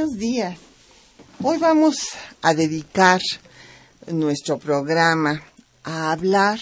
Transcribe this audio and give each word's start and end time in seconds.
Buenos 0.00 0.18
días. 0.18 0.58
Hoy 1.42 1.58
vamos 1.58 1.96
a 2.40 2.54
dedicar 2.54 3.20
nuestro 4.06 4.58
programa 4.58 5.42
a 5.84 6.10
hablar 6.10 6.58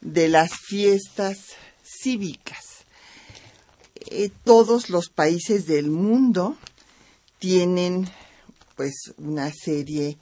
de 0.00 0.28
las 0.28 0.52
fiestas 0.52 1.38
cívicas. 1.82 2.84
Eh, 3.96 4.30
todos 4.44 4.90
los 4.90 5.08
países 5.08 5.66
del 5.66 5.90
mundo 5.90 6.56
tienen 7.40 8.08
pues 8.76 9.12
una 9.16 9.50
serie 9.52 10.16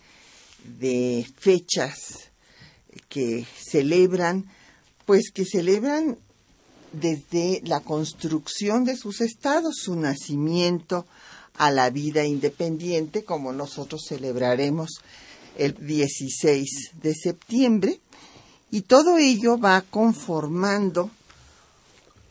de 0.64 1.26
fechas 1.38 2.30
que 3.10 3.44
celebran, 3.70 4.46
pues 5.04 5.30
que 5.30 5.44
celebran 5.44 6.16
desde 6.92 7.60
la 7.64 7.80
construcción 7.80 8.86
de 8.86 8.96
sus 8.96 9.20
estados, 9.20 9.74
su 9.76 9.94
nacimiento 9.94 11.06
a 11.58 11.70
la 11.70 11.90
vida 11.90 12.24
independiente, 12.24 13.24
como 13.24 13.52
nosotros 13.52 14.04
celebraremos 14.08 15.00
el 15.56 15.74
16 15.74 16.92
de 17.02 17.14
septiembre, 17.14 18.00
y 18.70 18.82
todo 18.82 19.18
ello 19.18 19.58
va 19.58 19.80
conformando 19.82 21.10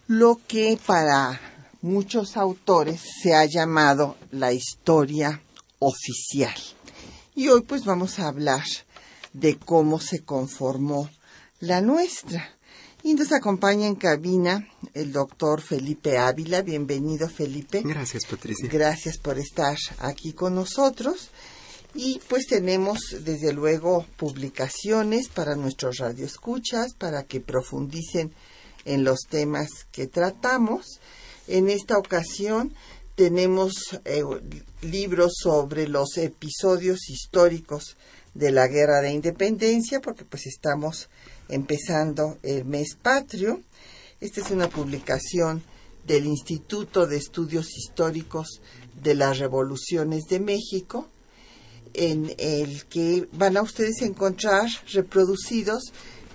lo 0.08 0.40
que 0.48 0.78
para 0.86 1.40
muchos 1.82 2.38
autores 2.38 3.02
se 3.22 3.34
ha 3.34 3.45
llamado 3.45 4.17
la 4.32 4.54
historia 4.54 5.42
oficial. 5.80 6.56
Y 7.36 7.48
hoy 7.50 7.62
pues 7.62 7.86
vamos 7.86 8.20
a 8.20 8.28
hablar 8.28 8.64
de 9.34 9.58
cómo 9.58 10.00
se 10.00 10.23
conformó 10.23 11.10
la 11.60 11.82
nuestra. 11.82 12.56
Y 13.06 13.14
nos 13.14 13.31
acompaña 13.34 13.86
en 13.86 13.94
cabina 13.94 14.67
el 14.95 15.11
doctor 15.11 15.61
Felipe 15.61 16.17
Ávila. 16.17 16.64
Bienvenido, 16.64 17.30
Felipe. 17.30 17.84
Gracias, 17.86 18.25
Patricia. 18.25 18.67
Gracias 18.67 19.20
por 19.20 19.38
estar 19.38 19.78
aquí 20.00 20.34
con 20.34 20.56
nosotros. 20.56 21.30
Y 21.94 22.20
pues 22.28 22.48
tenemos 22.48 22.98
desde 23.23 23.53
luego 23.53 24.08
publicaciones 24.17 25.30
para 25.30 25.56
nuestros 25.56 25.98
radioescuchas, 25.98 26.95
para 26.95 27.26
que 27.26 27.42
profundicen 27.42 28.33
en 28.86 29.03
los 29.03 29.20
temas 29.30 29.70
que 29.92 30.08
tratamos. 30.08 31.00
En 31.48 31.70
esta 31.70 31.99
ocasión 31.99 32.73
tenemos 33.14 33.99
eh, 34.05 34.23
libros 34.82 35.33
sobre 35.43 35.87
los 35.87 36.17
episodios 36.17 37.08
históricos 37.08 37.98
de 38.33 38.52
la 38.52 38.67
Guerra 38.67 39.02
de 39.02 39.11
Independencia, 39.11 40.02
porque 40.02 40.26
pues 40.26 40.48
estamos 40.48 41.08
empezando 41.50 42.38
el 42.44 42.66
mes 42.66 42.95
patrio. 43.02 43.61
Esta 44.20 44.42
es 44.42 44.52
una 44.52 44.70
publicación 44.70 45.64
del 46.06 46.26
Instituto 46.26 47.08
de 47.08 47.17
Estudios 47.17 47.78
Históricos 47.78 48.61
de 49.02 49.16
las 49.16 49.39
Revoluciones 49.39 50.26
de 50.30 50.39
México, 50.39 51.08
en 51.94 52.34
el 52.38 52.86
que 52.86 53.28
van 53.34 53.58
a 53.58 53.61
ustedes 53.61 54.02
encontrar 54.02 54.67
reproducidos 54.94 55.94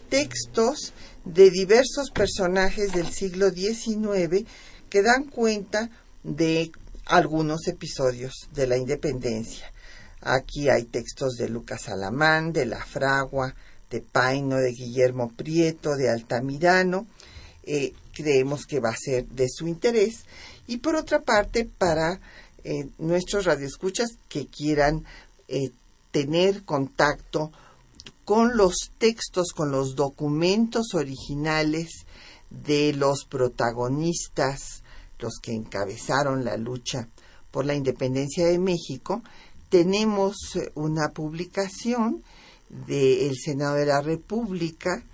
textos 0.08 0.92
de 1.24 1.50
diversos 1.50 2.10
personajes 2.10 2.92
del 2.92 3.12
siglo 3.12 3.50
XIX 3.50 4.46
que 4.88 5.02
dan 5.02 5.24
cuenta 5.24 5.90
de 6.22 6.72
algunos 7.06 7.66
episodios 7.68 8.48
de 8.52 8.66
la 8.66 8.76
independencia. 8.76 9.72
Aquí 10.20 10.68
hay 10.68 10.84
textos 10.84 11.34
de 11.36 11.48
Lucas 11.48 11.88
Alamán, 11.88 12.52
de 12.52 12.66
La 12.66 12.84
Fragua, 12.84 13.54
de 13.90 14.00
Paino, 14.00 14.56
de 14.56 14.72
Guillermo 14.72 15.32
Prieto, 15.36 15.96
de 15.96 16.08
Altamirano. 16.08 17.06
Eh, 17.64 17.92
creemos 18.12 18.66
que 18.66 18.80
va 18.80 18.90
a 18.90 18.96
ser 18.96 19.26
de 19.26 19.48
su 19.48 19.66
interés. 19.66 20.24
Y 20.66 20.78
por 20.78 20.94
otra 20.94 21.20
parte, 21.20 21.64
para 21.64 22.20
eh, 22.64 22.88
nuestros 22.98 23.44
radioescuchas 23.44 24.10
que 24.28 24.46
quieran 24.46 25.04
eh, 25.48 25.70
tener 26.10 26.62
contacto 26.64 27.50
con 28.24 28.56
los 28.56 28.90
textos, 28.98 29.52
con 29.52 29.72
los 29.72 29.96
documentos 29.96 30.94
originales 30.94 32.04
de 32.50 32.92
los 32.92 33.24
protagonistas, 33.24 34.82
los 35.18 35.38
que 35.42 35.52
encabezaron 35.52 36.44
la 36.44 36.56
lucha 36.56 37.08
por 37.50 37.66
la 37.66 37.74
independencia 37.74 38.46
de 38.46 38.58
México, 38.58 39.22
tenemos 39.68 40.36
una 40.74 41.08
publicación 41.08 42.22
del 42.86 43.36
Senado 43.36 43.76
de 43.76 43.86
la 43.86 44.00
República 44.00 45.04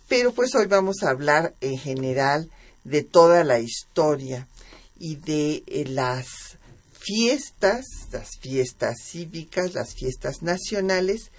pero 0.08 0.32
pues 0.32 0.54
hoy 0.54 0.66
vamos 0.66 1.02
a 1.02 1.10
hablar 1.10 1.54
en 1.60 1.78
general 1.78 2.50
de 2.84 3.02
toda 3.02 3.44
la 3.44 3.60
historia 3.60 4.48
y 4.98 5.16
de 5.16 5.62
eh, 5.66 5.84
las 5.86 6.58
fiestas, 6.92 7.86
las 8.12 8.38
fiestas 8.38 8.96
cívicas, 9.04 9.74
las 9.74 9.94
fiestas 9.94 10.42
nacionales, 10.42 11.30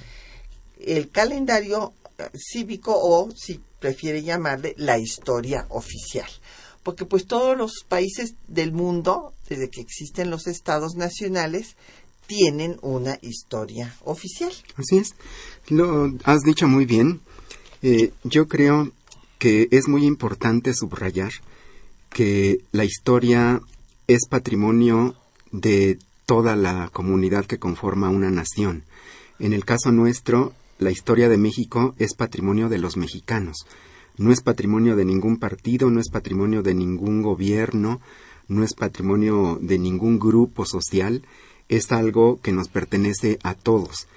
el 0.79 1.09
calendario 1.09 1.93
cívico 2.33 2.93
o, 2.95 3.29
si 3.35 3.59
prefiere 3.79 4.23
llamarle, 4.23 4.73
la 4.77 4.97
historia 4.97 5.65
oficial. 5.69 6.29
Porque 6.83 7.05
pues 7.05 7.25
todos 7.25 7.57
los 7.57 7.85
países 7.87 8.35
del 8.47 8.71
mundo, 8.71 9.33
desde 9.49 9.69
que 9.69 9.81
existen 9.81 10.29
los 10.29 10.47
estados 10.47 10.95
nacionales, 10.95 11.75
tienen 12.27 12.77
una 12.81 13.19
historia 13.21 13.95
oficial. 14.03 14.51
Así 14.75 14.97
es. 14.97 15.15
Lo 15.67 16.11
has 16.23 16.41
dicho 16.41 16.67
muy 16.67 16.85
bien. 16.85 17.21
Eh, 17.81 18.13
yo 18.23 18.47
creo 18.47 18.91
que 19.37 19.67
es 19.71 19.87
muy 19.87 20.05
importante 20.05 20.73
subrayar 20.73 21.31
que 22.09 22.61
la 22.71 22.85
historia 22.85 23.61
es 24.07 24.27
patrimonio 24.29 25.15
de 25.51 25.97
toda 26.25 26.55
la 26.55 26.89
comunidad 26.93 27.45
que 27.45 27.59
conforma 27.59 28.09
una 28.09 28.29
nación. 28.29 28.83
En 29.39 29.53
el 29.53 29.65
caso 29.65 29.91
nuestro, 29.91 30.53
la 30.81 30.89
historia 30.89 31.29
de 31.29 31.37
México 31.37 31.93
es 31.99 32.15
patrimonio 32.15 32.67
de 32.67 32.79
los 32.79 32.97
mexicanos. 32.97 33.67
No 34.17 34.31
es 34.31 34.41
patrimonio 34.41 34.95
de 34.95 35.05
ningún 35.05 35.37
partido, 35.37 35.91
no 35.91 35.99
es 35.99 36.09
patrimonio 36.09 36.63
de 36.63 36.73
ningún 36.73 37.21
gobierno, 37.21 38.01
no 38.47 38.63
es 38.63 38.73
patrimonio 38.73 39.59
de 39.61 39.77
ningún 39.77 40.17
grupo 40.17 40.65
social, 40.65 41.21
es 41.69 41.91
algo 41.91 42.39
que 42.41 42.51
nos 42.51 42.67
pertenece 42.67 43.37
a 43.43 43.53
todos. 43.53 44.07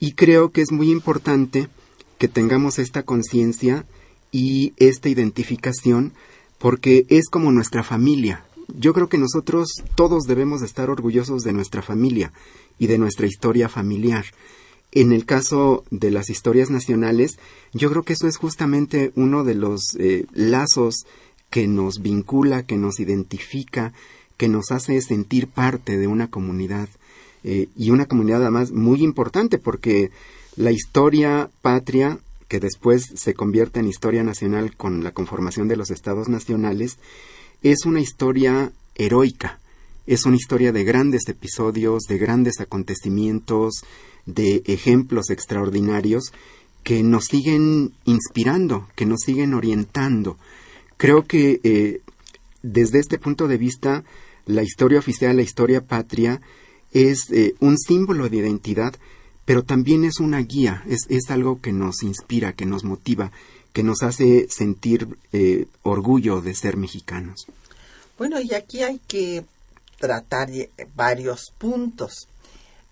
Y 0.00 0.12
creo 0.12 0.52
que 0.52 0.62
es 0.62 0.72
muy 0.72 0.90
importante 0.90 1.68
que 2.16 2.28
tengamos 2.28 2.78
esta 2.78 3.02
conciencia 3.02 3.84
y 4.32 4.72
esta 4.78 5.10
identificación 5.10 6.14
porque 6.58 7.04
es 7.10 7.28
como 7.28 7.52
nuestra 7.52 7.84
familia. 7.84 8.42
Yo 8.74 8.94
creo 8.94 9.10
que 9.10 9.18
nosotros 9.18 9.68
todos 9.94 10.24
debemos 10.24 10.62
estar 10.62 10.88
orgullosos 10.88 11.42
de 11.42 11.52
nuestra 11.52 11.82
familia 11.82 12.32
y 12.78 12.86
de 12.86 12.96
nuestra 12.96 13.26
historia 13.26 13.68
familiar. 13.68 14.24
En 14.92 15.12
el 15.12 15.26
caso 15.26 15.84
de 15.90 16.10
las 16.10 16.30
historias 16.30 16.70
nacionales, 16.70 17.38
yo 17.72 17.90
creo 17.90 18.02
que 18.02 18.14
eso 18.14 18.28
es 18.28 18.36
justamente 18.36 19.12
uno 19.14 19.44
de 19.44 19.54
los 19.54 19.96
eh, 19.98 20.26
lazos 20.32 21.06
que 21.50 21.66
nos 21.66 22.00
vincula, 22.00 22.64
que 22.64 22.76
nos 22.76 23.00
identifica, 23.00 23.92
que 24.36 24.48
nos 24.48 24.70
hace 24.70 25.00
sentir 25.00 25.48
parte 25.48 25.96
de 25.96 26.06
una 26.06 26.28
comunidad 26.28 26.88
eh, 27.44 27.68
y 27.76 27.90
una 27.90 28.06
comunidad 28.06 28.42
además 28.42 28.72
muy 28.72 29.02
importante 29.02 29.58
porque 29.58 30.10
la 30.56 30.72
historia 30.72 31.50
patria 31.62 32.18
que 32.48 32.60
después 32.60 33.04
se 33.14 33.34
convierte 33.34 33.80
en 33.80 33.88
historia 33.88 34.22
nacional 34.22 34.76
con 34.76 35.02
la 35.02 35.12
conformación 35.12 35.68
de 35.68 35.76
los 35.76 35.90
estados 35.90 36.28
nacionales, 36.28 36.98
es 37.62 37.84
una 37.84 38.00
historia 38.00 38.72
heroica, 38.94 39.58
es 40.06 40.24
una 40.24 40.36
historia 40.36 40.72
de 40.72 40.84
grandes 40.84 41.28
episodios, 41.28 42.04
de 42.04 42.18
grandes 42.18 42.60
acontecimientos, 42.60 43.84
de 44.24 44.62
ejemplos 44.66 45.30
extraordinarios 45.30 46.32
que 46.82 47.02
nos 47.02 47.24
siguen 47.24 47.92
inspirando, 48.04 48.88
que 48.94 49.06
nos 49.06 49.20
siguen 49.20 49.54
orientando. 49.54 50.38
Creo 50.96 51.26
que 51.26 51.60
eh, 51.64 52.00
desde 52.62 53.00
este 53.00 53.18
punto 53.18 53.48
de 53.48 53.58
vista, 53.58 54.04
la 54.46 54.62
historia 54.62 54.98
oficial, 54.98 55.36
la 55.36 55.42
historia 55.42 55.80
patria, 55.80 56.40
es 56.92 57.30
eh, 57.32 57.54
un 57.60 57.76
símbolo 57.76 58.28
de 58.28 58.36
identidad 58.36 58.94
pero 59.46 59.62
también 59.62 60.04
es 60.04 60.18
una 60.18 60.40
guía, 60.40 60.82
es, 60.86 61.06
es 61.08 61.30
algo 61.30 61.60
que 61.62 61.72
nos 61.72 62.02
inspira, 62.02 62.52
que 62.52 62.66
nos 62.66 62.84
motiva, 62.84 63.30
que 63.72 63.84
nos 63.84 64.02
hace 64.02 64.48
sentir 64.50 65.16
eh, 65.32 65.66
orgullo 65.82 66.40
de 66.40 66.54
ser 66.54 66.76
mexicanos. 66.76 67.46
Bueno, 68.18 68.40
y 68.40 68.52
aquí 68.54 68.82
hay 68.82 69.00
que 69.06 69.44
tratar 69.98 70.48
varios 70.94 71.52
puntos. 71.58 72.28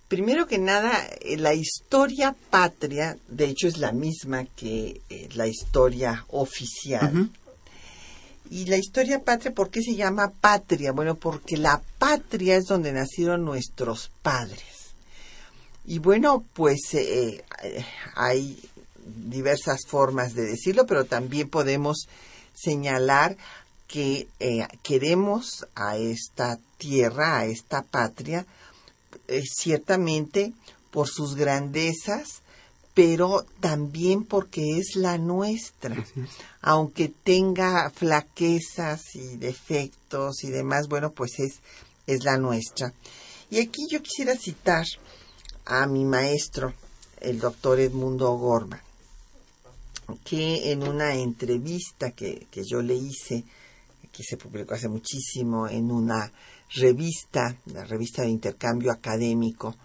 Primero 0.08 0.46
que 0.46 0.58
nada, 0.58 0.92
eh, 1.20 1.36
la 1.36 1.54
historia 1.54 2.34
patria, 2.50 3.16
de 3.28 3.46
hecho, 3.46 3.68
es 3.68 3.78
la 3.78 3.92
misma 3.92 4.44
que 4.44 5.00
eh, 5.08 5.28
la 5.34 5.46
historia 5.46 6.24
oficial. 6.28 7.30
Y 8.50 8.66
la 8.66 8.76
historia 8.76 9.24
patria, 9.24 9.52
¿por 9.52 9.70
qué 9.70 9.80
se 9.82 9.94
llama 9.94 10.30
patria? 10.40 10.92
Bueno, 10.92 11.14
porque 11.14 11.56
la 11.56 11.80
patria 11.98 12.56
es 12.56 12.66
donde 12.66 12.92
nacieron 12.92 13.44
nuestros 13.44 14.10
padres. 14.22 14.74
Y 15.86 15.98
bueno, 15.98 16.44
pues 16.54 16.94
eh, 16.94 17.44
eh, 17.62 17.84
hay 18.14 18.58
diversas 19.04 19.80
formas 19.86 20.34
de 20.34 20.44
decirlo, 20.44 20.86
pero 20.86 21.04
también 21.04 21.48
podemos 21.48 22.08
señalar 22.54 23.36
que 23.86 24.28
eh, 24.40 24.66
queremos 24.82 25.66
a 25.74 25.96
esta 25.96 26.58
tierra, 26.84 27.38
a 27.38 27.46
esta 27.46 27.82
patria, 27.82 28.44
ciertamente 29.42 30.52
por 30.90 31.08
sus 31.08 31.34
grandezas, 31.34 32.42
pero 32.92 33.46
también 33.60 34.24
porque 34.24 34.78
es 34.78 34.96
la 34.96 35.16
nuestra. 35.16 35.96
Aunque 36.60 37.08
tenga 37.08 37.90
flaquezas 37.90 39.00
y 39.14 39.36
defectos 39.36 40.44
y 40.44 40.50
demás, 40.50 40.88
bueno, 40.88 41.10
pues 41.12 41.38
es, 41.38 41.60
es 42.06 42.22
la 42.22 42.36
nuestra. 42.36 42.92
Y 43.50 43.60
aquí 43.60 43.86
yo 43.90 44.02
quisiera 44.02 44.36
citar 44.36 44.84
a 45.64 45.86
mi 45.86 46.04
maestro, 46.04 46.74
el 47.20 47.40
doctor 47.40 47.80
Edmundo 47.80 48.30
Gorman, 48.36 48.82
que 50.22 50.70
en 50.70 50.86
una 50.86 51.14
entrevista 51.14 52.10
que, 52.10 52.46
que 52.50 52.62
yo 52.64 52.82
le 52.82 52.94
hice, 52.94 53.44
que 54.14 54.22
se 54.22 54.36
publicó 54.36 54.74
hace 54.74 54.88
muchísimo 54.88 55.68
en 55.68 55.90
una 55.90 56.32
revista, 56.70 57.56
la 57.66 57.84
revista 57.84 58.22
de 58.22 58.30
intercambio 58.30 58.92
académico, 58.92 59.76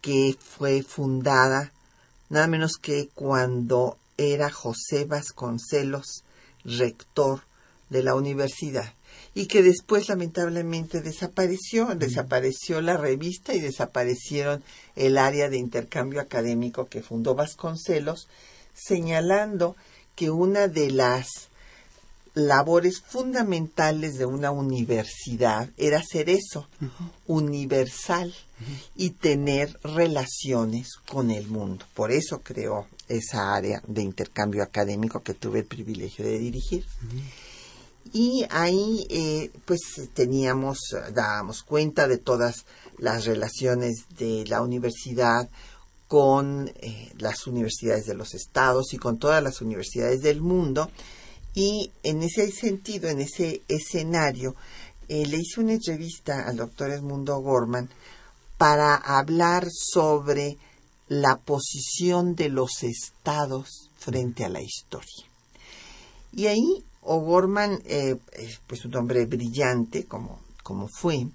que 0.00 0.34
fue 0.40 0.82
fundada 0.82 1.72
nada 2.30 2.46
menos 2.46 2.76
que 2.80 3.08
cuando 3.14 3.98
era 4.16 4.50
José 4.50 5.04
Vasconcelos 5.04 6.24
rector 6.64 7.42
de 7.90 8.02
la 8.02 8.14
universidad 8.14 8.94
y 9.34 9.46
que 9.46 9.62
después 9.62 10.08
lamentablemente 10.08 11.02
desapareció, 11.02 11.94
desapareció 11.94 12.80
la 12.80 12.96
revista 12.96 13.54
y 13.54 13.60
desaparecieron 13.60 14.62
el 14.96 15.18
área 15.18 15.48
de 15.48 15.58
intercambio 15.58 16.20
académico 16.20 16.86
que 16.86 17.02
fundó 17.02 17.34
Vasconcelos, 17.34 18.28
señalando 18.74 19.76
que 20.14 20.30
una 20.30 20.68
de 20.68 20.90
las 20.90 21.49
labores 22.34 23.00
fundamentales 23.00 24.14
de 24.18 24.26
una 24.26 24.50
universidad 24.50 25.68
era 25.76 25.98
hacer 25.98 26.30
eso, 26.30 26.68
universal, 27.26 28.34
y 28.94 29.10
tener 29.10 29.78
relaciones 29.82 30.96
con 31.08 31.30
el 31.30 31.48
mundo. 31.48 31.86
Por 31.94 32.12
eso 32.12 32.40
creó 32.42 32.86
esa 33.08 33.54
área 33.54 33.82
de 33.86 34.02
intercambio 34.02 34.62
académico 34.62 35.22
que 35.22 35.34
tuve 35.34 35.60
el 35.60 35.64
privilegio 35.64 36.24
de 36.24 36.38
dirigir. 36.38 36.84
Y 38.12 38.44
ahí 38.50 39.06
eh, 39.08 39.50
pues 39.64 39.80
teníamos, 40.14 40.78
dábamos 41.14 41.62
cuenta 41.62 42.08
de 42.08 42.18
todas 42.18 42.66
las 42.98 43.24
relaciones 43.24 44.04
de 44.18 44.44
la 44.46 44.62
universidad 44.62 45.48
con 46.08 46.72
eh, 46.80 47.12
las 47.18 47.46
universidades 47.46 48.04
de 48.06 48.14
los 48.14 48.34
estados 48.34 48.92
y 48.92 48.98
con 48.98 49.18
todas 49.18 49.42
las 49.42 49.60
universidades 49.60 50.22
del 50.22 50.40
mundo 50.40 50.90
y 51.54 51.90
en 52.02 52.22
ese 52.22 52.50
sentido, 52.52 53.08
en 53.08 53.20
ese 53.20 53.62
escenario, 53.68 54.54
eh, 55.08 55.26
le 55.26 55.38
hice 55.38 55.60
una 55.60 55.72
entrevista 55.72 56.46
al 56.46 56.56
doctor 56.56 56.90
Edmundo 56.90 57.38
Gorman 57.40 57.88
para 58.56 58.94
hablar 58.94 59.66
sobre 59.70 60.56
la 61.08 61.36
posición 61.38 62.36
de 62.36 62.50
los 62.50 62.82
estados 62.82 63.90
frente 63.98 64.44
a 64.44 64.48
la 64.48 64.62
historia. 64.62 65.26
Y 66.32 66.46
ahí 66.46 66.84
O'Gorman, 67.02 67.80
eh, 67.86 68.16
pues 68.66 68.84
un 68.84 68.94
hombre 68.96 69.26
brillante 69.26 70.04
como, 70.04 70.40
como 70.62 70.86
fue, 70.86 71.26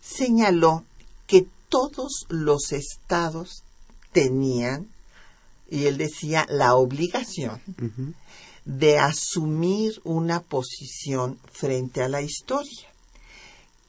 señaló 0.00 0.84
que 1.26 1.46
todos 1.68 2.26
los 2.28 2.72
estados 2.72 3.64
tenían, 4.12 4.88
y 5.70 5.86
él 5.86 5.98
decía, 5.98 6.46
la 6.48 6.74
obligación 6.74 7.62
de 8.78 8.98
asumir 8.98 10.00
una 10.04 10.42
posición 10.42 11.40
frente 11.52 12.02
a 12.02 12.08
la 12.08 12.22
historia, 12.22 12.88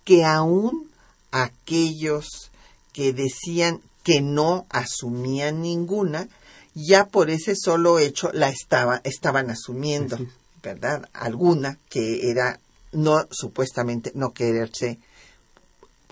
que 0.04 0.26
aún 0.26 0.90
aquellos 1.32 2.52
que 2.92 3.14
decían 3.14 3.80
que 4.04 4.22
no 4.22 4.66
asumían 4.70 5.62
ninguna, 5.62 6.28
ya 6.74 7.06
por 7.06 7.30
ese 7.30 7.56
solo 7.56 8.00
hecho 8.00 8.32
la 8.34 8.50
estaba, 8.50 9.02
estaban 9.04 9.52
asumiendo. 9.52 10.18
¿verdad? 10.64 11.10
Alguna 11.14 11.78
que 11.90 12.30
era 12.30 12.60
no 12.92 13.28
supuestamente 13.32 14.12
no 14.16 14.34
quererse 14.34 15.00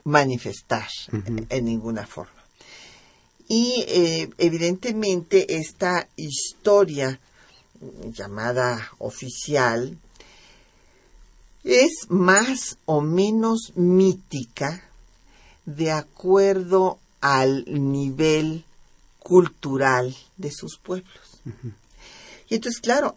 manifestar 0.04 0.88
en 1.50 1.66
ninguna 1.66 2.06
forma. 2.06 2.44
Y 3.48 3.84
eh, 3.88 4.30
evidentemente 4.38 5.58
esta 5.58 6.08
historia 6.16 7.20
llamada 8.14 8.92
oficial 8.98 9.98
es 11.64 12.08
más 12.10 12.78
o 12.86 13.02
menos 13.02 13.74
mítica 13.76 14.84
de 15.66 15.92
acuerdo 15.92 17.00
al 17.22 17.66
nivel 17.68 18.64
cultural 19.20 20.16
de 20.38 20.52
sus 20.52 20.78
pueblos. 20.78 21.42
Y 22.50 22.56
entonces, 22.56 22.82
claro, 22.82 23.16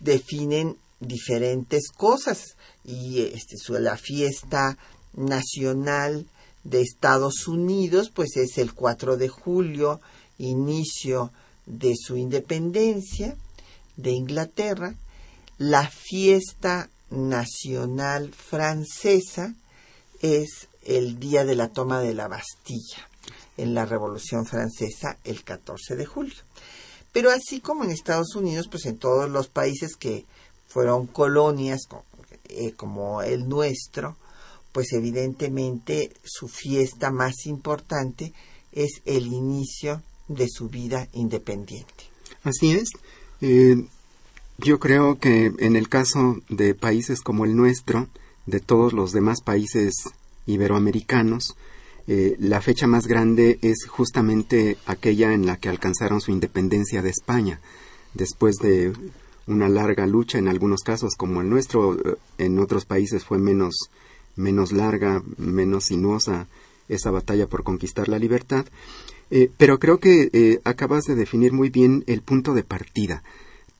definen 0.00 0.76
diferentes 1.00 1.88
cosas. 1.88 2.56
Y 2.84 3.22
este, 3.22 3.56
la 3.80 3.96
fiesta 3.96 4.76
nacional 5.14 6.26
de 6.64 6.82
Estados 6.82 7.46
Unidos 7.46 8.10
pues 8.14 8.36
es 8.36 8.58
el 8.58 8.74
4 8.74 9.16
de 9.16 9.28
julio, 9.28 10.00
inicio 10.38 11.32
de 11.64 11.94
su 11.96 12.16
independencia, 12.16 13.36
de 13.96 14.12
Inglaterra, 14.12 14.94
la 15.58 15.88
fiesta 15.88 16.90
nacional 17.10 18.32
francesa 18.32 19.54
es 20.20 20.68
el 20.82 21.18
día 21.18 21.44
de 21.44 21.54
la 21.54 21.68
toma 21.68 22.00
de 22.00 22.14
la 22.14 22.28
Bastilla 22.28 23.08
en 23.56 23.74
la 23.74 23.86
Revolución 23.86 24.46
Francesa 24.46 25.18
el 25.24 25.42
14 25.42 25.96
de 25.96 26.06
julio. 26.06 26.36
Pero 27.12 27.30
así 27.30 27.60
como 27.60 27.84
en 27.84 27.90
Estados 27.90 28.34
Unidos, 28.34 28.68
pues 28.70 28.84
en 28.86 28.98
todos 28.98 29.30
los 29.30 29.48
países 29.48 29.96
que 29.96 30.26
fueron 30.68 31.06
colonias 31.06 31.80
eh, 32.48 32.72
como 32.72 33.22
el 33.22 33.48
nuestro, 33.48 34.16
pues 34.72 34.92
evidentemente 34.92 36.12
su 36.22 36.48
fiesta 36.48 37.10
más 37.10 37.46
importante 37.46 38.34
es 38.72 39.00
el 39.06 39.28
inicio 39.28 40.02
de 40.28 40.48
su 40.50 40.68
vida 40.68 41.08
independiente. 41.12 42.04
Así 42.42 42.72
es. 42.72 42.90
Eh, 43.40 43.84
yo 44.58 44.78
creo 44.78 45.18
que 45.18 45.52
en 45.58 45.76
el 45.76 45.88
caso 45.88 46.40
de 46.48 46.74
países 46.74 47.20
como 47.20 47.44
el 47.44 47.56
nuestro, 47.56 48.08
de 48.46 48.60
todos 48.60 48.92
los 48.92 49.12
demás 49.12 49.40
países 49.42 49.94
iberoamericanos, 50.46 51.56
eh, 52.08 52.36
la 52.38 52.60
fecha 52.60 52.86
más 52.86 53.06
grande 53.06 53.58
es 53.62 53.86
justamente 53.88 54.78
aquella 54.86 55.32
en 55.32 55.44
la 55.44 55.56
que 55.56 55.68
alcanzaron 55.68 56.20
su 56.20 56.30
independencia 56.30 57.02
de 57.02 57.10
España, 57.10 57.60
después 58.14 58.56
de 58.56 58.92
una 59.46 59.68
larga 59.68 60.06
lucha 60.06 60.38
en 60.38 60.48
algunos 60.48 60.82
casos 60.82 61.14
como 61.16 61.40
el 61.40 61.50
nuestro, 61.50 61.94
eh, 61.94 62.16
en 62.38 62.58
otros 62.58 62.84
países 62.84 63.24
fue 63.24 63.38
menos, 63.38 63.90
menos 64.36 64.72
larga, 64.72 65.22
menos 65.36 65.86
sinuosa 65.86 66.46
esa 66.88 67.10
batalla 67.10 67.48
por 67.48 67.64
conquistar 67.64 68.08
la 68.08 68.18
libertad. 68.18 68.66
Eh, 69.30 69.50
pero 69.56 69.78
creo 69.78 69.98
que 69.98 70.60
acabas 70.64 71.04
de 71.04 71.14
definir 71.14 71.52
muy 71.52 71.68
bien 71.70 72.04
el 72.06 72.22
punto 72.22 72.54
de 72.54 72.62
partida. 72.62 73.22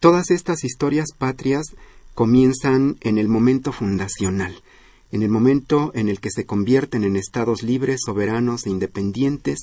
Todas 0.01 0.31
estas 0.31 0.65
historias 0.65 1.09
patrias 1.17 1.67
comienzan 2.15 2.97
en 3.03 3.19
el 3.19 3.29
momento 3.29 3.73
fundacional, 3.73 4.63
en 5.13 5.23
el 5.23 5.29
momento 5.29 5.93
en 5.95 6.09
el 6.09 6.19
que 6.19 6.31
se 6.31 6.47
convierten 6.47 7.05
en 7.05 7.15
estados 7.15 7.63
libres, 7.63 8.01
soberanos 8.05 8.67
e 8.67 8.71
independientes, 8.71 9.59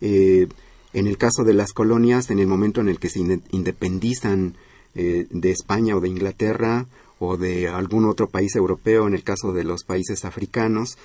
eh, 0.00 0.48
en 0.92 1.06
el 1.06 1.18
caso 1.18 1.44
de 1.44 1.54
las 1.54 1.72
colonias, 1.72 2.30
en 2.30 2.38
el 2.38 2.46
momento 2.46 2.80
en 2.80 2.88
el 2.88 2.98
que 2.98 3.10
se 3.10 3.20
independizan 3.50 4.56
eh, 4.94 5.26
de 5.30 5.50
España 5.50 5.96
o 5.96 6.00
de 6.00 6.08
Inglaterra 6.08 6.86
o 7.18 7.36
de 7.36 7.68
algún 7.68 8.06
otro 8.06 8.28
país 8.28 8.56
europeo, 8.56 9.06
en 9.06 9.14
el 9.14 9.22
caso 9.22 9.52
de 9.52 9.64
los 9.64 9.84
países 9.84 10.24
africanos, 10.24 10.96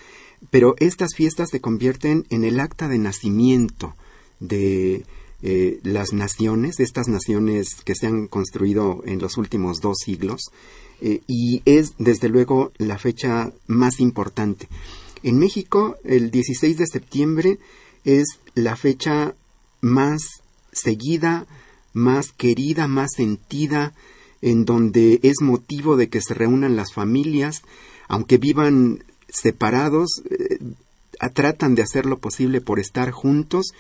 pero 0.50 0.76
estas 0.80 1.14
fiestas 1.14 1.50
se 1.50 1.60
convierten 1.60 2.26
en 2.30 2.46
el 2.46 2.60
acta 2.60 2.88
de 2.88 3.00
nacimiento 3.00 3.96
de 4.40 5.06
eh, 5.42 5.80
las 5.84 6.14
naciones, 6.14 6.80
estas 6.80 7.08
naciones 7.08 7.76
que 7.84 7.96
se 7.96 8.08
han 8.08 8.28
construido 8.28 9.04
en 9.06 9.20
los 9.20 9.38
últimos 9.38 9.82
dos 9.82 9.98
siglos, 10.04 10.42
eh, 11.02 11.22
y 11.28 11.62
es 11.66 11.94
desde 11.98 12.30
luego 12.30 12.72
la 12.78 12.98
fecha 12.98 13.52
más 13.68 14.00
importante. 14.00 14.68
En 15.24 15.38
México, 15.40 15.98
el 16.04 16.32
16 16.32 16.78
de 16.78 16.88
septiembre 16.88 17.60
es 18.06 18.26
la 18.54 18.76
fecha 18.76 19.36
más 19.82 20.22
seguida, 20.72 21.46
más 21.94 22.32
querida, 22.32 22.88
más 22.88 23.12
sentida, 23.16 23.94
en 24.42 24.66
donde 24.66 25.20
es 25.24 25.42
motivo 25.42 25.98
de 25.98 26.10
que 26.10 26.22
se 26.22 26.34
reúnan 26.34 26.76
las 26.76 26.94
familias, 26.94 27.62
aunque 28.08 28.38
vivan 28.38 29.04
separados, 29.28 30.22
eh, 30.30 30.60
tratan 31.34 31.76
de 31.76 31.82
hacer 31.82 32.06
lo 32.06 32.20
posible 32.20 32.62
por 32.62 32.80
estar 32.80 33.12
juntos 33.12 33.74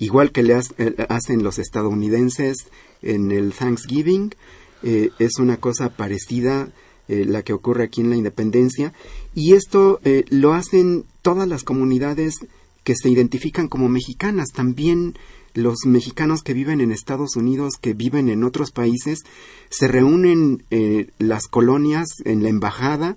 igual 0.00 0.32
que 0.32 0.42
le 0.42 0.54
eh, 0.54 1.06
hacen 1.08 1.44
los 1.44 1.58
estadounidenses 1.58 2.56
en 3.02 3.30
el 3.30 3.52
Thanksgiving, 3.52 4.34
eh, 4.82 5.10
es 5.18 5.38
una 5.38 5.58
cosa 5.58 5.90
parecida 5.90 6.70
eh, 7.06 7.24
la 7.26 7.42
que 7.42 7.52
ocurre 7.52 7.84
aquí 7.84 8.00
en 8.00 8.10
la 8.10 8.16
independencia, 8.16 8.92
y 9.34 9.52
esto 9.52 10.00
lo 10.30 10.54
hacen 10.54 11.04
todas 11.22 11.46
las 11.46 11.62
comunidades 11.62 12.34
que 12.82 12.94
se 12.96 13.10
identifican 13.10 13.68
como 13.68 13.88
mexicanas, 13.88 14.48
también 14.54 15.16
los 15.54 15.84
mexicanos 15.86 16.42
que 16.42 16.54
viven 16.54 16.80
en 16.80 16.92
Estados 16.92 17.36
Unidos, 17.36 17.74
que 17.80 17.92
viven 17.92 18.28
en 18.28 18.42
otros 18.42 18.70
países, 18.70 19.20
se 19.68 19.86
reúnen 19.86 20.64
en 20.70 21.12
las 21.18 21.46
colonias, 21.46 22.08
en 22.24 22.42
la 22.42 22.48
embajada, 22.48 23.16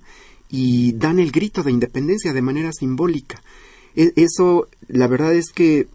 y 0.49 0.93
dan 0.93 1.19
el 1.19 1.31
grito 1.31 1.63
de 1.63 1.71
independencia 1.71 2.33
de 2.33 2.41
manera 2.41 2.71
simbólica. 2.73 3.41
E, 3.95 4.13
eso, 4.15 4.67
la 4.87 5.07
verdad 5.07 5.33
es 5.33 5.51
que 5.51 5.87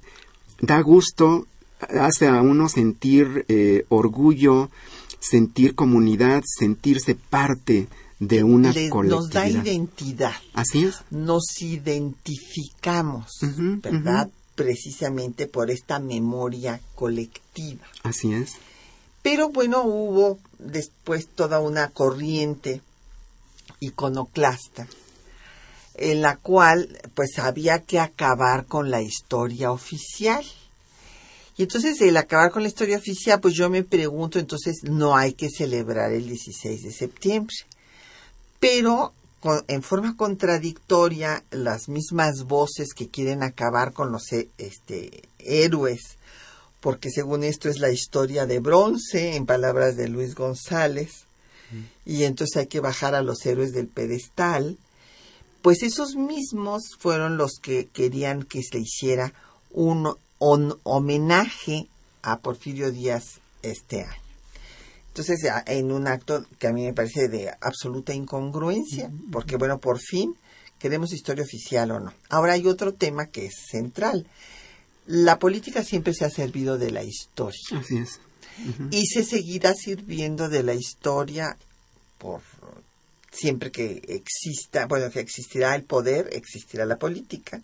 da 0.61 0.81
gusto, 0.83 1.47
hace 1.81 2.27
a 2.27 2.41
uno 2.43 2.69
sentir 2.69 3.45
eh, 3.49 3.85
orgullo, 3.88 4.71
sentir 5.21 5.75
comunidad, 5.75 6.43
sentirse 6.45 7.15
parte 7.15 7.88
de 8.19 8.43
una 8.43 8.73
colectividad. 8.73 9.17
Nos 9.17 9.31
da 9.31 9.49
identidad. 9.49 10.35
Así 10.55 10.85
es. 10.85 11.03
Nos 11.11 11.62
identificamos, 11.62 13.38
¿verdad? 13.83 14.29
Precisamente 14.55 15.47
por 15.47 15.71
esta 15.71 16.00
memoria 16.00 16.81
colectiva. 16.95 17.87
Así 18.03 18.33
es. 18.33 18.55
Pero 19.23 19.50
bueno, 19.50 19.83
hubo 19.83 20.38
después 20.59 21.29
toda 21.29 21.61
una 21.61 21.88
corriente 21.91 22.81
iconoclasta 23.81 24.88
en 25.99 26.23
la 26.23 26.37
cual 26.37 26.99
pues 27.14 27.38
había 27.38 27.81
que 27.81 27.99
acabar 27.99 28.67
con 28.67 28.90
la 28.90 29.02
historia 29.02 29.73
oficial. 29.73 30.45
Y 31.57 31.62
entonces 31.62 32.00
el 32.00 32.17
acabar 32.17 32.52
con 32.52 32.62
la 32.62 32.69
historia 32.69 32.99
oficial, 32.99 33.40
pues 33.40 33.55
yo 33.55 33.69
me 33.69 33.83
pregunto, 33.83 34.38
entonces 34.38 34.85
no 34.85 35.17
hay 35.17 35.33
que 35.33 35.50
celebrar 35.50 36.12
el 36.12 36.28
16 36.28 36.83
de 36.83 36.93
septiembre. 36.93 37.55
Pero 38.61 39.12
en 39.67 39.83
forma 39.83 40.17
contradictoria, 40.17 41.45
las 41.50 41.88
mismas 41.88 42.45
voces 42.45 42.88
que 42.95 43.09
quieren 43.09 43.43
acabar 43.43 43.93
con 43.93 44.12
los 44.12 44.33
este, 44.33 45.28
héroes, 45.38 46.17
porque 46.81 47.11
según 47.11 47.45
esto 47.45 47.69
es 47.69 47.78
la 47.78 47.90
historia 47.90 48.47
de 48.47 48.61
bronce, 48.61 49.37
en 49.37 49.47
palabras 49.47 49.97
de 49.97 50.09
Luis 50.09 50.35
González, 50.35 51.25
y 52.07 52.25
entonces 52.25 52.57
hay 52.57 52.67
que 52.67 52.81
bajar 52.81 53.14
a 53.14 53.23
los 53.23 53.45
héroes 53.45 53.73
del 53.73 53.88
pedestal, 53.88 54.78
pues 55.69 55.83
esos 55.83 56.17
mismos 56.17 56.97
fueron 56.99 57.37
los 57.37 57.59
que 57.61 57.89
querían 57.89 58.43
que 58.43 58.63
se 58.63 58.79
hiciera 58.79 59.35
un, 59.71 60.17
homenaje 60.39 61.89
a 62.23 62.39
Porfirio 62.39 62.91
Díaz 62.91 63.41
este 63.61 64.01
año. 64.01 64.23
Entonces, 65.09 65.41
en 65.67 65.93
un 65.93 66.07
acto 66.07 66.47
que 66.59 66.69
a 66.69 66.73
mí 66.73 66.87
me 66.87 66.95
parece 66.95 67.29
de 67.29 67.51
absoluta 67.61 68.15
incongruencia, 68.15 69.11
porque 69.31 69.57
bueno, 69.57 69.79
por 69.79 69.99
fin 70.01 70.35
queremos 70.79 71.13
historia 71.13 71.45
oficial 71.45 71.91
o 71.91 72.01
no. 72.01 72.15
Ahora 72.31 72.55
hay 72.55 72.67
otro 72.67 72.95
tema 72.95 73.27
que 73.27 73.45
es 73.45 73.67
central. 73.71 74.27
La 75.05 75.39
política 75.39 75.85
siempre 75.85 76.15
se 76.15 76.25
ha 76.25 76.31
servido 76.31 76.79
de 76.79 76.93
la 76.93 77.05
historia. 77.05 77.61
Así 77.73 77.99
es. 77.99 78.21
Y 78.91 79.05
se 79.05 79.23
seguirá 79.23 79.75
sirviendo 79.75 80.49
de 80.49 80.63
la 80.63 80.73
historia 80.73 81.59
por 82.17 82.41
siempre 83.30 83.70
que 83.70 84.02
exista, 84.08 84.87
bueno, 84.87 85.11
que 85.11 85.20
existirá 85.20 85.75
el 85.75 85.85
poder, 85.85 86.30
existirá 86.32 86.85
la 86.87 86.97
política 86.97 87.61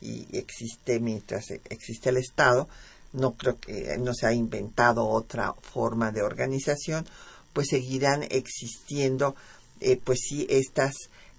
y 0.00 0.26
existe 0.36 1.00
mientras 1.00 1.50
existe 1.68 2.10
el 2.10 2.16
Estado, 2.16 2.68
no 3.12 3.32
creo 3.34 3.58
que 3.58 3.96
no 3.98 4.14
se 4.14 4.26
ha 4.26 4.32
inventado 4.32 5.06
otra 5.06 5.54
forma 5.60 6.10
de 6.10 6.22
organización, 6.22 7.06
pues 7.52 7.68
seguirán 7.68 8.24
existiendo, 8.30 9.36
eh, 9.80 10.00
pues 10.02 10.20
sí, 10.28 10.46
estas 10.48 10.94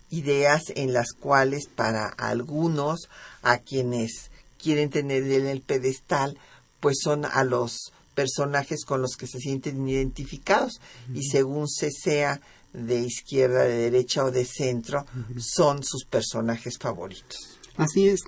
ideas 0.10 0.62
en 0.76 0.94
las 0.94 1.14
cuales 1.14 1.68
para 1.68 2.08
algunos, 2.08 3.10
a 3.42 3.58
quienes 3.58 4.30
quieren 4.62 4.92
tener 4.92 5.24
en 5.24 5.48
el 5.48 5.62
pedestal, 5.62 6.38
pues 6.80 6.98
son 7.04 7.26
a 7.26 7.44
los 7.44 7.92
personajes 8.14 8.86
con 8.86 9.02
los 9.02 9.16
que 9.18 9.26
se 9.26 9.40
sienten 9.40 9.88
identificados. 9.88 10.80
Y 11.14 11.24
según 11.24 11.68
se 11.68 11.90
sea 11.92 12.40
de 12.74 13.00
izquierda, 13.00 13.64
de 13.64 13.90
derecha 13.90 14.26
o 14.26 14.32
de 14.32 14.46
centro 14.46 15.06
son 15.38 15.84
sus 15.84 16.06
personajes 16.06 16.78
favoritos. 16.80 17.60
Así 17.78 18.08
es. 18.08 18.22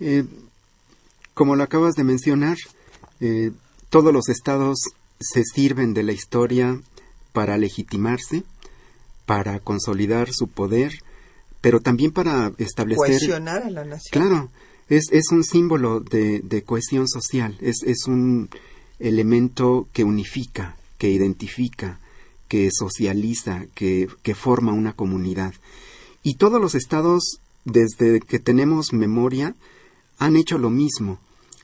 Eh, 0.00 0.24
como 1.34 1.56
lo 1.56 1.62
acabas 1.62 1.94
de 1.94 2.04
mencionar, 2.04 2.56
eh, 3.20 3.52
todos 3.90 4.12
los 4.12 4.28
estados 4.28 4.78
se 5.20 5.44
sirven 5.44 5.94
de 5.94 6.02
la 6.02 6.12
historia 6.12 6.80
para 7.32 7.58
legitimarse, 7.58 8.42
para 9.26 9.60
consolidar 9.60 10.32
su 10.32 10.48
poder, 10.48 10.92
pero 11.60 11.80
también 11.80 12.10
para 12.10 12.52
establecer... 12.58 13.06
Cohesionar 13.06 13.62
a 13.62 13.70
la 13.70 13.84
nación. 13.84 14.10
Claro, 14.10 14.50
es, 14.88 15.04
es 15.12 15.30
un 15.30 15.44
símbolo 15.44 16.00
de, 16.00 16.40
de 16.40 16.62
cohesión 16.62 17.06
social, 17.06 17.56
es, 17.60 17.82
es 17.84 18.06
un 18.06 18.48
elemento 18.98 19.88
que 19.92 20.04
unifica, 20.04 20.76
que 20.98 21.10
identifica, 21.10 21.98
que 22.50 22.68
socializa, 22.76 23.66
que, 23.76 24.08
que 24.24 24.34
forma 24.34 24.72
una 24.72 24.92
comunidad. 24.92 25.54
Y 26.24 26.34
todos 26.34 26.60
los 26.60 26.74
estados, 26.74 27.38
desde 27.64 28.18
que 28.18 28.40
tenemos 28.40 28.92
memoria, 28.92 29.54
han 30.18 30.34
hecho 30.34 30.58
lo 30.58 30.68
mismo. 30.68 31.20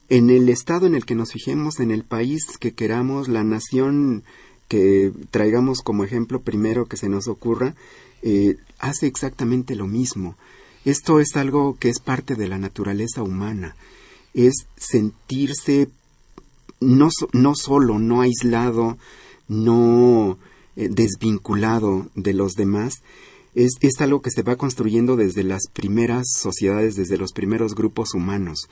En 0.09 0.31
el 0.31 0.49
estado 0.49 0.87
en 0.87 0.95
el 0.95 1.05
que 1.05 1.17
nos 1.17 1.33
fijemos, 1.33 1.81
en 1.81 1.91
el 1.91 2.05
país 2.05 2.45
que 2.61 2.73
queramos, 2.73 3.27
la 3.27 3.43
nación 3.43 4.23
que 4.69 5.11
traigamos 5.33 5.83
como 5.83 6.05
ejemplo 6.05 6.43
primero 6.43 6.87
que 6.87 6.97
se 6.97 7.09
nos 7.09 7.27
ocurra, 7.27 7.75
eh, 8.23 8.55
hace 8.79 9.09
exactamente 9.09 9.75
lo 9.75 9.89
mismo. 9.89 10.37
Esto 10.85 11.19
es 11.19 11.35
algo 11.35 11.77
que 11.81 11.89
es 11.89 11.99
parte 11.99 12.37
de 12.37 12.47
la 12.47 12.59
naturaleza 12.59 13.25
humana, 13.25 13.75
es 14.35 14.55
sentirse 14.77 15.89
no, 16.79 17.09
no 17.33 17.57
solo, 17.57 17.99
no 17.99 18.21
aislado, 18.21 18.99
no 19.49 20.39
eh, 20.77 20.89
desvinculado 20.91 22.07
de 22.15 22.35
los 22.35 22.53
demás, 22.53 23.03
es, 23.55 23.73
es, 23.81 24.01
algo 24.01 24.21
que 24.21 24.31
se 24.31 24.43
va 24.43 24.57
construyendo 24.57 25.17
desde 25.17 25.43
las 25.43 25.69
primeras 25.73 26.27
sociedades, 26.37 26.97
desde 26.97 27.17
los 27.17 27.33
primeros 27.33 27.75
grupos 27.75 28.13
humanos. 28.13 28.69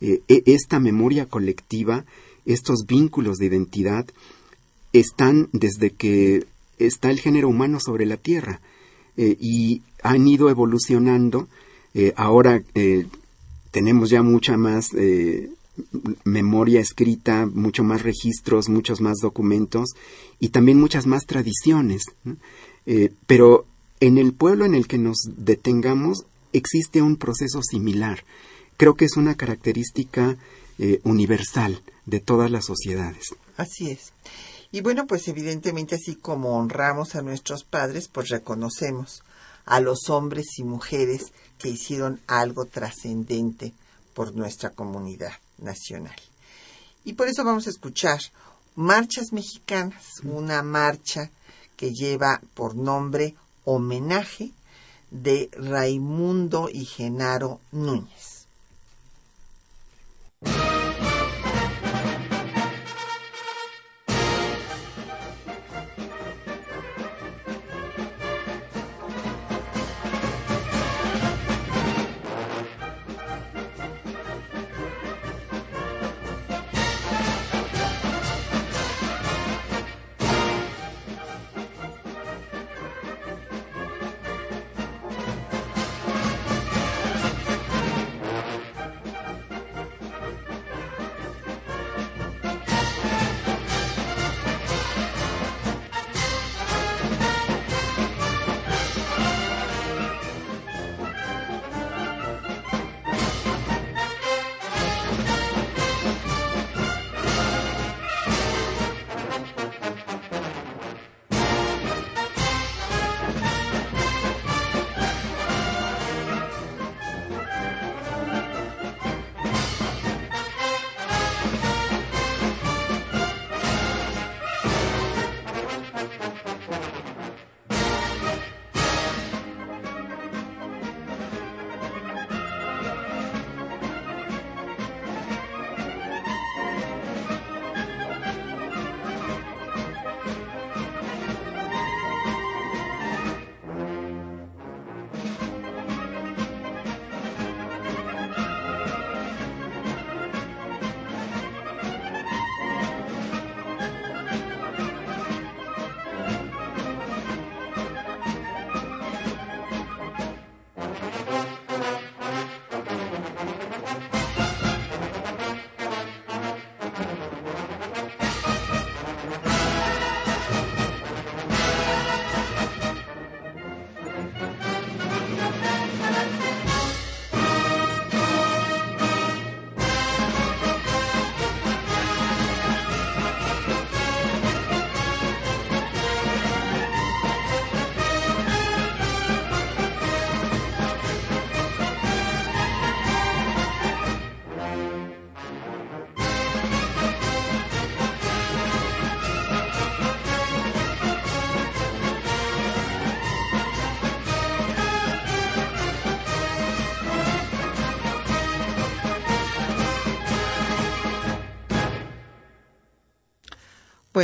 Eh, 0.00 0.20
e, 0.26 0.42
esta 0.46 0.80
memoria 0.80 1.26
colectiva, 1.26 2.04
estos 2.44 2.86
vínculos 2.86 3.38
de 3.38 3.46
identidad, 3.46 4.06
están 4.92 5.48
desde 5.52 5.90
que 5.90 6.44
está 6.78 7.10
el 7.10 7.20
género 7.20 7.48
humano 7.48 7.78
sobre 7.78 8.04
la 8.04 8.16
Tierra 8.16 8.60
eh, 9.16 9.36
y 9.40 9.82
han 10.02 10.26
ido 10.26 10.50
evolucionando. 10.50 11.48
ahora 12.16 12.60
tenemos 13.70 14.10
ya 14.10 14.24
mucha 14.24 14.56
más 14.56 14.90
memoria 16.24 16.80
escrita, 16.80 17.46
mucho 17.46 17.82
más 17.82 18.02
registros, 18.02 18.68
muchos 18.68 19.00
más 19.00 19.18
documentos 19.20 19.90
y 20.38 20.50
también 20.50 20.80
muchas 20.80 21.06
más 21.06 21.26
tradiciones. 21.26 22.04
Eh, 22.86 23.12
pero 23.26 23.66
en 24.00 24.18
el 24.18 24.32
pueblo 24.32 24.64
en 24.64 24.74
el 24.74 24.86
que 24.86 24.98
nos 24.98 25.16
detengamos 25.36 26.24
existe 26.52 27.02
un 27.02 27.16
proceso 27.16 27.60
similar. 27.62 28.24
Creo 28.76 28.94
que 28.94 29.04
es 29.04 29.16
una 29.16 29.34
característica 29.34 30.36
eh, 30.78 31.00
universal 31.04 31.82
de 32.06 32.20
todas 32.20 32.50
las 32.50 32.64
sociedades. 32.64 33.34
Así 33.56 33.90
es. 33.90 34.12
Y 34.72 34.80
bueno, 34.80 35.06
pues 35.06 35.28
evidentemente 35.28 35.94
así 35.94 36.16
como 36.16 36.58
honramos 36.58 37.14
a 37.14 37.22
nuestros 37.22 37.64
padres, 37.64 38.08
pues 38.08 38.28
reconocemos 38.28 39.22
a 39.64 39.80
los 39.80 40.10
hombres 40.10 40.58
y 40.58 40.64
mujeres 40.64 41.32
que 41.58 41.68
hicieron 41.68 42.20
algo 42.26 42.64
trascendente 42.64 43.72
por 44.14 44.34
nuestra 44.34 44.70
comunidad 44.70 45.32
nacional. 45.58 46.16
Y 47.04 47.14
por 47.14 47.28
eso 47.28 47.44
vamos 47.44 47.66
a 47.66 47.70
escuchar 47.70 48.20
Marchas 48.76 49.32
Mexicanas, 49.32 50.20
una 50.24 50.62
marcha 50.62 51.30
que 51.76 51.92
lleva 51.92 52.40
por 52.54 52.74
nombre 52.74 53.34
Homenaje 53.64 54.52
de 55.10 55.48
Raimundo 55.52 56.68
y 56.72 56.84
Genaro 56.84 57.60
Núñez. 57.72 58.33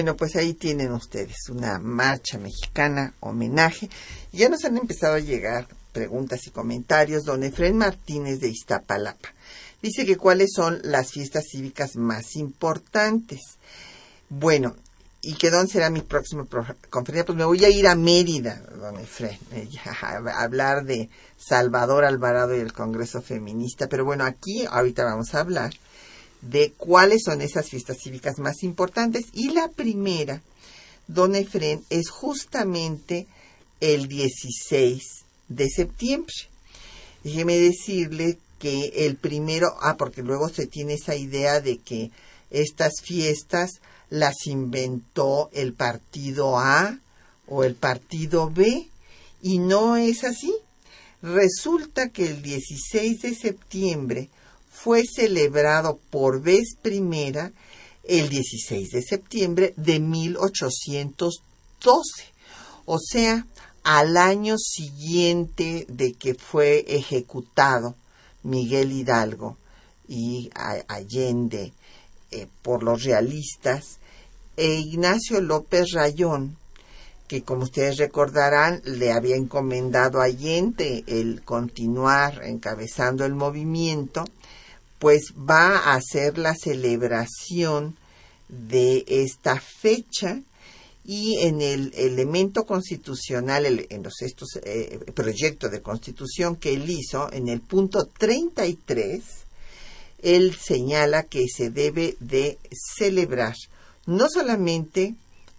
Bueno, 0.01 0.17
pues 0.17 0.35
ahí 0.35 0.55
tienen 0.55 0.93
ustedes 0.93 1.51
una 1.51 1.79
marcha 1.79 2.39
mexicana, 2.39 3.13
homenaje. 3.21 3.91
Ya 4.33 4.49
nos 4.49 4.65
han 4.65 4.79
empezado 4.79 5.17
a 5.17 5.21
llegar 5.21 5.69
preguntas 5.93 6.47
y 6.47 6.51
comentarios. 6.51 7.25
Don 7.25 7.43
Efren 7.43 7.77
Martínez 7.77 8.41
de 8.41 8.49
Iztapalapa 8.49 9.29
dice 9.83 10.07
que 10.07 10.17
cuáles 10.17 10.53
son 10.57 10.81
las 10.85 11.11
fiestas 11.11 11.45
cívicas 11.53 11.97
más 11.97 12.35
importantes. 12.37 13.41
Bueno, 14.31 14.75
¿y 15.21 15.35
qué 15.35 15.51
dónde 15.51 15.71
será 15.71 15.91
mi 15.91 16.01
próxima 16.01 16.47
conferencia? 16.89 17.27
Pues 17.27 17.37
me 17.37 17.45
voy 17.45 17.63
a 17.67 17.69
ir 17.69 17.87
a 17.87 17.95
Mérida, 17.95 18.63
don 18.81 18.99
Efren, 18.99 19.39
a 19.85 20.43
hablar 20.43 20.87
de 20.87 21.11
Salvador 21.37 22.07
Alvarado 22.07 22.57
y 22.57 22.61
el 22.61 22.73
Congreso 22.73 23.21
Feminista. 23.21 23.87
Pero 23.87 24.07
bueno, 24.07 24.25
aquí 24.25 24.65
ahorita 24.65 25.05
vamos 25.05 25.35
a 25.35 25.41
hablar 25.41 25.75
de 26.43 26.73
cuáles 26.77 27.23
son 27.25 27.43
esas 27.43 27.69
fiestas 27.69 27.99
cívicas 28.03 28.39
más 28.39 28.63
importantes. 28.63 29.27
Y 29.33 29.51
la 29.51 29.69
primera, 29.69 30.43
don 31.07 31.35
Efren, 31.35 31.85
es 31.91 32.11
justamente 32.11 33.27
el 33.81 34.09
16 34.09 35.03
de 35.49 35.69
septiembre. 35.69 36.35
Déjeme 37.25 37.59
decirle 37.59 38.39
que 38.59 39.07
el 39.07 39.17
primero, 39.17 39.75
ah, 39.81 39.97
porque 39.97 40.23
luego 40.23 40.49
se 40.49 40.67
tiene 40.67 40.95
esa 40.95 41.17
idea 41.17 41.61
de 41.61 41.79
que 41.79 42.11
estas 42.51 43.01
fiestas 43.03 43.81
las 44.11 44.47
inventó 44.47 45.51
el 45.53 45.73
partido 45.73 46.59
A 46.59 46.99
o 47.47 47.65
el 47.65 47.75
partido 47.75 48.51
B, 48.51 48.89
y 49.43 49.59
no 49.59 49.97
es 49.97 50.25
así. 50.25 50.55
Resulta 51.23 52.09
que 52.09 52.27
el 52.27 52.43
16 52.43 53.23
de 53.23 53.35
septiembre 53.35 54.29
fue 54.83 55.05
celebrado 55.05 55.99
por 56.11 56.41
vez 56.41 56.75
primera 56.81 57.53
el 58.05 58.31
16 58.31 58.91
de 58.91 59.03
septiembre 59.03 59.75
de 59.77 60.01
1812. 60.01 62.25
O 62.87 62.99
sea, 62.99 63.47
al 63.83 64.17
año 64.17 64.57
siguiente 64.57 65.85
de 65.89 66.15
que 66.15 66.35
fue 66.35 66.87
ejecutado 66.89 67.95
Miguel 68.43 68.93
Hidalgo 68.93 69.59
y 70.09 70.51
Allende 70.89 71.75
eh, 72.31 72.47
por 72.63 72.83
los 72.83 73.05
realistas, 73.05 73.99
e 74.57 74.75
Ignacio 74.75 75.41
López 75.41 75.93
Rayón, 75.93 76.57
que 77.29 77.43
como 77.43 77.65
ustedes 77.65 77.99
recordarán 77.99 78.81
le 78.85 79.13
había 79.13 79.37
encomendado 79.37 80.21
a 80.21 80.25
Allende 80.25 81.05
el 81.07 81.43
continuar 81.45 82.43
encabezando 82.45 83.25
el 83.25 83.35
movimiento, 83.35 84.25
pues 85.01 85.33
va 85.35 85.79
a 85.79 85.95
hacer 85.95 86.37
la 86.39 86.55
celebración 86.55 87.97
de 88.49 89.03
esta 89.09 89.59
fecha 89.59 90.43
y 91.05 91.39
en 91.39 91.63
el 91.63 91.93
elemento 91.97 92.67
constitucional, 92.67 93.65
en 93.67 94.03
los, 94.03 94.21
estos 94.21 94.61
eh, 94.63 95.01
proyectos 95.15 95.71
de 95.71 95.81
constitución 95.81 96.55
que 96.55 96.75
él 96.75 96.89
hizo, 96.91 97.33
en 97.33 97.49
el 97.49 97.63
punto 97.63 98.05
33, 98.05 99.23
él 100.23 100.55
señala 100.55 101.23
que 101.23 101.47
se 101.49 101.71
debe 101.71 102.17
de 102.21 102.59
celebrar 102.71 103.55
no 104.05 104.29
solamente 104.29 105.15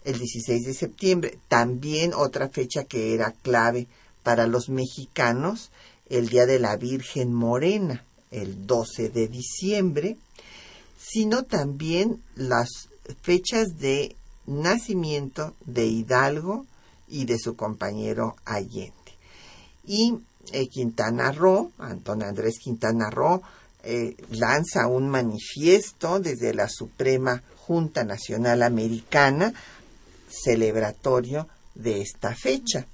el 0.05 0.19
16 0.19 0.65
de 0.65 0.73
septiembre, 0.75 1.39
también 1.47 2.13
otra 2.13 2.49
fecha 2.49 2.83
que 2.83 3.15
era 3.15 3.33
clave 3.41 3.87
para 4.21 4.45
los 4.45 4.69
mexicanos, 4.69 5.71
el 6.09 6.29
Día 6.29 6.45
de 6.45 6.59
la 6.59 6.75
Virgen 6.75 7.33
Morena, 7.33 8.03
el 8.31 8.65
12 8.65 9.09
de 9.09 9.27
diciembre, 9.27 10.17
sino 10.97 11.43
también 11.43 12.21
las 12.35 12.69
fechas 13.21 13.77
de 13.77 14.15
nacimiento 14.45 15.53
de 15.65 15.85
Hidalgo 15.85 16.65
y 17.07 17.25
de 17.25 17.37
su 17.37 17.55
compañero 17.55 18.35
Allende. 18.45 18.93
Y 19.85 20.15
eh, 20.53 20.67
Quintana 20.67 21.31
Roo, 21.31 21.71
Antón 21.77 22.23
Andrés 22.23 22.57
Quintana 22.59 23.09
Roo, 23.09 23.41
eh, 23.83 24.15
lanza 24.29 24.87
un 24.87 25.09
manifiesto 25.09 26.19
desde 26.19 26.53
la 26.53 26.69
Suprema 26.69 27.41
Junta 27.57 28.03
Nacional 28.03 28.63
Americana 28.63 29.53
celebratorio 30.29 31.47
de 31.75 32.01
esta 32.01 32.35
fecha. 32.35 32.85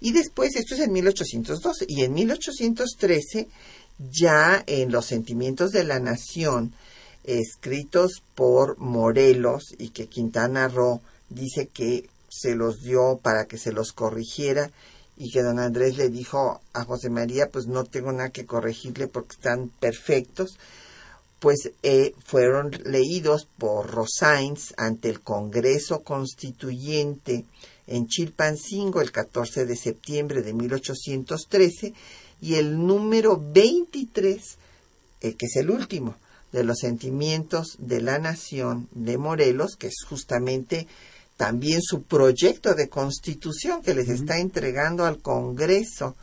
Y 0.00 0.12
después, 0.12 0.56
esto 0.56 0.74
es 0.74 0.80
en 0.80 0.92
1812, 0.92 1.84
y 1.88 2.04
en 2.04 2.14
1813, 2.14 3.48
ya 4.10 4.62
en 4.66 4.90
los 4.90 5.06
sentimientos 5.06 5.72
de 5.72 5.84
la 5.84 6.00
nación, 6.00 6.72
escritos 7.24 8.22
por 8.34 8.78
Morelos 8.78 9.74
y 9.78 9.90
que 9.90 10.06
Quintana 10.06 10.68
Roo 10.68 11.00
dice 11.28 11.66
que 11.66 12.08
se 12.28 12.54
los 12.54 12.82
dio 12.82 13.18
para 13.22 13.44
que 13.44 13.58
se 13.58 13.72
los 13.72 13.92
corrigiera 13.92 14.70
y 15.16 15.30
que 15.30 15.42
don 15.42 15.58
Andrés 15.58 15.98
le 15.98 16.08
dijo 16.08 16.62
a 16.72 16.84
José 16.84 17.10
María, 17.10 17.50
pues 17.50 17.66
no 17.66 17.84
tengo 17.84 18.10
nada 18.12 18.30
que 18.30 18.46
corregirle 18.46 19.06
porque 19.06 19.34
están 19.34 19.68
perfectos, 19.68 20.58
pues 21.40 21.72
eh, 21.82 22.14
fueron 22.24 22.70
leídos 22.84 23.46
por 23.58 23.90
Rosains 23.90 24.72
ante 24.78 25.10
el 25.10 25.20
Congreso 25.20 26.00
Constituyente 26.00 27.44
en 27.86 28.06
Chilpancingo 28.06 29.02
el 29.02 29.12
14 29.12 29.66
de 29.66 29.76
septiembre 29.76 30.42
de 30.42 30.54
1813 30.54 31.92
y 32.40 32.54
el 32.54 32.86
número 32.86 33.40
23, 33.40 34.58
eh, 35.20 35.34
que 35.34 35.46
es 35.46 35.56
el 35.56 35.70
último, 35.70 36.16
de 36.52 36.64
los 36.64 36.78
sentimientos 36.78 37.76
de 37.78 38.00
la 38.00 38.18
nación 38.18 38.88
de 38.92 39.18
Morelos, 39.18 39.76
que 39.76 39.86
es 39.86 40.04
justamente 40.08 40.86
también 41.36 41.80
su 41.82 42.02
proyecto 42.02 42.74
de 42.74 42.88
constitución 42.88 43.82
que 43.82 43.94
les 43.94 44.08
está 44.08 44.38
entregando 44.38 45.06
al 45.06 45.18
Congreso 45.20 46.16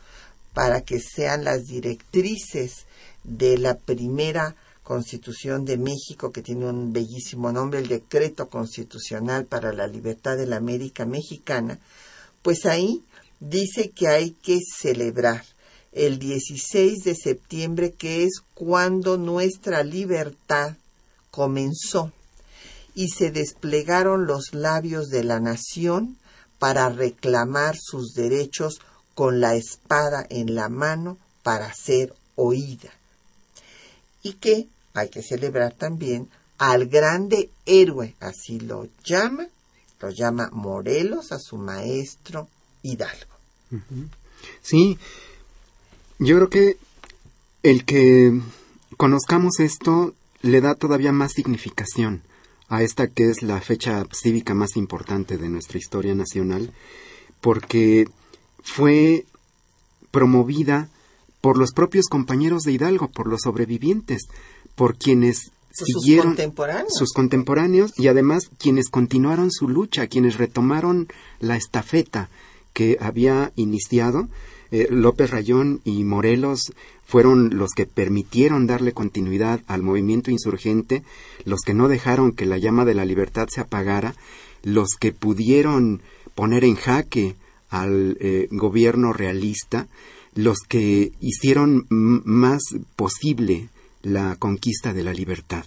para 0.54 0.82
que 0.82 1.00
sean 1.00 1.44
las 1.44 1.64
directrices 1.64 2.86
de 3.24 3.58
la 3.58 3.76
primera 3.76 4.54
Constitución 4.82 5.64
de 5.66 5.76
México, 5.76 6.32
que 6.32 6.40
tiene 6.40 6.66
un 6.66 6.92
bellísimo 6.94 7.52
nombre, 7.52 7.80
el 7.80 7.88
Decreto 7.88 8.48
Constitucional 8.48 9.44
para 9.44 9.72
la 9.72 9.86
Libertad 9.86 10.36
de 10.36 10.46
la 10.46 10.56
América 10.56 11.04
Mexicana, 11.04 11.78
pues 12.40 12.64
ahí 12.64 13.02
dice 13.38 13.90
que 13.90 14.08
hay 14.08 14.30
que 14.30 14.60
celebrar 14.80 15.44
el 15.92 16.18
16 16.18 17.04
de 17.04 17.14
septiembre, 17.14 17.92
que 17.92 18.24
es 18.24 18.42
cuando 18.54 19.16
nuestra 19.16 19.82
libertad 19.82 20.76
comenzó 21.30 22.12
y 22.94 23.08
se 23.08 23.30
desplegaron 23.30 24.26
los 24.26 24.54
labios 24.54 25.08
de 25.08 25.24
la 25.24 25.40
nación 25.40 26.18
para 26.58 26.88
reclamar 26.88 27.76
sus 27.80 28.12
derechos 28.12 28.80
con 29.14 29.40
la 29.40 29.54
espada 29.54 30.26
en 30.30 30.54
la 30.54 30.68
mano 30.68 31.18
para 31.42 31.72
ser 31.74 32.14
oída. 32.34 32.90
Y 34.22 34.34
que 34.34 34.68
hay 34.94 35.08
que 35.08 35.22
celebrar 35.22 35.74
también 35.74 36.28
al 36.58 36.86
grande 36.86 37.50
héroe, 37.66 38.16
así 38.20 38.58
lo 38.58 38.88
llama, 39.04 39.48
lo 40.00 40.10
llama 40.10 40.50
Morelos 40.52 41.30
a 41.30 41.38
su 41.38 41.56
maestro 41.56 42.48
Hidalgo. 42.82 43.34
Sí, 44.62 44.98
yo 46.18 46.36
creo 46.36 46.50
que 46.50 46.76
el 47.62 47.84
que 47.84 48.40
conozcamos 48.96 49.60
esto 49.60 50.14
le 50.42 50.60
da 50.60 50.74
todavía 50.74 51.12
más 51.12 51.32
significación 51.32 52.22
a 52.68 52.82
esta 52.82 53.06
que 53.08 53.30
es 53.30 53.42
la 53.42 53.60
fecha 53.60 54.04
cívica 54.12 54.54
más 54.54 54.76
importante 54.76 55.38
de 55.38 55.48
nuestra 55.48 55.78
historia 55.78 56.14
nacional, 56.14 56.72
porque 57.40 58.08
fue 58.62 59.24
promovida 60.10 60.88
por 61.40 61.56
los 61.56 61.72
propios 61.72 62.06
compañeros 62.06 62.62
de 62.62 62.72
Hidalgo, 62.72 63.08
por 63.08 63.28
los 63.28 63.42
sobrevivientes, 63.42 64.22
por 64.74 64.96
quienes 64.96 65.50
siguieron 65.72 66.36
sus 66.88 67.12
contemporáneos 67.12 67.92
y 67.96 68.08
además 68.08 68.50
quienes 68.58 68.88
continuaron 68.88 69.50
su 69.50 69.68
lucha, 69.68 70.08
quienes 70.08 70.36
retomaron 70.36 71.08
la 71.40 71.56
estafeta 71.56 72.28
que 72.72 72.98
había 73.00 73.52
iniciado 73.56 74.28
eh, 74.70 74.88
López 74.90 75.30
Rayón 75.30 75.80
y 75.84 76.04
Morelos 76.04 76.72
fueron 77.06 77.56
los 77.56 77.70
que 77.70 77.86
permitieron 77.86 78.66
darle 78.66 78.92
continuidad 78.92 79.60
al 79.66 79.82
movimiento 79.82 80.30
insurgente, 80.30 81.02
los 81.44 81.60
que 81.60 81.74
no 81.74 81.88
dejaron 81.88 82.32
que 82.32 82.46
la 82.46 82.58
llama 82.58 82.84
de 82.84 82.94
la 82.94 83.04
libertad 83.04 83.48
se 83.50 83.60
apagara, 83.60 84.14
los 84.62 84.90
que 85.00 85.12
pudieron 85.12 86.02
poner 86.34 86.64
en 86.64 86.76
jaque 86.76 87.34
al 87.70 88.16
eh, 88.20 88.48
gobierno 88.50 89.12
realista, 89.12 89.88
los 90.34 90.58
que 90.68 91.12
hicieron 91.20 91.86
más 91.88 92.62
posible 92.94 93.68
la 94.02 94.36
conquista 94.36 94.92
de 94.92 95.02
la 95.02 95.12
libertad. 95.12 95.64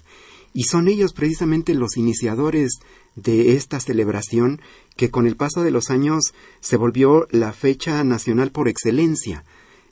Y 0.54 0.64
son 0.64 0.88
ellos 0.88 1.14
precisamente 1.14 1.74
los 1.74 1.98
iniciadores 1.98 2.72
de 3.16 3.56
esta 3.56 3.80
celebración 3.80 4.62
que 4.96 5.10
con 5.10 5.28
el 5.28 5.36
paso 5.36 5.64
de 5.64 5.72
los 5.72 5.90
años 5.90 6.34
se 6.60 6.78
volvió 6.78 7.28
la 7.32 7.54
fecha 7.54 8.04
nacional 8.04 8.52
por 8.52 8.68
excelencia. 8.68 9.44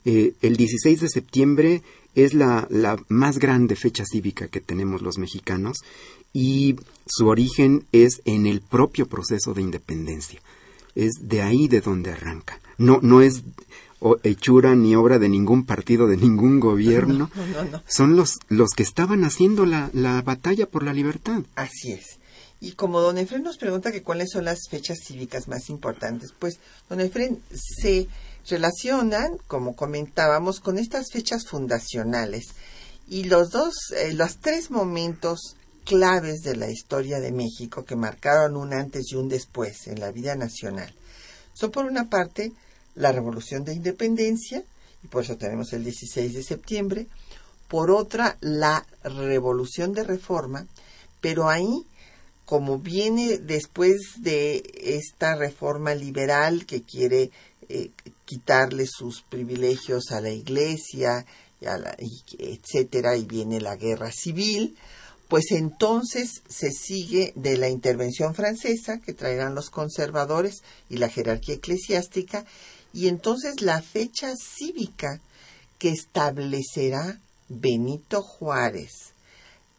Eh, 0.04 0.34
el 0.42 0.56
16 0.56 1.00
de 1.00 1.08
septiembre 1.08 1.82
es 2.14 2.34
la, 2.34 2.66
la 2.70 3.02
más 3.08 3.38
grande 3.38 3.76
fecha 3.76 4.04
cívica 4.04 4.48
que 4.48 4.60
tenemos 4.60 5.02
los 5.02 5.18
mexicanos 5.18 5.78
y 6.32 6.76
su 7.06 7.28
origen 7.28 7.84
es 7.92 8.22
en 8.24 8.46
el 8.46 8.60
propio 8.60 9.06
proceso 9.06 9.54
de 9.54 9.62
independencia. 9.62 10.40
Es 10.94 11.12
de 11.20 11.42
ahí 11.42 11.68
de 11.68 11.80
donde 11.80 12.10
arranca. 12.12 12.60
No, 12.78 12.98
no 13.02 13.20
es 13.20 13.42
hechura 14.22 14.74
ni 14.74 14.94
obra 14.94 15.18
de 15.18 15.28
ningún 15.28 15.64
partido, 15.64 16.06
de 16.06 16.16
ningún 16.16 16.60
gobierno. 16.60 17.30
Son 17.86 18.16
los, 18.16 18.38
los 18.48 18.70
que 18.70 18.82
estaban 18.82 19.24
haciendo 19.24 19.66
la, 19.66 19.90
la 19.92 20.22
batalla 20.22 20.66
por 20.66 20.82
la 20.82 20.92
libertad. 20.92 21.42
Así 21.54 21.92
es. 21.92 22.18
Y 22.60 22.72
como 22.72 23.00
don 23.00 23.18
Efren 23.18 23.42
nos 23.42 23.56
pregunta 23.56 23.90
que 23.90 24.02
cuáles 24.02 24.32
son 24.32 24.44
las 24.44 24.68
fechas 24.68 24.98
cívicas 25.02 25.48
más 25.48 25.70
importantes, 25.70 26.34
pues 26.38 26.58
don 26.90 27.00
Efren 27.00 27.40
se 27.50 28.06
relacionan, 28.50 29.38
como 29.46 29.74
comentábamos, 29.74 30.60
con 30.60 30.76
estas 30.76 31.06
fechas 31.10 31.46
fundacionales. 31.46 32.48
Y 33.08 33.24
los 33.24 33.48
dos, 33.48 33.74
eh, 33.96 34.12
los 34.12 34.36
tres 34.40 34.70
momentos 34.70 35.56
claves 35.84 36.42
de 36.42 36.54
la 36.54 36.70
historia 36.70 37.18
de 37.18 37.32
México 37.32 37.86
que 37.86 37.96
marcaron 37.96 38.56
un 38.56 38.74
antes 38.74 39.10
y 39.10 39.16
un 39.16 39.30
después 39.30 39.86
en 39.86 39.98
la 39.98 40.12
vida 40.12 40.36
nacional 40.36 40.94
son 41.54 41.70
por 41.70 41.84
una 41.84 42.08
parte 42.08 42.52
la 42.94 43.12
Revolución 43.12 43.64
de 43.64 43.74
Independencia, 43.74 44.62
y 45.02 45.08
por 45.08 45.24
eso 45.24 45.36
tenemos 45.36 45.72
el 45.72 45.84
16 45.84 46.34
de 46.34 46.42
septiembre, 46.42 47.06
por 47.68 47.90
otra 47.90 48.36
la 48.40 48.86
Revolución 49.04 49.92
de 49.92 50.04
Reforma, 50.04 50.66
pero 51.20 51.48
ahí 51.48 51.84
como 52.50 52.80
viene 52.80 53.38
después 53.38 54.00
de 54.16 54.64
esta 54.74 55.36
reforma 55.36 55.94
liberal 55.94 56.66
que 56.66 56.82
quiere 56.82 57.30
eh, 57.68 57.92
quitarle 58.24 58.86
sus 58.88 59.22
privilegios 59.22 60.10
a 60.10 60.20
la 60.20 60.30
iglesia, 60.30 61.24
etcétera, 61.60 63.16
y 63.16 63.24
viene 63.24 63.60
la 63.60 63.76
guerra 63.76 64.10
civil, 64.10 64.76
pues 65.28 65.52
entonces 65.52 66.42
se 66.48 66.72
sigue 66.72 67.32
de 67.36 67.56
la 67.56 67.68
intervención 67.68 68.34
francesa 68.34 68.98
que 68.98 69.14
traerán 69.14 69.54
los 69.54 69.70
conservadores 69.70 70.64
y 70.88 70.96
la 70.96 71.08
jerarquía 71.08 71.54
eclesiástica 71.54 72.44
y 72.92 73.08
entonces 73.08 73.60
la 73.60 73.82
fecha 73.82 74.34
cívica 74.36 75.20
que 75.78 75.90
establecerá 75.90 77.18
Benito 77.48 78.22
Juárez 78.22 79.12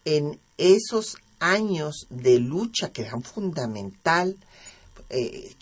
en 0.06 0.40
esos 0.58 1.18
años 1.40 2.08
de 2.10 2.40
lucha 2.40 2.92
que 2.92 3.04
eran 3.04 3.24
fundamental 3.24 4.38
eh, 5.10 5.54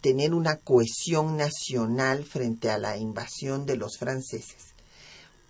tener 0.00 0.34
una 0.34 0.56
cohesión 0.56 1.36
nacional 1.36 2.24
frente 2.24 2.70
a 2.70 2.78
la 2.78 2.96
invasión 2.96 3.64
de 3.64 3.76
los 3.76 3.96
franceses, 3.96 4.74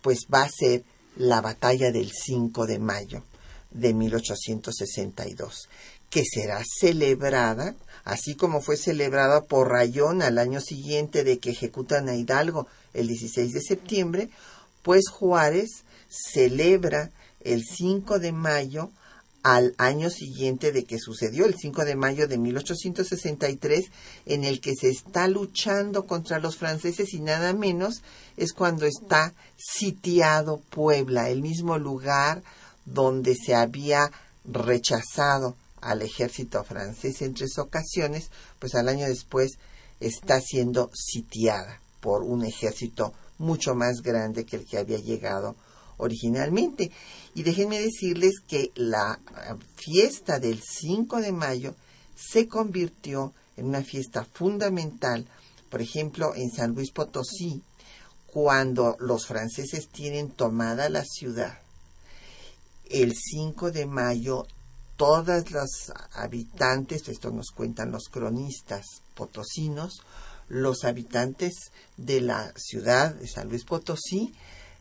pues 0.02 0.26
va 0.32 0.42
a 0.42 0.50
ser 0.50 0.84
la 1.16 1.40
batalla 1.40 1.90
del 1.90 2.12
5 2.12 2.66
de 2.66 2.78
mayo 2.78 3.24
de 3.70 3.94
1862, 3.94 5.68
que 6.10 6.24
será 6.24 6.62
celebrada, 6.62 7.74
así 8.08 8.34
como 8.34 8.62
fue 8.62 8.78
celebrada 8.78 9.44
por 9.44 9.68
Rayón 9.68 10.22
al 10.22 10.38
año 10.38 10.62
siguiente 10.62 11.24
de 11.24 11.38
que 11.38 11.50
ejecutan 11.50 12.08
a 12.08 12.16
Hidalgo 12.16 12.66
el 12.94 13.06
16 13.06 13.52
de 13.52 13.60
septiembre, 13.60 14.30
pues 14.82 15.10
Juárez 15.10 15.84
celebra 16.08 17.10
el 17.42 17.64
5 17.64 18.18
de 18.18 18.32
mayo 18.32 18.90
al 19.42 19.74
año 19.76 20.08
siguiente 20.08 20.72
de 20.72 20.84
que 20.84 20.98
sucedió, 20.98 21.44
el 21.44 21.56
5 21.56 21.84
de 21.84 21.96
mayo 21.96 22.26
de 22.26 22.38
1863, 22.38 23.90
en 24.24 24.44
el 24.44 24.62
que 24.62 24.74
se 24.74 24.88
está 24.88 25.28
luchando 25.28 26.06
contra 26.06 26.38
los 26.38 26.56
franceses 26.56 27.12
y 27.12 27.20
nada 27.20 27.52
menos 27.52 28.02
es 28.38 28.54
cuando 28.54 28.86
está 28.86 29.34
sitiado 29.56 30.62
Puebla, 30.70 31.28
el 31.28 31.42
mismo 31.42 31.76
lugar 31.76 32.42
donde 32.86 33.34
se 33.34 33.54
había 33.54 34.10
rechazado 34.46 35.56
al 35.80 36.02
ejército 36.02 36.62
francés 36.64 37.22
en 37.22 37.34
tres 37.34 37.58
ocasiones, 37.58 38.30
pues 38.58 38.74
al 38.74 38.88
año 38.88 39.06
después 39.06 39.58
está 40.00 40.40
siendo 40.40 40.90
sitiada 40.94 41.80
por 42.00 42.22
un 42.22 42.44
ejército 42.44 43.12
mucho 43.38 43.74
más 43.74 44.02
grande 44.02 44.44
que 44.44 44.56
el 44.56 44.66
que 44.66 44.78
había 44.78 44.98
llegado 44.98 45.56
originalmente. 45.98 46.90
Y 47.34 47.42
déjenme 47.42 47.80
decirles 47.80 48.40
que 48.46 48.72
la 48.74 49.20
eh, 49.28 49.54
fiesta 49.76 50.38
del 50.38 50.60
5 50.62 51.20
de 51.20 51.32
mayo 51.32 51.74
se 52.16 52.48
convirtió 52.48 53.32
en 53.56 53.66
una 53.66 53.82
fiesta 53.82 54.24
fundamental, 54.24 55.26
por 55.70 55.82
ejemplo, 55.82 56.34
en 56.34 56.50
San 56.50 56.74
Luis 56.74 56.90
Potosí, 56.92 57.62
cuando 58.26 58.96
los 59.00 59.26
franceses 59.26 59.88
tienen 59.88 60.30
tomada 60.30 60.88
la 60.88 61.04
ciudad. 61.04 61.58
El 62.88 63.14
5 63.14 63.70
de 63.70 63.86
mayo, 63.86 64.46
todas 64.98 65.52
los 65.52 65.92
habitantes, 66.12 67.08
esto 67.08 67.30
nos 67.30 67.50
cuentan 67.54 67.92
los 67.92 68.08
cronistas 68.10 68.84
potosinos, 69.14 70.02
los 70.48 70.84
habitantes 70.84 71.70
de 71.96 72.20
la 72.20 72.52
ciudad 72.56 73.14
de 73.14 73.28
San 73.28 73.48
Luis 73.48 73.64
Potosí 73.64 74.34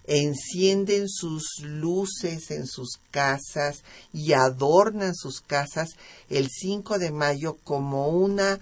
encienden 0.06 1.08
sus 1.08 1.60
luces 1.62 2.50
en 2.50 2.66
sus 2.66 3.00
casas 3.12 3.84
y 4.12 4.34
adornan 4.34 5.14
sus 5.14 5.42
casas 5.42 5.90
el 6.30 6.50
5 6.50 6.98
de 6.98 7.12
mayo 7.12 7.58
como 7.64 8.08
una, 8.08 8.60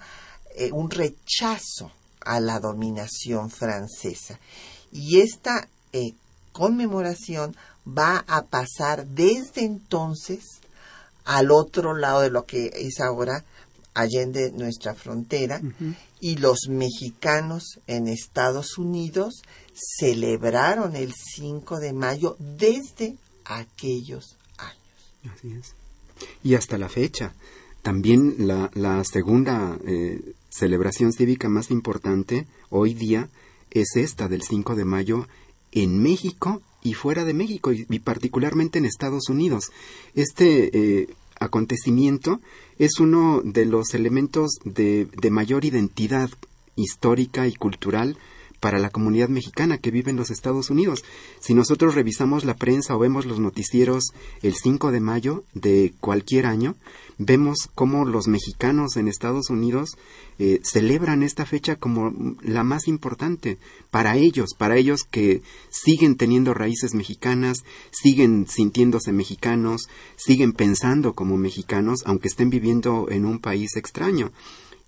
eh, 0.56 0.72
un 0.72 0.90
rechazo 0.90 1.90
a 2.20 2.38
la 2.40 2.60
dominación 2.60 3.50
francesa. 3.50 4.38
Y 4.92 5.20
esta 5.20 5.68
eh, 5.92 6.12
conmemoración 6.52 7.56
va 7.86 8.24
a 8.26 8.42
pasar 8.42 9.06
desde 9.06 9.64
entonces 9.64 10.60
al 11.26 11.50
otro 11.50 11.94
lado 11.94 12.22
de 12.22 12.30
lo 12.30 12.46
que 12.46 12.70
es 12.72 13.00
ahora 13.00 13.44
allende 13.94 14.52
nuestra 14.52 14.94
frontera 14.94 15.60
y 16.20 16.36
los 16.36 16.68
mexicanos 16.68 17.80
en 17.86 18.08
Estados 18.08 18.78
Unidos 18.78 19.42
celebraron 19.74 20.96
el 20.96 21.12
5 21.12 21.80
de 21.80 21.92
mayo 21.92 22.36
desde 22.38 23.16
aquellos 23.44 24.36
años. 24.58 25.34
Así 25.34 25.52
es. 25.52 25.74
Y 26.42 26.54
hasta 26.54 26.78
la 26.78 26.88
fecha. 26.88 27.34
También 27.82 28.34
la, 28.46 28.70
la 28.74 29.02
segunda 29.04 29.78
eh, 29.86 30.34
celebración 30.48 31.12
cívica 31.12 31.48
más 31.48 31.70
importante 31.70 32.46
hoy 32.70 32.94
día 32.94 33.28
es 33.70 33.96
esta 33.96 34.28
del 34.28 34.42
5 34.42 34.74
de 34.74 34.84
mayo 34.84 35.26
en 35.72 36.02
México 36.02 36.62
y 36.82 36.94
fuera 36.94 37.24
de 37.24 37.34
México 37.34 37.72
y, 37.72 37.84
particularmente 37.98 38.78
en 38.78 38.86
Estados 38.86 39.28
Unidos. 39.28 39.70
Este 40.14 40.70
eh, 41.00 41.08
acontecimiento 41.38 42.40
es 42.78 43.00
uno 43.00 43.42
de 43.44 43.64
los 43.66 43.94
elementos 43.94 44.58
de, 44.64 45.06
de 45.06 45.30
mayor 45.30 45.64
identidad 45.64 46.30
histórica 46.76 47.48
y 47.48 47.54
cultural 47.54 48.16
para 48.66 48.80
la 48.80 48.90
comunidad 48.90 49.28
mexicana 49.28 49.78
que 49.78 49.92
vive 49.92 50.10
en 50.10 50.16
los 50.16 50.32
Estados 50.32 50.70
Unidos. 50.70 51.04
Si 51.38 51.54
nosotros 51.54 51.94
revisamos 51.94 52.44
la 52.44 52.56
prensa 52.56 52.96
o 52.96 52.98
vemos 52.98 53.24
los 53.24 53.38
noticieros 53.38 54.06
el 54.42 54.56
5 54.56 54.90
de 54.90 54.98
mayo 54.98 55.44
de 55.54 55.94
cualquier 56.00 56.46
año, 56.46 56.74
vemos 57.16 57.68
cómo 57.76 58.04
los 58.04 58.26
mexicanos 58.26 58.96
en 58.96 59.06
Estados 59.06 59.50
Unidos 59.50 59.90
eh, 60.40 60.58
celebran 60.64 61.22
esta 61.22 61.46
fecha 61.46 61.76
como 61.76 62.12
la 62.42 62.64
más 62.64 62.88
importante 62.88 63.58
para 63.92 64.16
ellos, 64.16 64.50
para 64.58 64.76
ellos 64.76 65.04
que 65.04 65.42
siguen 65.70 66.16
teniendo 66.16 66.52
raíces 66.52 66.92
mexicanas, 66.92 67.58
siguen 67.92 68.48
sintiéndose 68.48 69.12
mexicanos, 69.12 69.88
siguen 70.16 70.52
pensando 70.52 71.12
como 71.12 71.36
mexicanos, 71.36 72.00
aunque 72.04 72.26
estén 72.26 72.50
viviendo 72.50 73.06
en 73.10 73.26
un 73.26 73.38
país 73.38 73.76
extraño. 73.76 74.32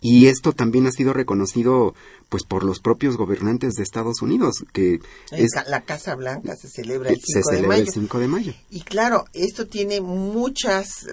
Y 0.00 0.26
esto 0.26 0.52
también 0.52 0.86
ha 0.86 0.92
sido 0.92 1.12
reconocido 1.12 1.94
pues 2.28 2.44
por 2.44 2.62
los 2.62 2.78
propios 2.78 3.16
gobernantes 3.16 3.74
de 3.74 3.82
Estados 3.82 4.22
Unidos, 4.22 4.64
que 4.72 5.00
es, 5.32 5.50
la 5.66 5.80
Casa 5.80 6.14
Blanca 6.14 6.54
se 6.54 6.68
celebra 6.68 7.10
el 7.10 7.18
5 7.20 7.50
de 7.50 7.66
mayo. 7.66 7.82
el 7.82 7.88
5 7.90 8.18
de 8.18 8.28
mayo. 8.28 8.54
Y 8.70 8.82
claro, 8.82 9.24
esto 9.32 9.66
tiene 9.66 10.00
muchas 10.00 11.06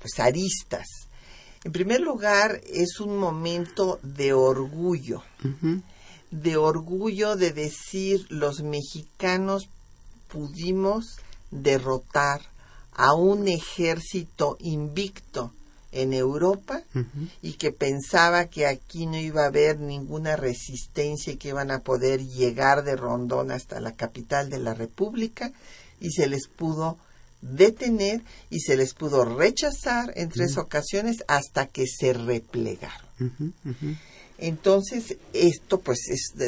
pues, 0.00 0.18
aristas. 0.18 0.86
En 1.64 1.72
primer 1.72 2.00
lugar, 2.00 2.60
es 2.66 3.00
un 3.00 3.18
momento 3.18 4.00
de 4.02 4.32
orgullo, 4.32 5.22
de 6.30 6.56
orgullo 6.56 7.36
de 7.36 7.52
decir 7.52 8.26
los 8.30 8.62
mexicanos 8.62 9.68
pudimos 10.28 11.18
derrotar 11.50 12.40
a 12.94 13.14
un 13.14 13.46
ejército 13.46 14.56
invicto 14.58 15.52
en 15.92 16.14
Europa 16.14 16.82
y 17.42 17.52
que 17.54 17.70
pensaba 17.70 18.46
que 18.46 18.66
aquí 18.66 19.06
no 19.06 19.18
iba 19.18 19.44
a 19.44 19.48
haber 19.48 19.78
ninguna 19.78 20.36
resistencia 20.36 21.32
y 21.32 21.36
que 21.36 21.48
iban 21.48 21.70
a 21.70 21.80
poder 21.80 22.26
llegar 22.26 22.82
de 22.82 22.96
Rondón 22.96 23.50
hasta 23.50 23.78
la 23.78 23.92
capital 23.92 24.50
de 24.50 24.58
la 24.58 24.74
República 24.74 25.52
y 26.00 26.10
se 26.10 26.26
les 26.26 26.48
pudo 26.48 26.98
detener 27.42 28.22
y 28.50 28.60
se 28.60 28.76
les 28.76 28.94
pudo 28.94 29.24
rechazar 29.24 30.12
en 30.16 30.30
tres 30.30 30.56
ocasiones 30.56 31.24
hasta 31.28 31.66
que 31.66 31.86
se 31.86 32.12
replegaron. 32.14 33.54
Entonces, 34.38 35.16
esto 35.32 35.80
pues 35.80 36.00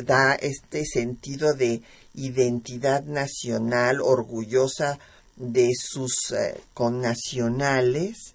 da 0.05 0.35
este 0.35 0.85
sentido 0.85 1.55
de 1.55 1.83
identidad 2.15 3.05
nacional 3.05 4.01
orgullosa 4.01 4.99
de 5.37 5.73
sus 5.77 6.33
eh, 6.33 6.61
connacionales 6.75 8.34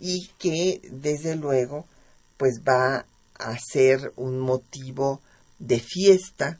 y 0.00 0.28
que 0.38 0.80
desde 0.90 1.36
luego 1.36 1.86
pues 2.36 2.62
va 2.66 3.04
a 3.34 3.58
ser 3.58 4.12
un 4.16 4.38
motivo 4.38 5.20
de 5.58 5.78
fiesta 5.78 6.58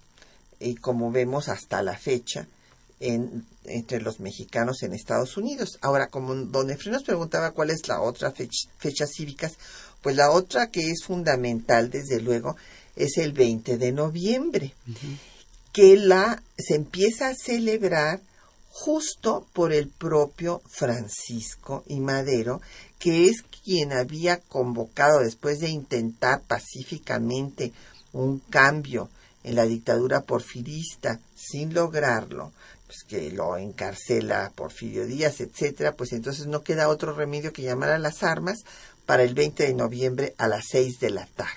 y 0.58 0.74
como 0.74 1.10
vemos 1.10 1.48
hasta 1.48 1.82
la 1.82 1.96
fecha 1.96 2.46
en, 3.00 3.46
entre 3.64 4.00
los 4.00 4.20
mexicanos 4.20 4.82
en 4.82 4.92
Estados 4.92 5.36
Unidos. 5.36 5.78
Ahora, 5.80 6.08
como 6.08 6.34
don 6.34 6.70
Efraín 6.70 6.92
nos 6.92 7.02
preguntaba 7.02 7.52
cuál 7.52 7.70
es 7.70 7.88
la 7.88 8.00
otra 8.02 8.32
fecha, 8.32 9.06
cívicas, 9.06 9.54
pues 10.02 10.16
la 10.16 10.30
otra 10.30 10.70
que 10.70 10.90
es 10.90 11.02
fundamental, 11.04 11.90
desde 11.90 12.20
luego, 12.20 12.56
es 12.94 13.16
el 13.16 13.32
20 13.32 13.78
de 13.78 13.92
noviembre, 13.92 14.74
que 15.72 15.96
la 15.96 16.42
se 16.58 16.74
empieza 16.74 17.28
a 17.28 17.34
celebrar 17.34 18.20
justo 18.70 19.46
por 19.52 19.72
el 19.72 19.88
propio 19.88 20.62
Francisco 20.66 21.84
y 21.86 22.00
Madero, 22.00 22.60
que 22.98 23.26
es 23.26 23.42
quien 23.42 23.92
había 23.92 24.38
convocado 24.38 25.20
después 25.20 25.58
de 25.58 25.68
intentar 25.68 26.42
pacíficamente 26.42 27.72
un 28.12 28.38
cambio 28.38 29.10
en 29.42 29.56
la 29.56 29.64
dictadura 29.64 30.22
porfirista 30.22 31.20
sin 31.34 31.74
lograrlo, 31.74 32.52
pues 32.86 33.04
que 33.04 33.30
lo 33.32 33.56
encarcela 33.56 34.52
Porfirio 34.54 35.06
Díaz, 35.06 35.40
etcétera, 35.40 35.94
pues 35.94 36.12
entonces 36.12 36.46
no 36.46 36.62
queda 36.62 36.88
otro 36.88 37.14
remedio 37.14 37.52
que 37.52 37.62
llamar 37.62 37.90
a 37.90 37.98
las 37.98 38.22
armas 38.22 38.64
para 39.06 39.22
el 39.22 39.34
20 39.34 39.64
de 39.64 39.74
noviembre 39.74 40.34
a 40.38 40.48
las 40.48 40.66
6 40.70 41.00
de 41.00 41.10
la 41.10 41.26
tarde. 41.26 41.50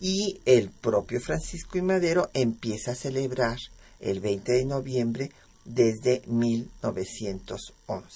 Y 0.00 0.40
el 0.46 0.70
propio 0.70 1.20
Francisco 1.20 1.78
y 1.78 1.82
Madero 1.82 2.30
empieza 2.32 2.92
a 2.92 2.96
celebrar 2.96 3.58
el 4.00 4.20
20 4.20 4.52
de 4.52 4.64
noviembre 4.64 5.30
desde 5.64 6.22
1911. 6.26 8.06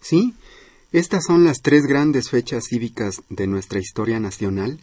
Sí, 0.00 0.34
estas 0.92 1.24
son 1.26 1.44
las 1.44 1.62
tres 1.62 1.86
grandes 1.86 2.28
fechas 2.28 2.64
cívicas 2.68 3.22
de 3.30 3.46
nuestra 3.46 3.78
historia 3.78 4.20
nacional. 4.20 4.78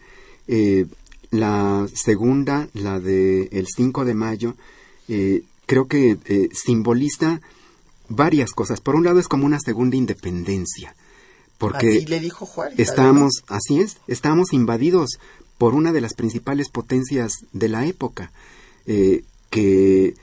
Eh, 0.48 0.86
la 1.30 1.86
segunda, 1.94 2.68
la 2.74 2.98
de 2.98 3.48
el 3.52 3.66
5 3.68 4.04
de 4.04 4.14
mayo, 4.14 4.56
eh, 5.08 5.44
creo 5.66 5.86
que 5.86 6.18
eh, 6.24 6.48
simboliza 6.52 7.40
varias 8.08 8.50
cosas. 8.50 8.80
Por 8.80 8.96
un 8.96 9.04
lado 9.04 9.20
es 9.20 9.28
como 9.28 9.46
una 9.46 9.60
segunda 9.60 9.96
independencia, 9.96 10.96
porque 11.58 11.90
Así 11.90 12.06
le 12.06 12.18
dijo 12.18 12.44
Juárez. 12.44 12.76
estábamos, 12.80 13.44
así 13.46 13.78
es, 13.80 13.98
estábamos 14.08 14.52
invadidos 14.52 15.20
por 15.58 15.74
una 15.74 15.92
de 15.92 16.00
las 16.00 16.14
principales 16.14 16.70
potencias 16.70 17.34
de 17.52 17.68
la 17.68 17.86
época, 17.86 18.32
que 19.50 20.14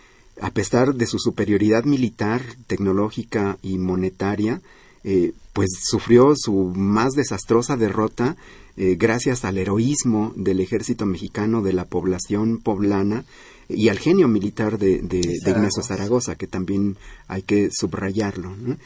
a 0.41 0.51
pesar 0.51 0.95
de 0.95 1.07
su 1.07 1.19
superioridad 1.19 1.83
militar, 1.85 2.41
tecnológica 2.67 3.57
y 3.61 3.77
monetaria, 3.77 4.61
eh, 5.03 5.33
pues 5.53 5.69
sufrió 5.83 6.33
su 6.35 6.73
más 6.75 7.13
desastrosa 7.13 7.77
derrota 7.77 8.35
eh, 8.75 8.95
gracias 8.99 9.45
al 9.45 9.57
heroísmo 9.57 10.33
del 10.35 10.59
ejército 10.59 11.05
mexicano, 11.05 11.61
de 11.61 11.73
la 11.73 11.85
población 11.85 12.59
poblana 12.59 13.25
y 13.69 13.89
al 13.89 13.99
genio 13.99 14.27
militar 14.27 14.77
de, 14.77 15.01
de, 15.01 15.21
de 15.43 15.51
Ignacio 15.51 15.81
Zaragoza, 15.81 16.35
que 16.35 16.47
también 16.47 16.97
hay 17.27 17.41
que 17.41 17.69
subrayarlo. 17.71 18.55
¿no? 18.55 18.77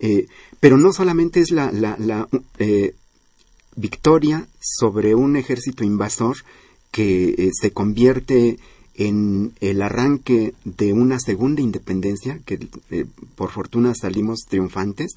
Eh, 0.00 0.26
pero 0.60 0.76
no 0.76 0.92
solamente 0.92 1.40
es 1.40 1.50
la, 1.50 1.72
la, 1.72 1.96
la 1.98 2.28
victoria 3.76 4.46
sobre 4.60 5.14
un 5.14 5.36
ejército 5.36 5.84
invasor 5.84 6.36
que 6.90 7.50
se 7.52 7.70
convierte 7.70 8.58
en 8.98 9.52
el 9.60 9.80
arranque 9.80 10.54
de 10.64 10.92
una 10.92 11.20
segunda 11.20 11.62
independencia, 11.62 12.40
que 12.44 12.58
eh, 12.90 13.06
por 13.36 13.52
fortuna 13.52 13.94
salimos 13.94 14.40
triunfantes, 14.48 15.12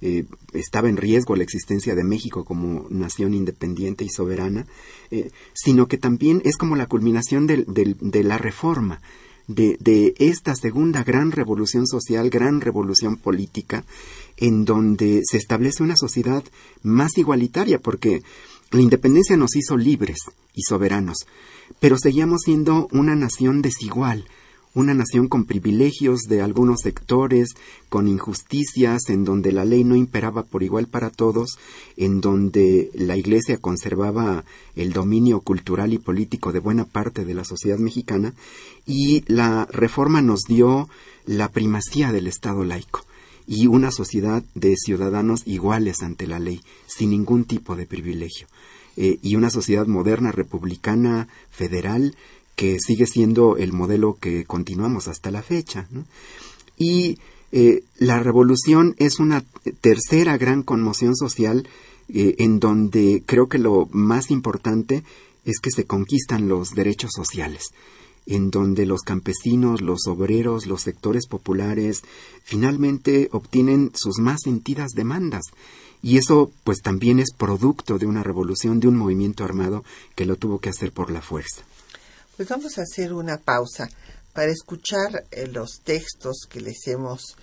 eh, 0.00 0.24
estaba 0.52 0.88
en 0.88 0.96
riesgo 0.96 1.34
la 1.34 1.42
existencia 1.42 1.96
de 1.96 2.04
México 2.04 2.44
como 2.44 2.86
nación 2.90 3.34
independiente 3.34 4.04
y 4.04 4.08
soberana, 4.08 4.66
eh, 5.10 5.32
sino 5.52 5.88
que 5.88 5.98
también 5.98 6.42
es 6.44 6.56
como 6.56 6.76
la 6.76 6.86
culminación 6.86 7.48
de 7.48 8.22
la 8.22 8.38
reforma, 8.38 9.00
de 9.46 10.14
esta 10.18 10.54
segunda 10.54 11.04
gran 11.04 11.30
revolución 11.30 11.86
social, 11.86 12.30
gran 12.30 12.60
revolución 12.62 13.16
política, 13.16 13.84
en 14.36 14.64
donde 14.64 15.20
se 15.24 15.36
establece 15.36 15.82
una 15.82 15.96
sociedad 15.96 16.42
más 16.82 17.18
igualitaria, 17.18 17.78
porque 17.78 18.22
la 18.74 18.82
independencia 18.82 19.36
nos 19.36 19.56
hizo 19.56 19.76
libres 19.76 20.18
y 20.52 20.62
soberanos, 20.62 21.18
pero 21.80 21.96
seguíamos 21.96 22.42
siendo 22.44 22.88
una 22.92 23.14
nación 23.14 23.62
desigual, 23.62 24.26
una 24.74 24.94
nación 24.94 25.28
con 25.28 25.44
privilegios 25.44 26.22
de 26.22 26.42
algunos 26.42 26.80
sectores, 26.80 27.50
con 27.88 28.08
injusticias, 28.08 29.08
en 29.08 29.24
donde 29.24 29.52
la 29.52 29.64
ley 29.64 29.84
no 29.84 29.94
imperaba 29.94 30.42
por 30.42 30.64
igual 30.64 30.88
para 30.88 31.10
todos, 31.10 31.58
en 31.96 32.20
donde 32.20 32.90
la 32.94 33.16
Iglesia 33.16 33.58
conservaba 33.58 34.44
el 34.74 34.92
dominio 34.92 35.40
cultural 35.40 35.92
y 35.92 35.98
político 35.98 36.52
de 36.52 36.58
buena 36.58 36.84
parte 36.84 37.24
de 37.24 37.34
la 37.34 37.44
sociedad 37.44 37.78
mexicana, 37.78 38.34
y 38.84 39.22
la 39.32 39.66
reforma 39.66 40.20
nos 40.22 40.40
dio 40.48 40.88
la 41.26 41.48
primacía 41.50 42.10
del 42.10 42.26
Estado 42.26 42.64
laico 42.64 43.04
y 43.46 43.66
una 43.66 43.90
sociedad 43.90 44.42
de 44.54 44.76
ciudadanos 44.76 45.42
iguales 45.46 46.02
ante 46.02 46.26
la 46.26 46.38
ley, 46.38 46.62
sin 46.86 47.10
ningún 47.10 47.44
tipo 47.44 47.76
de 47.76 47.86
privilegio, 47.86 48.46
eh, 48.96 49.18
y 49.22 49.36
una 49.36 49.50
sociedad 49.50 49.86
moderna, 49.86 50.32
republicana, 50.32 51.28
federal, 51.50 52.16
que 52.56 52.78
sigue 52.78 53.06
siendo 53.06 53.56
el 53.56 53.72
modelo 53.72 54.16
que 54.20 54.44
continuamos 54.44 55.08
hasta 55.08 55.30
la 55.30 55.42
fecha. 55.42 55.88
Y 56.78 57.18
eh, 57.52 57.82
la 57.98 58.20
revolución 58.20 58.94
es 58.98 59.18
una 59.18 59.44
tercera 59.80 60.38
gran 60.38 60.62
conmoción 60.62 61.16
social 61.16 61.68
eh, 62.08 62.36
en 62.38 62.60
donde 62.60 63.22
creo 63.26 63.48
que 63.48 63.58
lo 63.58 63.88
más 63.92 64.30
importante 64.30 65.02
es 65.44 65.58
que 65.60 65.70
se 65.70 65.84
conquistan 65.84 66.48
los 66.48 66.70
derechos 66.70 67.10
sociales 67.14 67.72
en 68.26 68.50
donde 68.50 68.86
los 68.86 69.02
campesinos, 69.02 69.80
los 69.80 70.06
obreros, 70.06 70.66
los 70.66 70.82
sectores 70.82 71.26
populares 71.26 72.02
finalmente 72.42 73.28
obtienen 73.32 73.92
sus 73.94 74.18
más 74.18 74.40
sentidas 74.44 74.92
demandas. 74.92 75.42
Y 76.02 76.18
eso 76.18 76.50
pues 76.64 76.82
también 76.82 77.18
es 77.18 77.32
producto 77.36 77.98
de 77.98 78.06
una 78.06 78.22
revolución, 78.22 78.80
de 78.80 78.88
un 78.88 78.96
movimiento 78.96 79.44
armado 79.44 79.84
que 80.14 80.26
lo 80.26 80.36
tuvo 80.36 80.58
que 80.58 80.68
hacer 80.68 80.92
por 80.92 81.10
la 81.10 81.22
fuerza. 81.22 81.62
Pues 82.36 82.48
vamos 82.48 82.78
a 82.78 82.82
hacer 82.82 83.12
una 83.12 83.38
pausa 83.38 83.88
para 84.32 84.50
escuchar 84.50 85.24
eh, 85.30 85.46
los 85.46 85.80
textos 85.82 86.46
que 86.48 86.60
les 86.60 86.86
hemos 86.88 87.36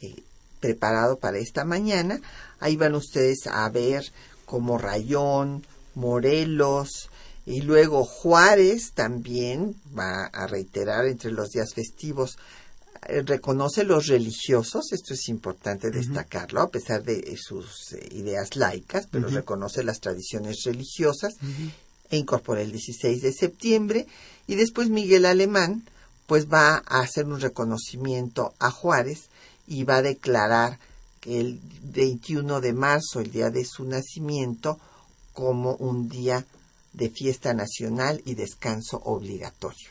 eh, 0.00 0.22
preparado 0.60 1.16
para 1.16 1.38
esta 1.38 1.64
mañana. 1.64 2.20
Ahí 2.60 2.76
van 2.76 2.94
ustedes 2.94 3.46
a 3.46 3.68
ver 3.70 4.04
como 4.44 4.78
Rayón, 4.78 5.64
Morelos, 5.94 7.10
y 7.46 7.60
luego 7.60 8.04
Juárez 8.04 8.92
también 8.94 9.76
va 9.96 10.26
a 10.26 10.46
reiterar 10.46 11.06
entre 11.06 11.30
los 11.30 11.50
días 11.50 11.74
festivos, 11.74 12.38
eh, 13.06 13.22
reconoce 13.22 13.84
los 13.84 14.06
religiosos, 14.06 14.92
esto 14.92 15.12
es 15.12 15.28
importante 15.28 15.90
destacarlo, 15.90 16.62
a 16.62 16.70
pesar 16.70 17.02
de 17.02 17.18
eh, 17.18 17.36
sus 17.36 17.92
eh, 17.92 18.08
ideas 18.12 18.56
laicas, 18.56 19.06
pero 19.10 19.28
reconoce 19.28 19.84
las 19.84 20.00
tradiciones 20.00 20.62
religiosas 20.64 21.34
e 22.10 22.16
incorpora 22.16 22.62
el 22.62 22.72
16 22.72 23.20
de 23.20 23.32
septiembre. 23.32 24.06
Y 24.46 24.54
después 24.54 24.88
Miguel 24.88 25.26
Alemán 25.26 25.84
pues 26.26 26.50
va 26.50 26.82
a 26.86 27.00
hacer 27.00 27.26
un 27.26 27.40
reconocimiento 27.40 28.54
a 28.58 28.70
Juárez 28.70 29.28
y 29.66 29.84
va 29.84 29.96
a 29.96 30.02
declarar 30.02 30.78
que 31.20 31.40
el 31.40 31.60
21 31.82 32.62
de 32.62 32.72
marzo, 32.72 33.20
el 33.20 33.30
día 33.30 33.50
de 33.50 33.64
su 33.66 33.84
nacimiento, 33.84 34.78
como 35.34 35.74
un 35.74 36.08
día 36.08 36.46
de 36.94 37.10
fiesta 37.10 37.52
nacional 37.52 38.22
y 38.24 38.34
descanso 38.34 39.00
obligatorio. 39.04 39.90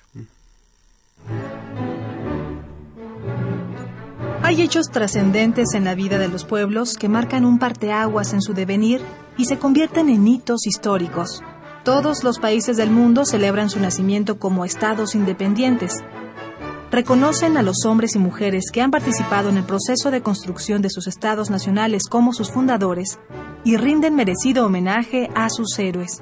Hay 4.41 4.61
hechos 4.61 4.89
trascendentes 4.89 5.73
en 5.73 5.85
la 5.85 5.95
vida 5.95 6.17
de 6.17 6.27
los 6.27 6.43
pueblos 6.43 6.95
que 6.95 7.07
marcan 7.07 7.45
un 7.45 7.59
parteaguas 7.59 8.33
en 8.33 8.41
su 8.41 8.53
devenir 8.53 9.01
y 9.37 9.45
se 9.45 9.57
convierten 9.57 10.09
en 10.09 10.27
hitos 10.27 10.67
históricos. 10.67 11.41
Todos 11.85 12.23
los 12.23 12.39
países 12.39 12.77
del 12.77 12.91
mundo 12.91 13.25
celebran 13.25 13.69
su 13.69 13.79
nacimiento 13.79 14.39
como 14.39 14.65
estados 14.65 15.15
independientes. 15.15 16.03
Reconocen 16.91 17.57
a 17.57 17.63
los 17.63 17.85
hombres 17.85 18.15
y 18.15 18.19
mujeres 18.19 18.65
que 18.71 18.81
han 18.81 18.91
participado 18.91 19.49
en 19.49 19.57
el 19.57 19.63
proceso 19.63 20.11
de 20.11 20.21
construcción 20.21 20.81
de 20.81 20.89
sus 20.89 21.07
estados 21.07 21.49
nacionales 21.49 22.03
como 22.09 22.33
sus 22.33 22.51
fundadores 22.51 23.19
y 23.63 23.77
rinden 23.77 24.15
merecido 24.15 24.65
homenaje 24.65 25.29
a 25.35 25.49
sus 25.49 25.79
héroes. 25.79 26.21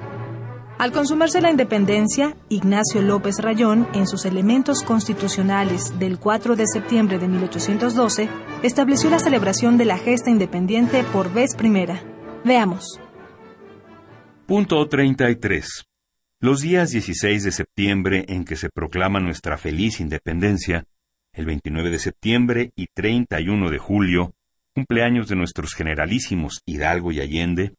Al 0.82 0.92
consumarse 0.92 1.42
la 1.42 1.52
independencia, 1.52 2.36
Ignacio 2.50 3.04
López 3.04 3.38
Rayón, 3.38 3.88
en 3.94 4.08
sus 4.08 4.26
elementos 4.26 4.82
constitucionales 4.82 6.00
del 6.00 6.18
4 6.18 6.56
de 6.56 6.66
septiembre 6.66 7.20
de 7.20 7.28
1812, 7.28 8.28
estableció 8.64 9.12
la 9.12 9.20
celebración 9.20 9.78
de 9.78 9.86
la 9.86 10.00
gesta 10.00 10.32
independiente 10.32 11.04
por 11.14 11.32
vez 11.32 11.56
primera. 11.56 12.02
Veamos. 12.44 13.00
Punto 14.48 14.84
33. 14.90 15.86
Los 16.40 16.62
días 16.62 16.90
16 16.90 17.44
de 17.44 17.52
septiembre 17.52 18.26
en 18.28 18.44
que 18.44 18.56
se 18.56 18.72
proclama 18.72 19.20
nuestra 19.20 19.60
feliz 19.60 20.00
independencia, 20.00 20.86
el 21.32 21.46
29 21.46 21.92
de 21.92 22.00
septiembre 22.00 22.72
y 22.76 22.88
31 22.88 23.70
de 23.70 23.78
julio, 23.78 24.34
cumpleaños 24.74 25.28
de 25.28 25.36
nuestros 25.36 25.76
generalísimos 25.76 26.64
Hidalgo 26.66 27.12
y 27.12 27.20
Allende, 27.20 27.76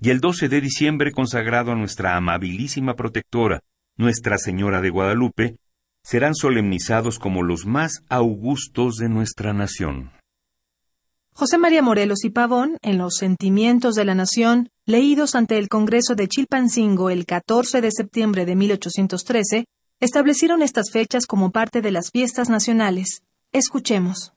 y 0.00 0.10
el 0.10 0.20
12 0.20 0.48
de 0.48 0.60
diciembre 0.60 1.12
consagrado 1.12 1.72
a 1.72 1.74
nuestra 1.74 2.16
amabilísima 2.16 2.94
protectora, 2.94 3.60
Nuestra 3.96 4.36
Señora 4.36 4.82
de 4.82 4.90
Guadalupe, 4.90 5.56
serán 6.02 6.34
solemnizados 6.34 7.18
como 7.18 7.42
los 7.42 7.64
más 7.64 8.04
augustos 8.08 8.96
de 8.96 9.08
nuestra 9.08 9.52
nación. 9.54 10.12
José 11.32 11.58
María 11.58 11.82
Morelos 11.82 12.24
y 12.24 12.30
Pavón, 12.30 12.78
en 12.82 12.98
Los 12.98 13.16
Sentimientos 13.16 13.94
de 13.94 14.04
la 14.04 14.14
Nación, 14.14 14.68
leídos 14.84 15.34
ante 15.34 15.58
el 15.58 15.68
Congreso 15.68 16.14
de 16.14 16.28
Chilpancingo 16.28 17.10
el 17.10 17.26
14 17.26 17.80
de 17.80 17.90
septiembre 17.90 18.46
de 18.46 18.54
1813, 18.54 19.64
establecieron 20.00 20.62
estas 20.62 20.90
fechas 20.92 21.26
como 21.26 21.50
parte 21.50 21.82
de 21.82 21.90
las 21.90 22.10
fiestas 22.10 22.48
nacionales. 22.48 23.22
Escuchemos. 23.52 24.32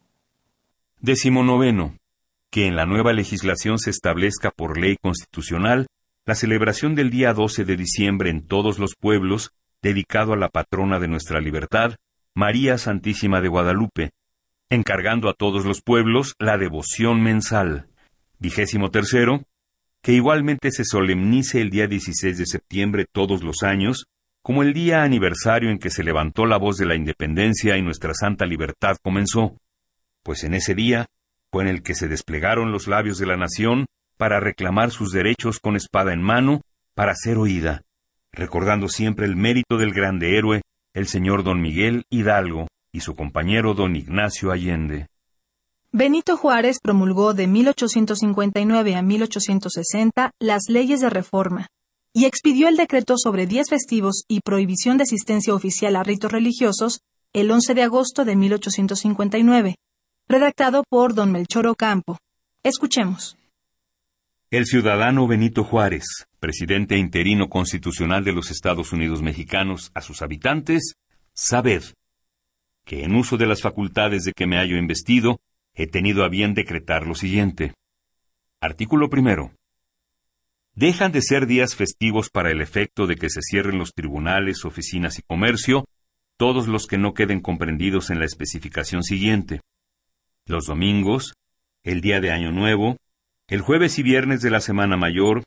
Décimo 0.99 1.43
noveno. 1.43 1.98
Que 2.51 2.65
en 2.65 2.75
la 2.75 2.85
nueva 2.85 3.13
legislación 3.13 3.77
se 3.77 3.91
establezca 3.91 4.49
por 4.49 4.79
ley 4.79 4.97
constitucional 5.01 5.87
la 6.25 6.35
celebración 6.35 6.95
del 6.95 7.09
día 7.09 7.33
12 7.33 7.63
de 7.63 7.75
diciembre 7.75 8.29
en 8.29 8.45
todos 8.45 8.79
los 8.79 8.95
pueblos, 8.99 9.51
dedicado 9.81 10.33
a 10.33 10.37
la 10.37 10.49
patrona 10.49 10.99
de 10.99 11.07
nuestra 11.07 11.39
libertad, 11.39 11.95
María 12.35 12.77
Santísima 12.77 13.41
de 13.41 13.47
Guadalupe, 13.47 14.11
encargando 14.69 15.29
a 15.29 15.33
todos 15.33 15.65
los 15.65 15.81
pueblos 15.81 16.35
la 16.39 16.57
devoción 16.57 17.21
mensal. 17.21 17.87
Vigésimo 18.39 18.89
tercero, 18.91 19.43
que 20.01 20.13
igualmente 20.13 20.71
se 20.71 20.85
solemnice 20.85 21.61
el 21.61 21.69
día 21.69 21.87
16 21.87 22.37
de 22.37 22.45
septiembre 22.45 23.05
todos 23.11 23.43
los 23.43 23.63
años, 23.63 24.05
como 24.41 24.63
el 24.63 24.73
día 24.73 25.03
aniversario 25.03 25.69
en 25.69 25.79
que 25.79 25.89
se 25.89 26.03
levantó 26.03 26.45
la 26.45 26.57
voz 26.57 26.77
de 26.77 26.85
la 26.85 26.95
independencia 26.95 27.77
y 27.77 27.81
nuestra 27.81 28.13
santa 28.13 28.45
libertad 28.45 28.97
comenzó, 29.01 29.57
pues 30.23 30.43
en 30.43 30.53
ese 30.53 30.75
día 30.75 31.07
en 31.53 31.67
el 31.67 31.81
que 31.81 31.95
se 31.95 32.07
desplegaron 32.07 32.71
los 32.71 32.87
labios 32.87 33.17
de 33.17 33.25
la 33.25 33.37
nación 33.37 33.87
para 34.17 34.39
reclamar 34.39 34.91
sus 34.91 35.11
derechos 35.11 35.59
con 35.59 35.75
espada 35.75 36.13
en 36.13 36.21
mano, 36.21 36.61
para 36.93 37.15
ser 37.15 37.37
oída, 37.37 37.81
recordando 38.31 38.87
siempre 38.87 39.25
el 39.25 39.35
mérito 39.35 39.77
del 39.77 39.93
grande 39.93 40.37
héroe, 40.37 40.61
el 40.93 41.07
señor 41.07 41.43
don 41.43 41.61
Miguel 41.61 42.03
Hidalgo, 42.09 42.67
y 42.91 43.01
su 43.01 43.15
compañero 43.15 43.73
don 43.73 43.95
Ignacio 43.95 44.51
Allende. 44.51 45.07
Benito 45.91 46.37
Juárez 46.37 46.77
promulgó 46.81 47.33
de 47.33 47.47
1859 47.47 48.95
a 48.95 49.01
1860 49.01 50.31
las 50.39 50.63
leyes 50.69 51.01
de 51.01 51.09
reforma 51.09 51.67
y 52.13 52.25
expidió 52.25 52.67
el 52.67 52.77
decreto 52.77 53.15
sobre 53.17 53.47
días 53.47 53.69
festivos 53.69 54.23
y 54.27 54.41
prohibición 54.41 54.97
de 54.97 55.03
asistencia 55.03 55.53
oficial 55.53 55.95
a 55.95 56.03
ritos 56.03 56.31
religiosos 56.31 57.01
el 57.33 57.49
11 57.49 57.73
de 57.73 57.83
agosto 57.83 58.25
de 58.25 58.35
1859, 58.35 59.75
redactado 60.29 60.83
por 60.87 61.15
don 61.15 61.31
Melchor 61.31 61.65
Ocampo. 61.65 62.19
Escuchemos. 62.61 63.35
El 64.51 64.65
ciudadano 64.65 65.27
Benito 65.27 65.63
Juárez, 65.63 66.27
presidente 66.39 66.97
interino 66.97 67.49
constitucional 67.49 68.23
de 68.23 68.33
los 68.33 68.51
Estados 68.51 68.93
Unidos 68.93 69.23
mexicanos, 69.23 69.91
a 69.95 70.01
sus 70.01 70.21
habitantes, 70.21 70.93
sabed 71.33 71.83
que 72.85 73.03
en 73.03 73.15
uso 73.15 73.37
de 73.37 73.47
las 73.47 73.61
facultades 73.61 74.23
de 74.23 74.33
que 74.33 74.45
me 74.45 74.57
hallo 74.57 74.77
investido, 74.77 75.39
he 75.73 75.87
tenido 75.87 76.23
a 76.23 76.29
bien 76.29 76.53
decretar 76.53 77.07
lo 77.07 77.15
siguiente. 77.15 77.73
Artículo 78.61 79.09
primero. 79.09 79.51
Dejan 80.75 81.11
de 81.11 81.21
ser 81.23 81.47
días 81.47 81.75
festivos 81.75 82.29
para 82.29 82.51
el 82.51 82.61
efecto 82.61 83.07
de 83.07 83.15
que 83.15 83.29
se 83.29 83.41
cierren 83.41 83.79
los 83.79 83.93
tribunales, 83.93 84.63
oficinas 84.63 85.17
y 85.17 85.23
comercio, 85.23 85.85
todos 86.37 86.67
los 86.67 86.85
que 86.85 86.99
no 86.99 87.13
queden 87.13 87.41
comprendidos 87.41 88.11
en 88.11 88.19
la 88.19 88.25
especificación 88.25 89.03
siguiente. 89.03 89.61
Los 90.49 90.65
domingos, 90.65 91.35
el 91.83 92.01
día 92.01 92.19
de 92.19 92.31
Año 92.31 92.51
Nuevo, 92.51 92.97
el 93.49 93.61
jueves 93.61 93.99
y 93.99 94.01
viernes 94.01 94.41
de 94.41 94.49
la 94.49 94.61
Semana 94.61 94.97
Mayor, 94.97 95.43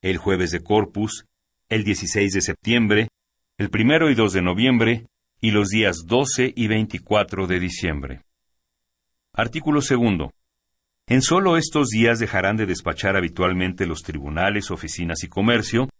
el 0.00 0.16
jueves 0.16 0.50
de 0.50 0.60
Corpus, 0.60 1.26
el 1.68 1.84
16 1.84 2.32
de 2.32 2.40
septiembre, 2.40 3.08
el 3.58 3.68
primero 3.68 4.10
y 4.10 4.14
2 4.14 4.32
de 4.32 4.40
noviembre, 4.40 5.06
y 5.42 5.50
los 5.50 5.68
días 5.68 6.06
12 6.06 6.54
y 6.56 6.68
24 6.68 7.46
de 7.46 7.60
diciembre. 7.60 8.22
Artículo 9.34 9.82
segundo. 9.82 10.32
En 11.06 11.20
solo 11.20 11.58
estos 11.58 11.88
días 11.88 12.18
dejarán 12.18 12.56
de 12.56 12.64
despachar 12.64 13.14
habitualmente 13.14 13.84
los 13.84 14.00
tribunales, 14.00 14.70
oficinas 14.70 15.22
y 15.22 15.28
comercio, 15.28 15.90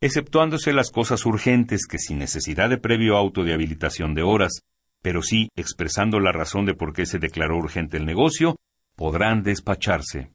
exceptuándose 0.00 0.72
las 0.72 0.90
cosas 0.90 1.24
urgentes 1.26 1.86
que 1.86 1.98
sin 1.98 2.18
necesidad 2.18 2.70
de 2.70 2.78
previo 2.78 3.16
auto 3.16 3.44
de 3.44 3.54
habilitación 3.54 4.14
de 4.14 4.22
horas, 4.22 4.62
pero 5.02 5.22
sí 5.22 5.48
expresando 5.56 6.20
la 6.20 6.32
razón 6.32 6.66
de 6.66 6.74
por 6.74 6.92
qué 6.92 7.06
se 7.06 7.18
declaró 7.18 7.56
urgente 7.56 7.96
el 7.96 8.04
negocio, 8.04 8.56
podrán 8.96 9.42
despacharse. 9.42 10.30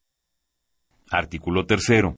Artículo 1.10 1.66
tercero. 1.66 2.16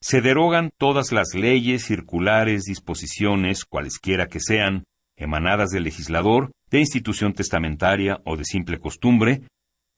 Se 0.00 0.20
derogan 0.20 0.70
todas 0.78 1.12
las 1.12 1.34
leyes, 1.34 1.84
circulares, 1.84 2.64
disposiciones, 2.64 3.64
cualesquiera 3.64 4.26
que 4.26 4.40
sean, 4.40 4.84
emanadas 5.16 5.70
del 5.70 5.84
legislador, 5.84 6.50
de 6.70 6.80
institución 6.80 7.34
testamentaria 7.34 8.20
o 8.24 8.36
de 8.36 8.44
simple 8.44 8.78
costumbre, 8.78 9.42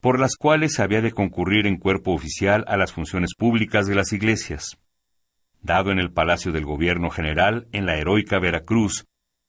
por 0.01 0.19
las 0.19 0.35
cuales 0.35 0.79
había 0.79 1.01
de 1.01 1.13
concurrir 1.13 1.65
en 1.65 1.77
cuerpo 1.77 2.11
oficial 2.11 2.65
a 2.67 2.75
las 2.75 2.91
funciones 2.91 3.33
públicas 3.35 3.87
de 3.87 3.95
las 3.95 4.11
iglesias. 4.11 4.77
Dado 5.61 5.91
en 5.91 5.99
el 5.99 6.11
Palacio 6.11 6.51
del 6.51 6.65
Gobierno 6.65 7.09
General 7.09 7.67
en 7.71 7.85
la 7.85 7.95
heroica 7.95 8.37
Veracruz, 8.37 9.05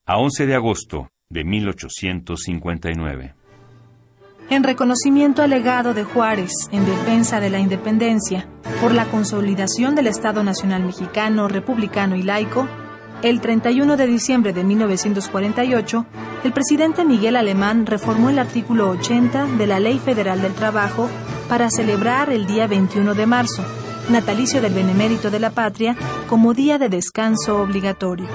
a 0.07 0.19
11 0.19 0.47
de 0.47 0.55
agosto 0.55 1.09
de 1.35 1.45
1859. 1.45 3.35
En 4.51 4.63
reconocimiento 4.63 5.43
al 5.43 5.51
legado 5.51 5.93
de 5.93 6.05
Juárez 6.05 6.53
en 6.71 6.87
defensa 6.87 7.41
de 7.41 7.51
la 7.51 7.59
independencia, 7.59 8.47
por 8.81 8.95
la 8.95 9.07
consolidación 9.07 9.97
del 9.97 10.07
Estado 10.07 10.45
Nacional 10.45 10.85
Mexicano, 10.85 11.49
republicano 11.49 12.15
y 12.15 12.23
laico, 12.23 12.69
el 13.23 13.41
31 13.41 13.97
de 13.97 14.07
diciembre 14.07 14.53
de 14.53 14.63
1948, 14.63 16.07
el 16.45 16.53
presidente 16.53 17.05
Miguel 17.05 17.37
Alemán 17.37 17.87
reformó 17.87 18.31
el 18.31 18.39
artículo 18.39 18.91
80 18.91 19.47
de 19.59 19.67
la 19.67 19.81
Ley 19.81 19.99
Federal 19.99 20.41
del 20.41 20.53
Trabajo 20.53 21.09
para 21.49 21.69
celebrar 21.71 22.31
el 22.31 22.47
día 22.47 22.67
21 22.69 23.15
de 23.15 23.27
marzo, 23.27 23.65
natalicio 24.09 24.61
del 24.61 24.75
Benemérito 24.75 25.31
de 25.31 25.41
la 25.41 25.51
Patria, 25.51 25.97
como 26.29 26.55
día 26.55 26.79
de 26.79 26.91
descanso 26.91 27.61
obligatorio. 27.61 28.29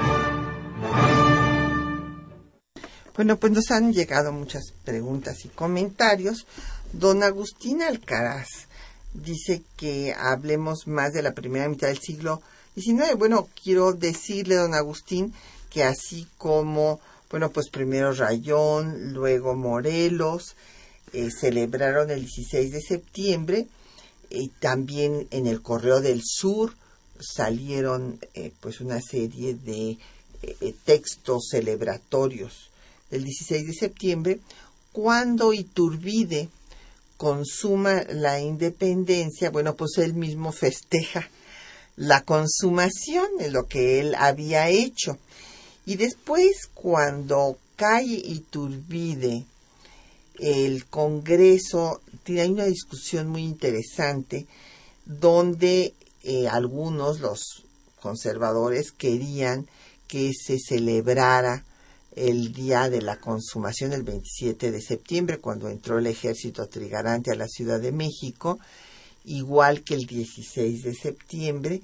Bueno, 3.20 3.38
pues 3.38 3.52
nos 3.52 3.70
han 3.72 3.92
llegado 3.92 4.32
muchas 4.32 4.72
preguntas 4.86 5.44
y 5.44 5.50
comentarios. 5.50 6.48
Don 6.94 7.22
Agustín 7.22 7.82
Alcaraz 7.82 8.48
dice 9.14 9.62
que 9.76 10.16
hablemos 10.18 10.88
más 10.88 11.12
de 11.12 11.22
la 11.22 11.34
primera 11.34 11.68
mitad 11.68 11.90
del 11.90 12.00
siglo 12.00 12.42
XIX. 12.76 13.18
Bueno, 13.18 13.50
quiero 13.62 13.92
decirle, 13.92 14.56
don 14.56 14.74
Agustín, 14.74 15.34
que 15.70 15.84
así 15.84 16.30
como, 16.38 17.02
bueno, 17.30 17.50
pues 17.50 17.70
primero 17.70 18.14
Rayón, 18.14 19.12
luego 19.12 19.54
Morelos, 19.54 20.56
eh, 21.12 21.30
celebraron 21.30 22.12
el 22.12 22.22
16 22.22 22.72
de 22.72 22.82
septiembre, 22.82 23.68
y 24.30 24.48
también 24.48 25.28
en 25.32 25.46
el 25.46 25.62
Correo 25.62 26.00
del 26.00 26.22
Sur 26.24 26.74
salieron 27.20 28.18
eh, 28.34 28.54
pues 28.62 28.80
una 28.80 29.02
serie 29.02 29.56
de 29.56 29.98
eh, 30.42 30.74
textos 30.86 31.50
celebratorios 31.52 32.69
del 33.10 33.24
16 33.24 33.68
de 33.68 33.74
septiembre, 33.74 34.40
cuando 34.92 35.54
Iturbide 35.54 36.50
consuma 37.18 38.04
la 38.10 38.40
independencia, 38.40 39.50
bueno, 39.50 39.76
pues 39.76 39.98
él 39.98 40.14
mismo 40.14 40.52
festeja 40.52 41.30
la 41.96 42.22
consumación 42.22 43.38
de 43.38 43.52
lo 43.52 43.66
que 43.68 44.00
él 44.00 44.16
había 44.16 44.70
hecho. 44.70 45.18
Y 45.86 45.96
después, 45.96 46.68
cuando 46.74 47.58
cae 47.76 48.06
Iturbide, 48.06 49.46
el 50.40 50.86
Congreso 50.86 52.02
tiene 52.24 52.48
una 52.48 52.66
discusión 52.66 53.28
muy 53.28 53.44
interesante 53.44 54.48
donde 55.06 55.94
eh, 56.24 56.48
algunos, 56.48 57.20
los 57.20 57.66
conservadores, 58.00 58.92
querían 58.92 59.68
que 60.08 60.32
se 60.34 60.58
celebrara 60.58 61.66
el 62.16 62.54
día 62.54 62.90
de 62.90 63.02
la 63.02 63.20
consumación, 63.20 63.94
el 63.94 64.04
27 64.04 64.72
de 64.72 64.82
septiembre, 64.82 65.40
cuando 65.40 65.70
entró 65.70 66.00
el 66.00 66.08
ejército 66.08 66.68
trigarante 66.68 67.32
a 67.32 67.36
la 67.36 67.48
Ciudad 67.48 67.80
de 67.80 67.92
México, 67.92 68.60
igual 69.26 69.84
que 69.84 69.96
el 69.96 70.06
16 70.06 70.84
de 70.84 70.94
septiembre. 70.94 71.82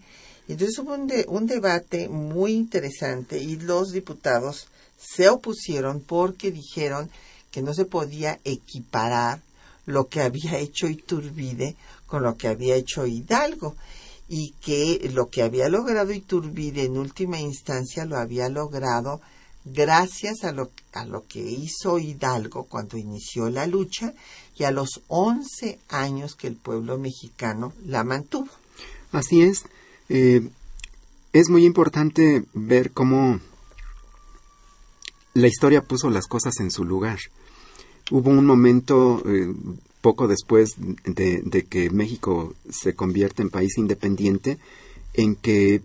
Entonces 0.47 0.77
hubo 0.79 0.93
un, 0.93 1.11
un 1.27 1.45
debate 1.47 2.09
muy 2.09 2.53
interesante 2.53 3.37
y 3.37 3.57
los 3.57 3.91
diputados 3.91 4.67
se 4.97 5.29
opusieron 5.29 6.01
porque 6.01 6.51
dijeron 6.51 7.09
que 7.51 7.61
no 7.61 7.73
se 7.73 7.85
podía 7.85 8.39
equiparar 8.43 9.41
lo 9.85 10.07
que 10.07 10.21
había 10.21 10.57
hecho 10.57 10.87
Iturbide 10.87 11.75
con 12.05 12.23
lo 12.23 12.35
que 12.37 12.47
había 12.47 12.75
hecho 12.75 13.05
Hidalgo 13.05 13.75
y 14.27 14.51
que 14.61 15.09
lo 15.13 15.27
que 15.27 15.43
había 15.43 15.69
logrado 15.69 16.11
Iturbide 16.11 16.83
en 16.83 16.97
última 16.97 17.39
instancia 17.39 18.05
lo 18.05 18.17
había 18.17 18.49
logrado 18.49 19.21
gracias 19.65 20.43
a 20.43 20.51
lo, 20.51 20.71
a 20.93 21.05
lo 21.05 21.25
que 21.27 21.41
hizo 21.41 21.99
Hidalgo 21.99 22.65
cuando 22.65 22.97
inició 22.97 23.49
la 23.49 23.67
lucha 23.67 24.13
y 24.55 24.63
a 24.63 24.71
los 24.71 25.01
11 25.07 25.79
años 25.89 26.35
que 26.35 26.47
el 26.47 26.55
pueblo 26.55 26.97
mexicano 26.97 27.73
la 27.85 28.03
mantuvo. 28.03 28.49
Así 29.11 29.41
es. 29.41 29.63
Eh, 30.09 30.47
es 31.33 31.49
muy 31.49 31.65
importante 31.65 32.45
ver 32.53 32.91
cómo 32.91 33.39
la 35.33 35.47
historia 35.47 35.81
puso 35.81 36.09
las 36.09 36.27
cosas 36.27 36.59
en 36.59 36.71
su 36.71 36.85
lugar. 36.85 37.19
Hubo 38.11 38.29
un 38.29 38.45
momento 38.45 39.21
eh, 39.25 39.53
poco 40.01 40.27
después 40.27 40.75
de, 40.77 41.41
de, 41.43 41.65
que 41.65 41.89
México 41.89 42.53
se 42.69 42.93
convierte 42.93 43.41
en 43.41 43.49
país 43.49 43.77
independiente 43.77 44.59
en 45.13 45.35
que 45.35 45.81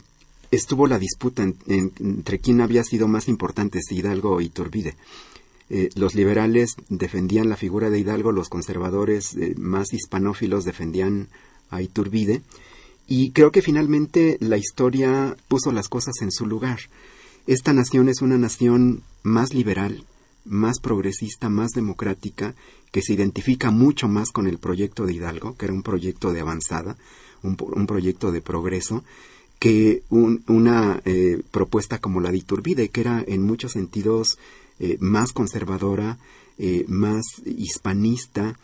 estuvo 0.51 0.86
la 0.86 0.98
disputa 0.98 1.42
entre 1.42 2.38
quién 2.38 2.61
había 2.61 2.84
sido 2.84 3.09
más 3.09 3.28
importante, 3.28 3.80
si 3.82 3.96
Hidalgo 3.96 4.30
o 4.30 4.40
Iturbide. 4.40 4.96
Eh, 5.68 5.90
los 5.94 6.16
liberales 6.16 6.74
defendían 6.88 7.48
la 7.48 7.57
figura 7.57 7.90
de 7.90 8.01
Hidalgo, 8.01 8.32
los 8.32 8.48
conservadores 8.48 9.36
eh, 9.36 9.55
más 9.57 9.92
hispanófilos 9.92 10.64
defendían 10.64 11.28
a 11.70 11.80
Iturbide, 11.80 12.42
y 13.07 13.30
creo 13.30 13.53
que 13.53 13.62
finalmente 13.62 14.36
la 14.40 14.57
historia 14.57 15.36
puso 15.48 15.70
las 15.70 15.88
cosas 15.88 16.14
en 16.22 16.32
su 16.32 16.46
lugar. 16.46 16.80
Esta 17.46 17.72
nación 17.72 18.09
es 18.09 18.20
una 18.20 18.38
nación 18.38 19.03
más 19.22 19.55
liberal, 19.55 20.05
más 20.44 20.80
progresista, 20.80 21.48
más 21.48 21.70
democrática, 21.70 22.55
que 22.90 23.03
se 23.03 23.12
identifica 23.12 23.70
mucho 23.70 24.09
más 24.09 24.30
con 24.30 24.48
el 24.48 24.59
proyecto 24.59 25.07
de 25.07 25.14
Hidalgo, 25.14 25.57
que 25.57 25.66
era 25.66 25.74
un 25.74 25.82
proyecto 25.82 26.32
de 26.32 26.40
avanzada, 26.40 26.96
un 27.42 27.86
proyecto 27.86 28.32
de 28.32 28.42
progreso, 28.42 29.05
que 29.61 30.02
una 30.08 31.02
eh, 31.04 31.42
propuesta 31.50 31.98
como 31.98 32.22
la 32.22 32.32
de 32.32 32.38
Iturbide, 32.38 32.88
que 32.88 33.02
era 33.02 33.22
en 33.26 33.42
muchos 33.42 33.72
sentidos 33.72 34.38
eh, 34.80 34.96
más 35.00 35.32
conservadora, 35.32 36.18
eh, 36.58 36.84
más 36.88 37.22
hispanista, 37.44 38.58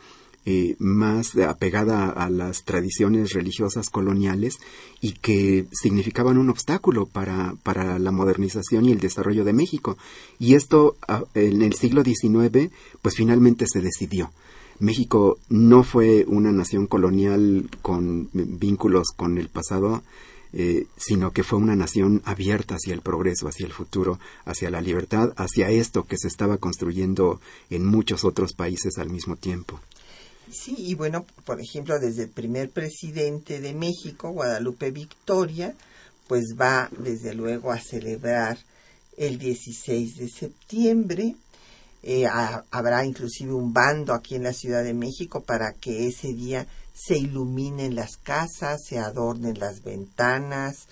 más 0.79 1.37
apegada 1.39 2.09
a 2.09 2.31
las 2.31 2.63
tradiciones 2.63 3.33
religiosas 3.33 3.91
coloniales 3.91 4.61
y 5.01 5.15
que 5.15 5.67
significaban 5.73 6.39
un 6.39 6.51
obstáculo 6.51 7.07
para, 7.07 7.57
para 7.65 7.99
la 7.99 8.13
modernización 8.13 8.85
y 8.85 8.93
el 8.93 9.01
desarrollo 9.01 9.45
de 9.45 9.53
México. 9.53 9.99
Y 10.39 10.55
esto 10.55 10.95
en 11.35 11.63
el 11.63 11.73
siglo 11.73 12.05
XIX, 12.05 12.71
pues 13.03 13.17
finalmente 13.17 13.65
se 13.67 13.81
decidió. 13.81 14.31
México 14.79 15.39
no 15.49 15.83
fue 15.83 16.25
una 16.29 16.53
nación 16.53 16.87
colonial 16.87 17.69
con 17.83 18.29
vínculos 18.33 19.09
con 19.17 19.39
el 19.39 19.49
pasado, 19.49 20.05
eh, 20.59 20.87
sino 20.97 21.33
que 21.33 21.43
fue 21.43 21.59
una 21.59 21.77
nación 21.77 22.23
abierta 22.25 22.77
hacia 22.77 22.95
el 22.95 23.03
progreso, 23.03 23.47
hacia 23.47 23.67
el 23.67 23.75
futuro, 23.75 24.19
hacia 24.47 24.71
la 24.71 24.81
libertad, 24.81 25.35
hacia 25.37 25.69
esto 25.69 26.05
que 26.05 26.17
se 26.17 26.29
estaba 26.29 26.57
construyendo 26.57 27.43
en 27.69 27.85
muchos 27.85 28.25
otros 28.25 28.55
países 28.55 28.97
al 28.97 29.11
mismo 29.11 29.37
tiempo. 29.37 29.79
Sí, 30.51 30.75
y 30.79 30.95
bueno, 30.95 31.27
por 31.45 31.61
ejemplo, 31.61 31.99
desde 31.99 32.23
el 32.23 32.31
primer 32.31 32.71
presidente 32.71 33.61
de 33.61 33.75
México, 33.75 34.31
Guadalupe 34.31 34.91
Victoria, 34.93 35.75
pues 36.27 36.55
va 36.59 36.89
desde 36.99 37.35
luego 37.35 37.71
a 37.71 37.79
celebrar 37.79 38.57
el 39.19 39.39
16 39.39 40.17
de 40.17 40.29
septiembre. 40.31 41.37
Eh, 42.09 42.25
habrá 42.71 43.05
inclusive 43.05 43.53
un 43.53 43.73
bando 43.73 44.15
aquí 44.15 44.37
en 44.37 44.45
la 44.45 44.53
Ciudad 44.53 44.85
de 44.85 44.95
México 44.95 45.43
para 45.43 45.73
que 45.73 46.07
ese 46.07 46.33
día 46.33 46.69
se 46.95 47.19
iluminen 47.19 47.97
las 47.97 48.17
casas, 48.17 48.85
se 48.87 49.01
adornen 49.01 49.59
las 49.59 49.83
ventanas, 49.83 50.87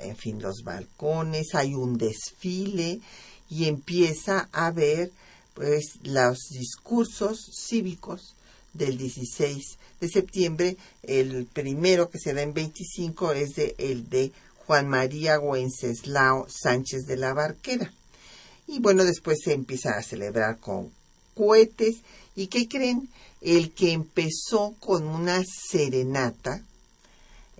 en 0.00 0.16
fin, 0.16 0.40
los 0.40 0.62
balcones, 0.64 1.54
hay 1.54 1.74
un 1.74 1.98
desfile 1.98 3.00
y 3.50 3.66
empieza 3.66 4.48
a 4.52 4.70
ver 4.70 5.10
pues 5.52 5.98
los 6.02 6.38
discursos 6.48 7.50
cívicos 7.54 8.34
del 8.72 8.96
16 8.96 9.78
de 10.00 10.08
septiembre. 10.08 10.78
El 11.02 11.44
primero 11.44 12.08
que 12.08 12.18
se 12.18 12.32
da 12.32 12.40
en 12.40 12.54
25 12.54 13.32
es 13.32 13.50
de, 13.50 13.74
el 13.76 14.08
de 14.08 14.32
Juan 14.64 14.88
María 14.88 15.38
Wenceslao 15.38 16.46
Sánchez 16.48 17.02
de 17.04 17.18
la 17.18 17.34
Barquera. 17.34 17.92
Y 18.66 18.78
bueno, 18.80 19.04
después 19.04 19.38
se 19.44 19.52
empieza 19.52 19.96
a 19.96 20.02
celebrar 20.02 20.58
con 20.58 20.90
cohetes. 21.34 21.96
¿Y 22.34 22.46
qué 22.46 22.68
creen? 22.68 23.08
El 23.40 23.72
que 23.72 23.92
empezó 23.92 24.74
con 24.78 25.06
una 25.06 25.42
serenata 25.44 26.62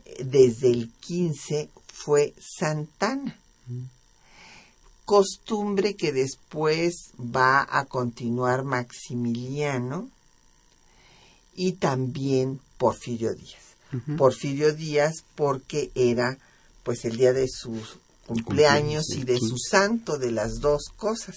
eh, 0.04 0.24
desde 0.24 0.70
el 0.70 0.90
15 1.00 1.68
fue 1.92 2.34
Santana. 2.38 3.38
Costumbre 5.04 5.94
que 5.94 6.12
después 6.12 7.10
va 7.18 7.66
a 7.68 7.84
continuar 7.84 8.64
Maximiliano 8.64 10.08
y 11.54 11.72
también 11.72 12.60
Porfirio 12.78 13.34
Díaz. 13.34 13.62
Porfirio 14.16 14.72
Díaz 14.72 15.24
porque 15.34 15.90
era 15.94 16.38
pues 16.82 17.04
el 17.04 17.16
día 17.16 17.32
de 17.32 17.46
su 17.48 17.80
cumpleaños 18.26 19.04
y 19.16 19.24
de 19.24 19.38
su 19.38 19.56
santo, 19.58 20.18
de 20.18 20.30
las 20.30 20.60
dos 20.60 20.84
cosas. 20.96 21.36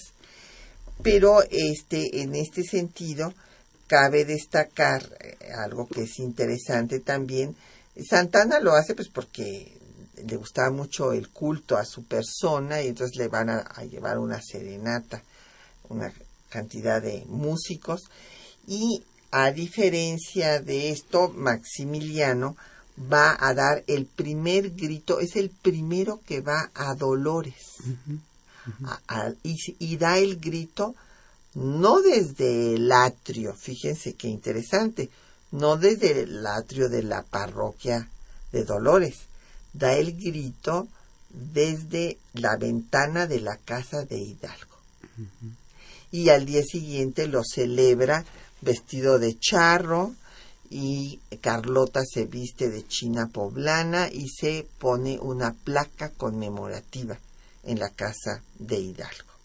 Pero 1.02 1.42
este, 1.50 2.22
en 2.22 2.34
este 2.34 2.62
sentido, 2.62 3.34
cabe 3.86 4.24
destacar 4.24 5.02
eh, 5.20 5.36
algo 5.64 5.86
que 5.86 6.02
es 6.02 6.18
interesante 6.18 7.00
también. 7.00 7.56
Santana 8.08 8.60
lo 8.60 8.74
hace 8.74 8.94
pues 8.94 9.08
porque 9.08 9.78
le 10.26 10.36
gustaba 10.36 10.70
mucho 10.70 11.12
el 11.12 11.28
culto 11.28 11.76
a 11.76 11.84
su 11.84 12.04
persona 12.04 12.82
y 12.82 12.88
entonces 12.88 13.16
le 13.16 13.28
van 13.28 13.50
a 13.50 13.84
llevar 13.84 14.18
una 14.18 14.40
serenata, 14.40 15.22
una 15.88 16.12
cantidad 16.48 17.02
de 17.02 17.24
músicos 17.26 18.02
y 18.66 19.02
a 19.30 19.50
diferencia 19.50 20.60
de 20.60 20.90
esto, 20.90 21.28
Maximiliano 21.28 22.56
va 22.98 23.36
a 23.38 23.54
dar 23.54 23.84
el 23.86 24.06
primer 24.06 24.70
grito, 24.70 25.20
es 25.20 25.36
el 25.36 25.50
primero 25.50 26.20
que 26.26 26.40
va 26.40 26.70
a 26.74 26.94
Dolores. 26.94 27.76
y, 29.42 29.96
da 29.96 30.18
el 30.18 30.40
grito 30.40 30.94
no 31.54 32.02
desde 32.02 32.74
el 32.74 32.92
atrio, 32.92 33.54
fíjense 33.54 34.14
qué 34.14 34.28
interesante, 34.28 35.08
no 35.52 35.76
desde 35.76 36.22
el 36.22 36.46
atrio 36.46 36.88
de 36.88 37.02
la 37.02 37.22
parroquia 37.22 38.08
de 38.52 38.64
Dolores, 38.64 39.20
da 39.72 39.94
el 39.94 40.12
grito 40.16 40.88
desde 41.30 42.18
la 42.34 42.56
ventana 42.56 43.26
de 43.26 43.40
la 43.40 43.56
casa 43.56 44.04
de 44.04 44.18
Hidalgo. 44.18 44.76
Y 46.10 46.28
al 46.28 46.44
día 46.44 46.62
siguiente 46.62 47.26
lo 47.26 47.42
celebra 47.42 48.24
vestido 48.60 49.18
de 49.18 49.38
charro 49.38 50.14
y 50.70 51.20
Carlota 51.40 52.02
se 52.04 52.24
viste 52.24 52.70
de 52.70 52.86
china 52.86 53.28
poblana 53.32 54.08
y 54.10 54.28
se 54.28 54.66
pone 54.78 55.18
una 55.20 55.52
placa 55.52 56.10
conmemorativa 56.10 57.18
en 57.64 57.78
la 57.78 57.90
casa 57.90 58.42
de 58.58 58.78
Hidalgo. 58.78 59.36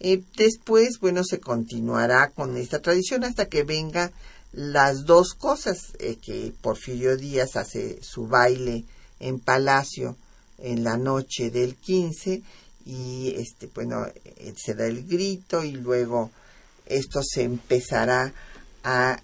Eh, 0.00 0.22
después, 0.36 0.98
bueno, 1.00 1.24
se 1.24 1.40
continuará 1.40 2.30
con 2.30 2.56
esta 2.56 2.80
tradición 2.80 3.24
hasta 3.24 3.46
que 3.46 3.62
venga 3.62 4.12
las 4.52 5.04
dos 5.04 5.34
cosas, 5.34 5.92
eh, 5.98 6.16
que 6.16 6.52
Porfirio 6.60 7.16
Díaz 7.16 7.56
hace 7.56 8.02
su 8.02 8.26
baile 8.26 8.84
en 9.20 9.40
Palacio 9.40 10.16
en 10.58 10.84
la 10.84 10.96
noche 10.96 11.50
del 11.50 11.76
15 11.76 12.42
y 12.86 13.34
este 13.36 13.66
bueno 13.66 14.06
eh, 14.06 14.54
se 14.56 14.74
da 14.74 14.86
el 14.86 15.06
grito 15.06 15.64
y 15.64 15.72
luego 15.72 16.30
esto 16.86 17.20
se 17.22 17.42
empezará 17.42 18.32
a 18.84 19.20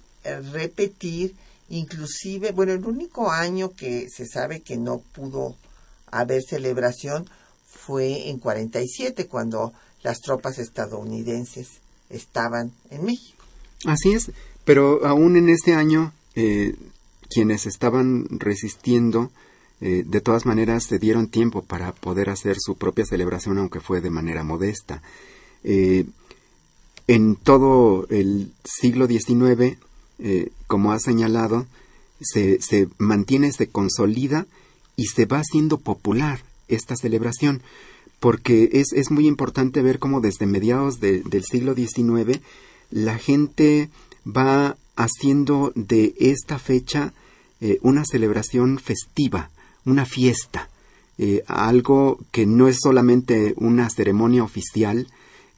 repetir, 0.52 1.34
inclusive, 1.68 2.52
bueno, 2.52 2.72
el 2.72 2.84
único 2.84 3.30
año 3.30 3.70
que 3.70 4.08
se 4.08 4.26
sabe 4.26 4.60
que 4.60 4.76
no 4.76 4.98
pudo 4.98 5.56
haber 6.10 6.42
celebración 6.42 7.28
fue 7.66 8.28
en 8.28 8.38
47, 8.38 9.26
cuando 9.26 9.72
las 10.02 10.20
tropas 10.20 10.58
estadounidenses 10.58 11.80
estaban 12.10 12.72
en 12.90 13.04
México. 13.04 13.44
Así 13.84 14.12
es, 14.12 14.30
pero 14.64 15.04
aún 15.06 15.36
en 15.36 15.48
este 15.48 15.74
año, 15.74 16.12
eh, 16.34 16.74
quienes 17.28 17.66
estaban 17.66 18.26
resistiendo, 18.30 19.30
eh, 19.80 20.04
de 20.06 20.20
todas 20.20 20.46
maneras 20.46 20.84
se 20.84 20.98
dieron 20.98 21.28
tiempo 21.28 21.62
para 21.62 21.92
poder 21.92 22.30
hacer 22.30 22.56
su 22.60 22.76
propia 22.76 23.04
celebración, 23.04 23.58
aunque 23.58 23.80
fue 23.80 24.00
de 24.00 24.10
manera 24.10 24.44
modesta. 24.44 25.02
Eh, 25.64 26.04
en 27.08 27.34
todo 27.34 28.06
el 28.08 28.52
siglo 28.64 29.08
XIX, 29.08 29.78
eh, 30.18 30.50
como 30.66 30.92
ha 30.92 30.98
señalado, 30.98 31.66
se, 32.20 32.60
se, 32.60 32.88
mantiene, 32.98 33.52
se 33.52 33.68
consolida 33.68 34.46
y 34.96 35.06
se 35.06 35.26
va 35.26 35.38
haciendo 35.38 35.78
popular 35.78 36.42
esta 36.68 36.96
celebración, 36.96 37.62
porque 38.20 38.70
es, 38.72 38.92
es 38.92 39.10
muy 39.10 39.26
importante 39.26 39.82
ver 39.82 39.98
cómo 39.98 40.20
desde 40.20 40.46
mediados 40.46 41.00
del 41.00 41.44
siglo 41.44 41.74
XIX 41.74 42.40
la 42.90 43.18
gente 43.18 43.88
va 44.24 44.76
haciendo 44.96 45.72
de 45.74 46.14
esta 46.18 46.58
fecha 46.58 47.12
eh, 47.60 47.78
una 47.82 48.04
celebración 48.04 48.78
festiva, 48.78 49.50
una 49.84 50.04
fiesta, 50.04 50.68
eh, 51.18 51.42
algo 51.46 52.18
que 52.30 52.46
no 52.46 52.68
es 52.68 52.78
solamente 52.82 53.54
una 53.56 53.88
ceremonia 53.90 54.44
oficial, 54.44 55.08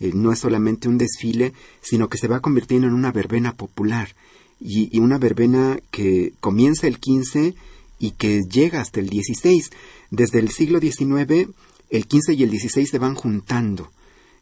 eh, 0.01 0.13
no 0.15 0.33
es 0.33 0.41
solamente 0.41 0.89
un 0.89 0.99
desfile, 0.99 1.53
sino 1.81 2.09
que 2.09 2.19
se 2.19 2.29
va 2.29 2.41
convirtiendo 2.41 2.87
en 2.87 2.95
una 2.95 3.13
verbena 3.13 3.55
popular 3.55 4.15
y, 4.65 4.99
una 4.99 5.19
verbena 5.19 5.79
que 5.91 6.33
comienza 6.41 6.87
el 6.87 6.99
15 6.99 7.55
y 7.99 8.11
que 8.13 8.41
llega 8.51 8.81
hasta 8.81 9.01
el 9.01 9.09
16. 9.09 9.71
Desde 10.11 10.39
el 10.39 10.51
siglo 10.51 10.81
XIX, 10.81 11.49
el 11.91 12.07
15 12.07 12.35
y 12.35 12.43
el 12.43 12.51
16 12.51 12.91
se 12.91 12.99
van 12.99 13.15
juntando. 13.15 13.91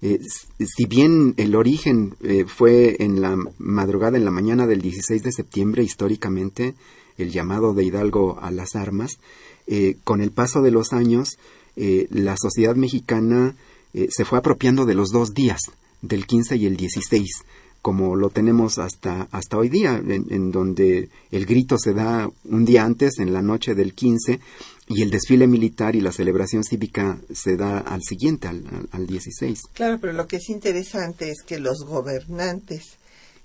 Eh, 0.01 0.20
si 0.59 0.87
bien 0.87 1.35
el 1.37 1.55
origen 1.55 2.14
eh, 2.23 2.45
fue 2.47 2.97
en 3.01 3.20
la 3.20 3.37
madrugada, 3.59 4.16
en 4.16 4.25
la 4.25 4.31
mañana 4.31 4.66
del 4.66 4.81
16 4.81 5.23
de 5.23 5.33
septiembre, 5.33 5.83
históricamente, 5.83 6.75
el 7.18 7.31
llamado 7.31 7.75
de 7.75 7.85
Hidalgo 7.85 8.39
a 8.41 8.51
las 8.51 8.75
armas, 8.75 9.18
con 10.03 10.20
el 10.20 10.33
paso 10.33 10.61
de 10.61 10.73
los 10.73 10.93
años, 10.93 11.39
la 11.77 12.37
sociedad 12.37 12.75
mexicana 12.75 13.55
eh, 13.95 14.09
se 14.11 14.25
fue 14.25 14.39
apropiando 14.39 14.87
de 14.87 14.95
los 14.95 15.11
dos 15.11 15.35
días, 15.35 15.61
del 16.01 16.27
15 16.27 16.57
y 16.57 16.66
el 16.66 16.77
16, 16.77 17.29
como 17.83 18.14
lo 18.14 18.30
tenemos 18.30 18.78
hasta, 18.78 19.28
hasta 19.33 19.59
hoy 19.59 19.68
día, 19.68 19.97
en, 19.97 20.53
donde 20.53 21.11
el 21.33 21.47
grito 21.47 21.76
se 21.78 21.93
da 21.93 22.30
un 22.45 22.64
día 22.64 22.85
antes, 22.85 23.18
en 23.18 23.33
la 23.33 23.43
noche 23.43 23.74
del 23.74 23.93
15, 23.93 24.39
y 24.89 25.03
el 25.03 25.11
desfile 25.11 25.49
militar 25.49 25.97
y 25.97 26.01
la 26.01 26.12
celebración 26.12 26.62
cívica 26.62 27.18
se 27.35 27.57
da 27.57 27.78
al 27.78 28.03
siguiente, 28.03 28.47
al, 28.47 28.62
al 28.93 29.07
16. 29.07 29.62
Claro, 29.74 29.99
pero 30.01 30.12
lo 30.12 30.28
que 30.28 30.37
es 30.37 30.49
interesante 30.49 31.28
es 31.30 31.43
que 31.43 31.59
los 31.59 31.85
gobernantes 31.85 32.99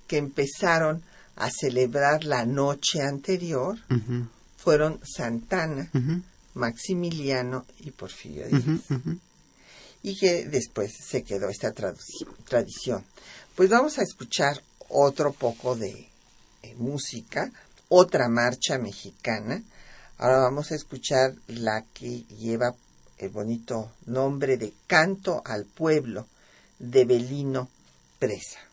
que 0.08 0.18
empezaron 0.18 1.02
a 1.36 1.50
celebrar 1.50 2.24
la 2.24 2.46
noche 2.46 3.02
anterior 3.02 3.78
fueron 4.58 5.00
Santana, 5.04 5.90
Maximiliano 6.54 7.66
y 7.80 7.92
Porfirio 7.92 8.48
Díaz 8.48 8.82
y 10.04 10.16
que 10.16 10.46
después 10.46 10.94
se 11.06 11.24
quedó 11.24 11.50
esta 11.50 11.74
tradición. 11.74 13.04
Pues 13.58 13.72
vamos 13.72 13.98
a 13.98 14.04
escuchar 14.04 14.62
otro 14.88 15.34
poco 15.34 15.76
de, 15.76 16.12
eh, 16.62 16.76
música, 16.76 17.52
otra 17.90 18.30
marcha 18.30 18.78
mexicana. 18.78 19.64
Ahora 20.20 20.38
vamos 20.42 20.72
a 20.72 20.76
escuchar 20.76 21.34
la 21.48 21.84
que 21.92 22.20
lleva 22.40 22.76
el 23.18 23.30
bonito 23.30 23.94
nombre 24.06 24.58
de 24.58 24.74
Canto 24.86 25.42
al 25.44 25.66
Pueblo 25.66 26.28
de 26.78 27.06
Belino 27.06 27.68
Presa. 28.20 28.67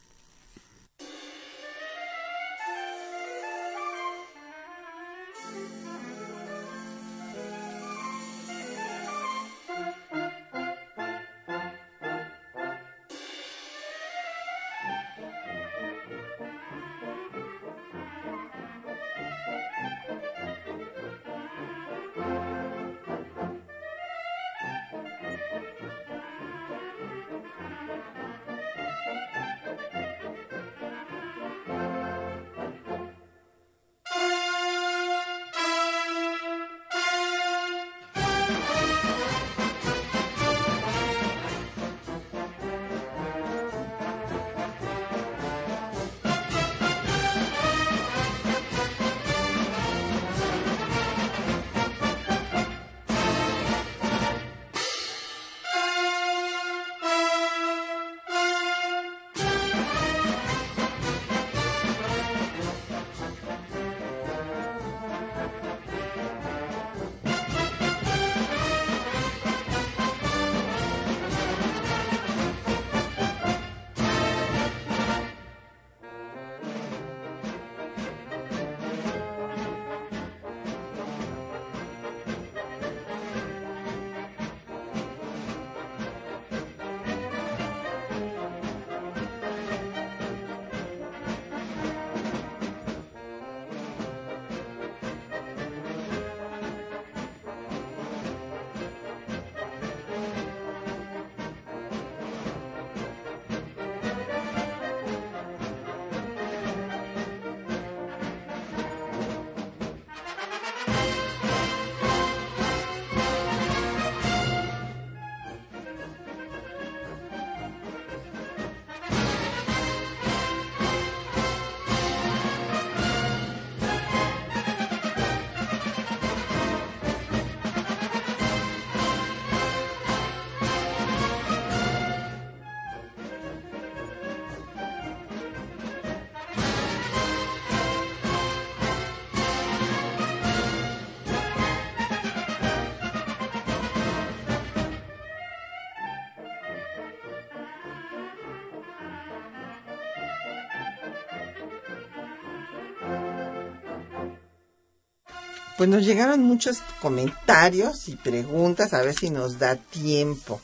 Pues 155.76 155.88
nos 155.88 156.04
llegaron 156.04 156.40
muchos 156.44 156.78
comentarios 157.02 158.08
y 158.08 158.14
preguntas, 158.14 158.94
a 158.94 159.02
ver 159.02 159.12
si 159.12 159.30
nos 159.30 159.58
da 159.58 159.74
tiempo. 159.74 160.60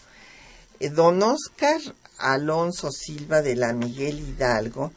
Eh, 0.78 0.88
don 0.88 1.20
Oscar 1.24 1.80
Alonso 2.18 2.92
Silva 2.92 3.42
de 3.42 3.56
la 3.56 3.72
Miguel 3.72 4.20
Hidalgo 4.20 4.92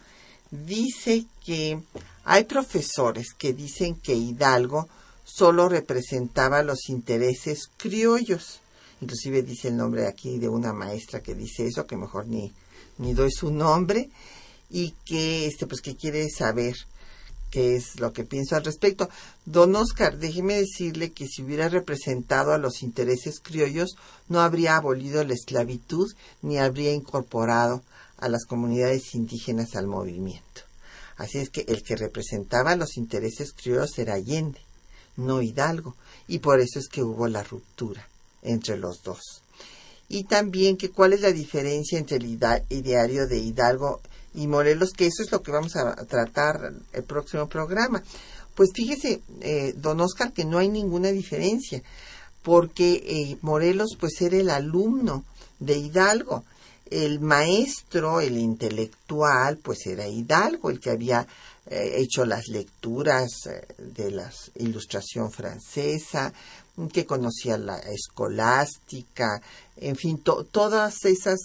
dice 0.52 1.26
que 1.44 1.82
hay 2.26 2.44
profesores 2.44 3.34
que 3.36 3.54
dicen 3.54 3.96
que 3.96 4.14
Hidalgo 4.14 4.88
solo 5.24 5.68
representaba 5.68 6.62
los 6.62 6.90
intereses 6.90 7.72
criollos. 7.76 8.60
Inclusive 9.02 9.42
dice 9.42 9.70
el 9.70 9.78
nombre 9.78 10.06
aquí 10.06 10.38
de 10.38 10.48
una 10.48 10.74
maestra 10.74 11.22
que 11.22 11.34
dice 11.34 11.66
eso, 11.66 11.88
que 11.88 11.98
mejor 11.98 12.28
ni, 12.28 12.54
ni 13.00 13.16
doy 13.16 13.32
su 13.32 13.50
nombre, 13.50 14.12
y 14.70 14.92
que 15.06 15.48
este 15.48 15.66
pues 15.66 15.82
que 15.82 15.96
quiere 15.96 16.30
saber 16.30 16.76
qué 17.54 17.76
es 17.76 18.00
lo 18.00 18.14
que 18.14 18.24
pienso 18.24 18.56
al 18.56 18.66
respecto. 18.66 19.10
Don 19.46 19.76
Oscar, 19.76 20.18
déjeme 20.18 20.56
decirle 20.56 21.12
que 21.12 21.28
si 21.28 21.44
hubiera 21.44 21.70
representado 21.70 22.52
a 22.52 22.58
los 22.58 22.82
intereses 22.82 23.40
criollos, 23.40 23.96
no 24.28 24.42
habría 24.42 24.76
abolido 24.76 25.24
la 25.24 25.36
esclavitud 25.36 26.12
ni 26.42 26.58
habría 26.58 26.92
incorporado 26.92 27.84
a 28.18 28.28
las 28.28 28.46
comunidades 28.46 29.14
indígenas 29.14 29.76
al 29.76 29.86
movimiento. 29.86 30.62
Así 31.16 31.38
es 31.38 31.52
que 31.52 31.64
el 31.68 31.84
que 31.84 31.96
representaba 31.96 32.76
los 32.76 32.98
intereses 32.98 33.54
criollos 33.54 34.00
era 34.00 34.16
Allende, 34.16 34.62
no 35.16 35.44
Hidalgo, 35.44 35.96
y 36.28 36.40
por 36.40 36.60
eso 36.60 36.80
es 36.80 36.88
que 36.88 37.04
hubo 37.04 37.28
la 37.28 37.44
ruptura 37.44 38.10
entre 38.42 38.78
los 38.78 39.04
dos. 39.04 39.44
Y 40.10 40.24
también 40.24 40.76
que 40.76 40.90
cuál 40.90 41.14
es 41.14 41.22
la 41.22 41.32
diferencia 41.32 42.00
entre 42.00 42.18
el 42.18 42.40
ideario 42.70 43.28
de 43.28 43.38
Hidalgo 43.38 44.02
y 44.34 44.48
Morelos, 44.48 44.92
que 44.92 45.06
eso 45.06 45.24
es 45.24 45.32
lo 45.32 45.42
que 45.42 45.52
vamos 45.52 45.76
a 45.76 45.96
tratar 46.06 46.74
el 46.92 47.04
próximo 47.04 47.48
programa. 47.48 48.04
Pues 48.56 48.72
fíjese, 48.74 49.22
eh, 49.42 49.74
don 49.78 50.02
Oscar, 50.02 50.32
que 50.32 50.46
no 50.46 50.60
hay 50.60 50.70
ninguna 50.70 51.10
diferencia, 51.10 51.82
porque 52.44 53.04
eh, 53.06 53.38
Morelos 53.42 53.98
pues 54.00 54.22
era 54.22 54.38
el 54.38 54.50
alumno 54.50 55.24
de 55.60 55.78
Hidalgo, 55.78 56.44
el 56.90 57.20
maestro, 57.20 58.22
el 58.22 58.38
intelectual, 58.38 59.58
pues 59.58 59.88
era 59.88 60.08
Hidalgo, 60.08 60.70
el 60.70 60.80
que 60.80 60.92
había 60.92 61.26
eh, 61.66 61.94
hecho 61.96 62.26
las 62.26 62.48
lecturas 62.48 63.32
de 63.78 64.12
la 64.12 64.32
ilustración 64.56 65.32
francesa, 65.32 66.34
que 66.92 67.06
conocía 67.06 67.58
la 67.58 67.78
escolástica, 67.78 69.42
en 69.78 69.96
fin, 69.96 70.22
todas 70.52 71.06
esas 71.06 71.40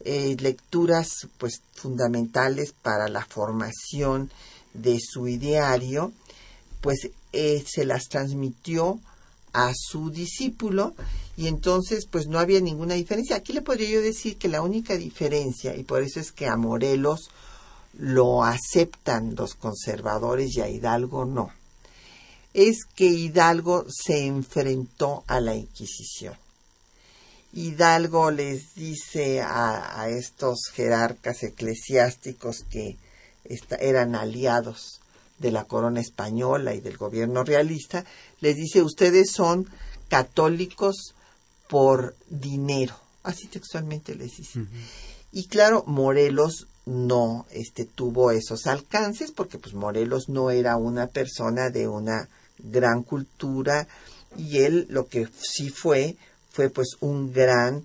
eh, 0.00 0.36
lecturas 0.40 1.28
pues 1.38 1.62
fundamentales 1.74 2.72
para 2.72 3.08
la 3.08 3.24
formación 3.24 4.30
de 4.74 4.98
su 5.00 5.26
ideario, 5.28 6.12
pues 6.80 7.10
eh, 7.32 7.64
se 7.66 7.84
las 7.84 8.08
transmitió 8.08 9.00
a 9.52 9.72
su 9.74 10.10
discípulo 10.10 10.94
y 11.36 11.48
entonces 11.48 12.06
pues 12.10 12.26
no 12.26 12.38
había 12.38 12.60
ninguna 12.60 12.94
diferencia. 12.94 13.36
Aquí 13.36 13.52
le 13.52 13.62
podría 13.62 13.88
yo 13.88 14.02
decir 14.02 14.36
que 14.36 14.48
la 14.48 14.62
única 14.62 14.96
diferencia, 14.96 15.74
y 15.74 15.82
por 15.82 16.02
eso 16.02 16.20
es 16.20 16.32
que 16.32 16.46
a 16.46 16.56
Morelos 16.56 17.30
lo 17.98 18.44
aceptan 18.44 19.34
los 19.34 19.54
conservadores 19.54 20.54
y 20.56 20.60
a 20.60 20.68
Hidalgo 20.68 21.24
no, 21.24 21.50
es 22.52 22.84
que 22.94 23.06
Hidalgo 23.06 23.86
se 23.88 24.26
enfrentó 24.26 25.24
a 25.26 25.40
la 25.40 25.54
Inquisición. 25.54 26.34
Hidalgo 27.56 28.30
les 28.30 28.74
dice 28.74 29.40
a, 29.40 30.08
estos 30.10 30.66
jerarcas 30.74 31.42
eclesiásticos 31.42 32.64
que 32.68 32.98
eran 33.80 34.14
aliados 34.14 35.00
de 35.38 35.50
la 35.50 35.64
corona 35.64 36.02
española 36.02 36.74
y 36.74 36.80
del 36.80 36.98
gobierno 36.98 37.44
realista, 37.44 38.04
les 38.40 38.56
dice, 38.56 38.82
ustedes 38.82 39.30
son 39.30 39.66
católicos 40.08 41.14
por 41.66 42.14
dinero. 42.28 42.94
Así 43.22 43.46
textualmente 43.46 44.14
les 44.14 44.36
dice. 44.36 44.66
Y 45.32 45.48
claro, 45.48 45.82
Morelos 45.86 46.66
no 46.84 47.46
este, 47.50 47.86
tuvo 47.86 48.32
esos 48.32 48.66
alcances 48.66 49.32
porque 49.32 49.58
pues 49.58 49.74
Morelos 49.74 50.28
no 50.28 50.50
era 50.50 50.76
una 50.76 51.06
persona 51.06 51.70
de 51.70 51.88
una 51.88 52.28
gran 52.58 53.02
cultura 53.02 53.88
y 54.36 54.58
él 54.58 54.86
lo 54.90 55.06
que 55.06 55.26
sí 55.40 55.70
fue 55.70 56.16
fue 56.56 56.70
pues 56.70 56.96
un 57.00 57.34
gran 57.34 57.84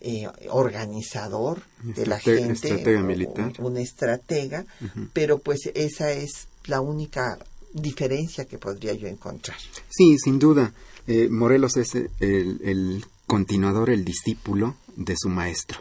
eh, 0.00 0.26
organizador 0.50 1.62
de 1.84 2.04
la 2.04 2.18
gente, 2.18 2.52
estratega 2.52 3.00
militar. 3.00 3.52
un, 3.60 3.76
estratega, 3.76 4.66
pero 5.12 5.38
pues 5.38 5.70
esa 5.74 6.10
es 6.10 6.48
la 6.66 6.80
única 6.80 7.38
diferencia 7.72 8.44
que 8.44 8.58
podría 8.58 8.92
yo 8.94 9.06
encontrar. 9.06 9.56
Sí, 9.88 10.18
sin 10.18 10.40
duda. 10.40 10.72
Eh, 11.06 11.28
Morelos 11.30 11.76
es 11.76 11.94
el, 11.94 12.10
el, 12.18 13.04
continuador, 13.26 13.90
el 13.90 14.04
discípulo 14.04 14.74
de 14.96 15.14
su 15.16 15.28
maestro. 15.28 15.78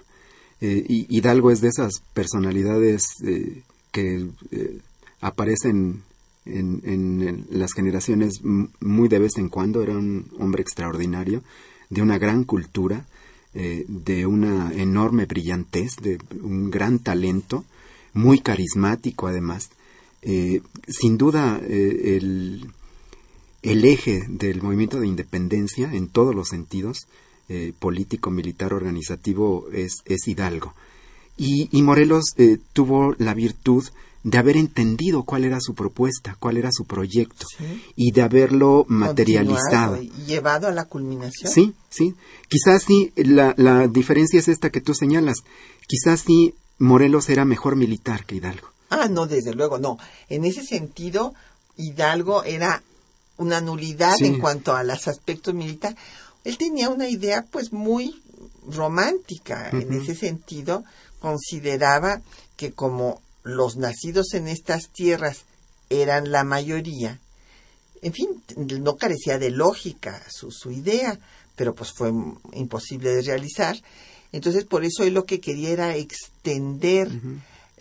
Eh, 0.62 0.86
Hidalgo 0.88 1.50
es 1.50 1.62
de 1.62 1.70
esas 1.70 2.02
personalidades 2.14 3.04
eh, 3.26 3.64
que 3.92 4.28
eh, 4.52 4.80
aparecen 5.22 6.04
en, 6.46 6.82
en, 6.84 7.48
las 7.50 7.74
generaciones 7.74 8.42
muy 8.44 9.10
de 9.10 9.20
vez 9.20 9.38
en 9.38 9.50
cuando. 9.50 9.82
Era 9.82 9.94
un 9.94 10.30
hombre 10.40 10.62
extraordinario, 10.62 11.44
de 11.90 12.02
una 12.02 12.18
gran 12.18 12.44
cultura, 12.44 13.06
de 13.54 14.26
una 14.28 14.72
enorme 14.74 15.26
brillantez, 15.26 15.96
de 15.96 16.20
un 16.44 16.70
gran 16.70 17.00
talento, 17.00 17.66
muy 18.14 18.40
carismático 18.40 19.28
además. 19.28 19.70
sin 20.22 21.18
duda, 21.18 21.60
el, 21.68 22.70
el 23.64 23.86
eje 23.86 24.26
del 24.30 24.62
movimiento 24.62 25.00
de 25.00 25.08
independencia 25.08 25.92
en 25.94 26.08
todos 26.08 26.36
los 26.36 26.50
sentidos 26.50 27.08
eh, 27.50 27.74
político, 27.80 28.30
militar, 28.30 28.74
organizativo 28.74 29.68
es, 29.72 30.02
es 30.06 30.28
Hidalgo. 30.28 30.74
Y, 31.38 31.70
y 31.72 31.82
Morelos 31.82 32.34
eh, 32.38 32.58
tuvo 32.74 33.16
la 33.20 33.34
virtud 33.34 33.86
de 34.24 34.38
haber 34.38 34.58
entendido 34.58 35.24
cuál 35.24 35.46
era 35.46 35.60
su 35.60 35.74
propuesta, 35.74 36.36
cuál 36.40 36.58
era 36.58 36.70
su 36.72 36.86
proyecto 36.86 37.46
y 37.96 38.12
de 38.12 38.22
haberlo 38.22 38.86
materializado. 38.88 40.02
Y 40.02 40.10
llevado 40.26 40.68
a 40.68 40.72
la 40.72 40.86
culminación. 40.86 41.52
Sí, 41.52 41.74
sí. 41.90 42.16
Quizás 42.48 42.84
sí, 42.84 43.14
la, 43.16 43.54
la 43.58 43.88
diferencia 43.88 44.40
es 44.40 44.48
esta 44.48 44.70
que 44.70 44.82
tú 44.82 44.94
señalas. 44.94 45.38
Quizás 45.88 46.22
sí, 46.22 46.56
Morelos 46.78 47.30
era 47.30 47.46
mejor 47.46 47.76
militar 47.76 48.26
que 48.26 48.36
Hidalgo. 48.36 48.68
Ah, 48.90 49.08
no, 49.10 49.28
desde 49.28 49.54
luego, 49.54 49.80
no. 49.80 49.98
En 50.30 50.46
ese 50.46 50.64
sentido, 50.64 51.34
Hidalgo 51.76 52.44
era 52.44 52.84
una 53.38 53.62
nulidad 53.62 54.16
en 54.22 54.40
cuanto 54.40 54.76
a 54.76 54.84
los 54.84 55.08
aspectos 55.08 55.54
militares 55.54 55.98
él 56.48 56.58
tenía 56.58 56.88
una 56.88 57.10
idea 57.10 57.46
pues 57.52 57.74
muy 57.74 58.24
romántica 58.66 59.70
en 59.74 59.92
ese 59.92 60.16
sentido, 60.16 60.86
consideraba 61.20 62.22
que 62.56 62.72
como 62.72 63.22
los 63.56 63.78
nacidos 63.78 64.34
en 64.34 64.48
estas 64.48 64.90
tierras 64.90 65.44
eran 65.90 66.32
la 66.32 66.44
mayoría, 66.44 67.20
en 68.02 68.14
fin, 68.14 68.44
no 68.56 68.96
carecía 68.96 69.40
de 69.40 69.50
lógica 69.50 70.22
su, 70.30 70.52
su 70.52 70.72
idea, 70.72 71.18
pero 71.56 71.74
pues 71.74 71.92
fue 71.92 72.12
imposible 72.54 73.10
de 73.10 73.22
realizar. 73.24 73.76
Entonces, 74.32 74.66
por 74.66 74.86
eso 74.86 75.04
él 75.04 75.14
lo 75.14 75.24
que 75.26 75.40
quería 75.40 75.70
era 75.70 75.96
extender 75.96 77.10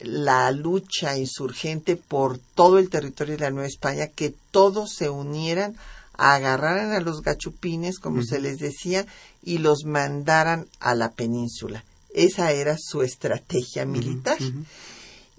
la 0.02 0.50
lucha 0.52 1.18
insurgente 1.18 1.96
por 1.96 2.38
todo 2.38 2.78
el 2.78 2.88
territorio 2.88 3.36
de 3.36 3.44
la 3.44 3.50
Nueva 3.50 3.68
España, 3.68 4.06
que 4.06 4.34
todos 4.50 4.94
se 4.94 5.10
unieran 5.10 5.76
agarraran 6.18 6.92
a 6.92 7.00
los 7.00 7.22
gachupines, 7.22 7.98
como 7.98 8.22
se 8.22 8.40
les 8.40 8.58
decía, 8.58 9.06
y 9.42 9.58
los 9.58 9.84
mandaran 9.84 10.66
a 10.80 10.94
la 10.94 11.10
península. 11.10 11.84
Esa 12.14 12.52
era 12.52 12.76
su 12.78 13.02
estrategia 13.02 13.84
militar. 13.84 14.38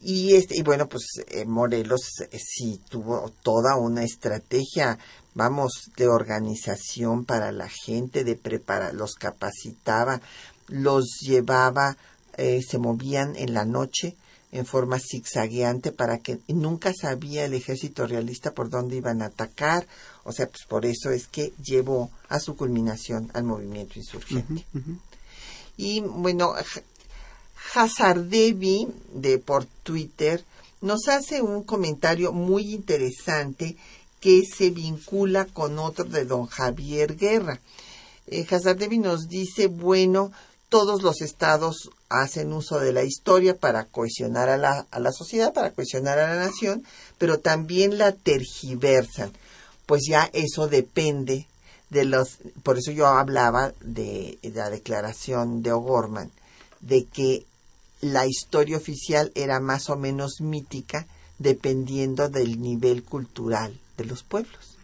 Y, 0.10 0.36
este, 0.36 0.58
y 0.58 0.62
bueno, 0.62 0.88
pues 0.88 1.04
eh, 1.28 1.44
Morelos 1.44 2.22
eh, 2.32 2.40
sí 2.40 2.80
tuvo 2.88 3.30
toda 3.44 3.76
una 3.76 4.06
estrategia, 4.06 4.98
vamos, 5.34 5.92
de 5.98 6.08
organización 6.08 7.26
para 7.26 7.52
la 7.52 7.68
gente, 7.68 8.24
de 8.24 8.38
preparar, 8.38 8.94
los 8.94 9.16
capacitaba, 9.16 10.22
los 10.70 11.18
llevaba, 11.20 11.98
eh, 12.38 12.62
se 12.66 12.78
movían 12.78 13.36
en 13.36 13.54
la 13.54 13.66
noche, 13.66 14.16
en 14.54 14.66
forma 14.66 14.98
zigzagueante 14.98 15.92
para 15.92 16.20
que 16.20 16.40
nunca 16.48 16.94
sabía 16.94 17.44
el 17.44 17.54
ejército 17.54 18.08
realista 18.08 18.54
por 18.54 18.70
dónde 18.70 18.96
iban 18.96 19.22
a 19.22 19.26
atacar. 19.26 19.88
O 20.24 20.32
sea, 20.32 20.48
pues 20.48 20.64
por 20.70 20.86
eso 20.86 21.12
es 21.12 21.28
que 21.28 21.52
llevó 21.62 22.12
a 22.30 22.40
su 22.40 22.56
culminación 22.56 23.30
al 23.34 23.44
movimiento 23.44 24.00
insurgente. 24.00 24.66
Y 25.76 26.00
bueno, 26.00 26.54
Hazardevi 27.74 28.88
de 29.14 29.40
por 29.40 29.66
Twitter 29.84 30.44
nos 30.82 31.08
hace 31.08 31.42
un 31.42 31.64
comentario 31.64 32.32
muy 32.32 32.74
interesante 32.74 33.76
que 34.20 34.44
se 34.46 34.70
vincula 34.70 35.46
con 35.46 35.80
otro 35.80 36.06
de 36.06 36.26
don 36.26 36.48
Javier 36.48 37.16
Guerra. 37.16 37.60
Eh, 38.28 38.46
Hazardevi 38.50 38.98
nos 38.98 39.28
dice, 39.28 39.68
bueno, 39.68 40.32
todos 40.70 41.02
los 41.02 41.22
estados 41.22 41.90
hacen 42.10 42.52
uso 42.54 42.80
de 42.80 42.94
la 42.94 43.04
historia 43.04 43.56
para 43.56 43.86
cohesionar 43.86 44.50
a 44.50 44.58
la, 44.58 44.86
a 44.92 45.00
la 45.00 45.12
sociedad, 45.12 45.54
para 45.54 45.72
cohesionar 45.72 46.20
a 46.20 46.36
la 46.36 46.46
nación, 46.46 46.84
pero 47.18 47.40
también 47.40 47.98
la 47.98 48.12
tergiversan. 48.12 49.32
Pues 49.86 50.04
ya 50.08 50.30
eso 50.34 50.68
depende 50.68 51.48
de 51.90 52.06
los, 52.06 52.40
por 52.64 52.78
eso 52.78 52.92
yo 52.92 53.08
hablaba 53.08 53.74
de, 53.82 54.40
la 54.44 54.70
declaración 54.70 55.62
de 55.62 55.72
O'Gorman, 55.72 56.32
de 56.82 57.06
que 57.06 57.46
la 58.02 58.28
historia 58.28 58.78
oficial 58.78 59.32
era 59.36 59.60
más 59.60 59.90
o 59.90 59.96
menos 59.96 60.42
mítica 60.42 61.08
dependiendo 61.40 62.30
del 62.30 62.62
nivel 62.62 63.04
cultural 63.04 63.80
de 63.98 64.06
los 64.06 64.24
pueblos. 64.24 64.78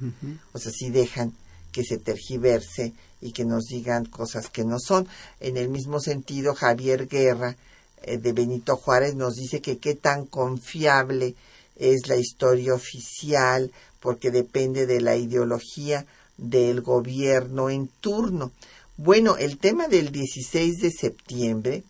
O 0.51 0.59
sea, 0.59 0.71
si 0.71 0.89
dejan 0.89 1.33
que 1.71 1.83
se 1.83 1.97
tergiverse 1.97 2.93
y 3.21 3.31
que 3.31 3.45
nos 3.45 3.65
digan 3.65 4.05
cosas 4.05 4.49
que 4.49 4.65
no 4.65 4.77
son. 4.79 5.07
En 5.39 5.55
el 5.57 5.69
mismo 5.69 5.99
sentido, 5.99 6.53
Javier 6.53 7.07
Guerra 7.07 7.55
eh, 8.01 8.17
de 8.17 8.33
Benito 8.33 8.75
Juárez 8.75 9.15
nos 9.15 9.35
dice 9.35 9.61
que 9.61 9.77
qué 9.77 9.95
tan 9.95 10.25
confiable 10.25 11.35
es 11.77 12.07
la 12.07 12.17
historia 12.17 12.73
oficial 12.73 13.71
porque 13.99 14.29
depende 14.29 14.85
de 14.85 14.99
la 14.99 15.15
ideología 15.15 16.05
del 16.37 16.81
gobierno 16.81 17.69
en 17.69 17.87
turno. 17.87 18.51
Bueno, 18.97 19.37
el 19.37 19.57
tema 19.57 19.87
del 19.87 20.11
16 20.11 20.79
de 20.79 20.91
septiembre, 20.91 21.83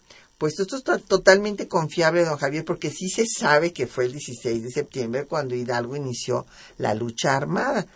pues 0.43 0.59
esto 0.59 0.75
está 0.75 0.97
totalmente 0.97 1.69
confiable, 1.69 2.25
don 2.25 2.35
Javier, 2.35 2.65
porque 2.65 2.89
sí 2.89 3.07
se 3.07 3.25
sabe 3.25 3.71
que 3.71 3.87
fue 3.87 4.07
el 4.07 4.11
16 4.11 4.61
de 4.61 4.71
septiembre 4.71 5.23
cuando 5.23 5.55
Hidalgo 5.55 5.95
inició 5.95 6.45
la 6.77 6.93
lucha 6.93 7.37
armada 7.37 7.87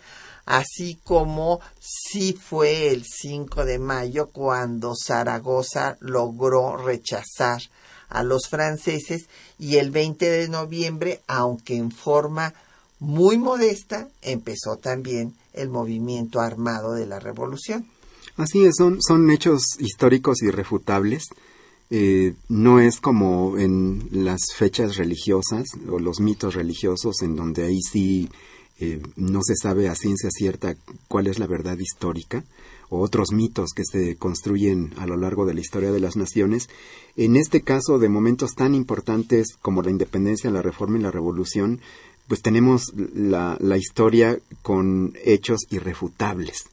así 0.46 0.98
como 1.04 1.60
sí 1.78 2.32
fue 2.32 2.88
el 2.88 3.04
5 3.04 3.66
de 3.66 3.78
mayo 3.78 4.30
cuando 4.32 4.94
Zaragoza 4.96 5.98
logró 6.00 6.78
rechazar 6.78 7.60
a 8.08 8.22
los 8.22 8.48
franceses 8.48 9.28
y 9.58 9.76
el 9.76 9.90
20 9.90 10.30
de 10.30 10.48
noviembre, 10.48 11.20
aunque 11.26 11.76
en 11.76 11.90
forma 11.90 12.54
muy 12.98 13.36
modesta, 13.36 14.08
empezó 14.22 14.78
también 14.78 15.34
el 15.52 15.68
movimiento 15.68 16.40
armado 16.40 16.94
de 16.94 17.04
la 17.04 17.20
revolución. 17.20 17.86
Así 18.38 18.64
es, 18.64 18.76
son, 18.78 19.02
son 19.02 19.30
hechos 19.30 19.62
históricos 19.80 20.40
irrefutables. 20.40 21.26
Eh, 21.90 22.34
no 22.48 22.80
es 22.80 23.00
como 23.00 23.56
en 23.58 24.08
las 24.12 24.52
fechas 24.54 24.96
religiosas 24.96 25.68
o 25.90 25.98
los 25.98 26.20
mitos 26.20 26.54
religiosos 26.54 27.22
en 27.22 27.34
donde 27.34 27.64
ahí 27.64 27.80
sí 27.80 28.28
eh, 28.78 29.00
no 29.16 29.40
se 29.42 29.56
sabe 29.56 29.88
a 29.88 29.94
ciencia 29.94 30.30
cierta 30.30 30.76
cuál 31.08 31.26
es 31.26 31.38
la 31.38 31.46
verdad 31.46 31.78
histórica 31.78 32.44
o 32.90 33.00
otros 33.00 33.32
mitos 33.32 33.72
que 33.74 33.84
se 33.84 34.16
construyen 34.16 34.92
a 34.98 35.06
lo 35.06 35.16
largo 35.16 35.46
de 35.46 35.54
la 35.54 35.60
historia 35.60 35.92
de 35.92 36.00
las 36.00 36.16
naciones. 36.16 36.68
En 37.16 37.36
este 37.36 37.62
caso, 37.62 37.98
de 37.98 38.08
momentos 38.08 38.54
tan 38.54 38.74
importantes 38.74 39.56
como 39.60 39.82
la 39.82 39.90
independencia, 39.90 40.50
la 40.50 40.62
reforma 40.62 40.98
y 40.98 41.02
la 41.02 41.10
revolución, 41.10 41.80
pues 42.28 42.42
tenemos 42.42 42.92
la, 42.94 43.58
historia 43.76 44.38
con 44.62 45.14
hechos 45.24 45.60
irrefutables. 45.70 46.66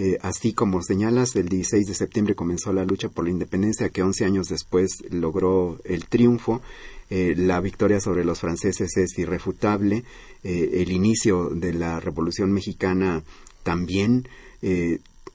Eh, 0.00 0.16
así 0.22 0.52
como 0.52 0.80
señalas, 0.80 1.34
el 1.34 1.48
16 1.48 1.88
de 1.88 1.94
septiembre 1.94 2.36
comenzó 2.36 2.72
la 2.72 2.84
lucha 2.84 3.08
por 3.08 3.24
la 3.24 3.32
independencia 3.32 3.88
que 3.88 4.04
11 4.04 4.24
años 4.24 4.48
después 4.48 5.02
logró 5.10 5.80
el 5.84 6.06
triunfo. 6.06 6.62
Eh, 7.10 7.34
la 7.36 7.60
victoria 7.60 8.00
sobre 8.00 8.24
los 8.24 8.38
franceses 8.38 8.96
es 8.96 9.18
irrefutable, 9.18 10.04
eh, 10.44 10.70
el 10.74 10.92
inicio 10.92 11.50
de 11.50 11.72
la 11.72 11.98
Revolución 11.98 12.52
Mexicana 12.52 13.24
también. 13.64 14.28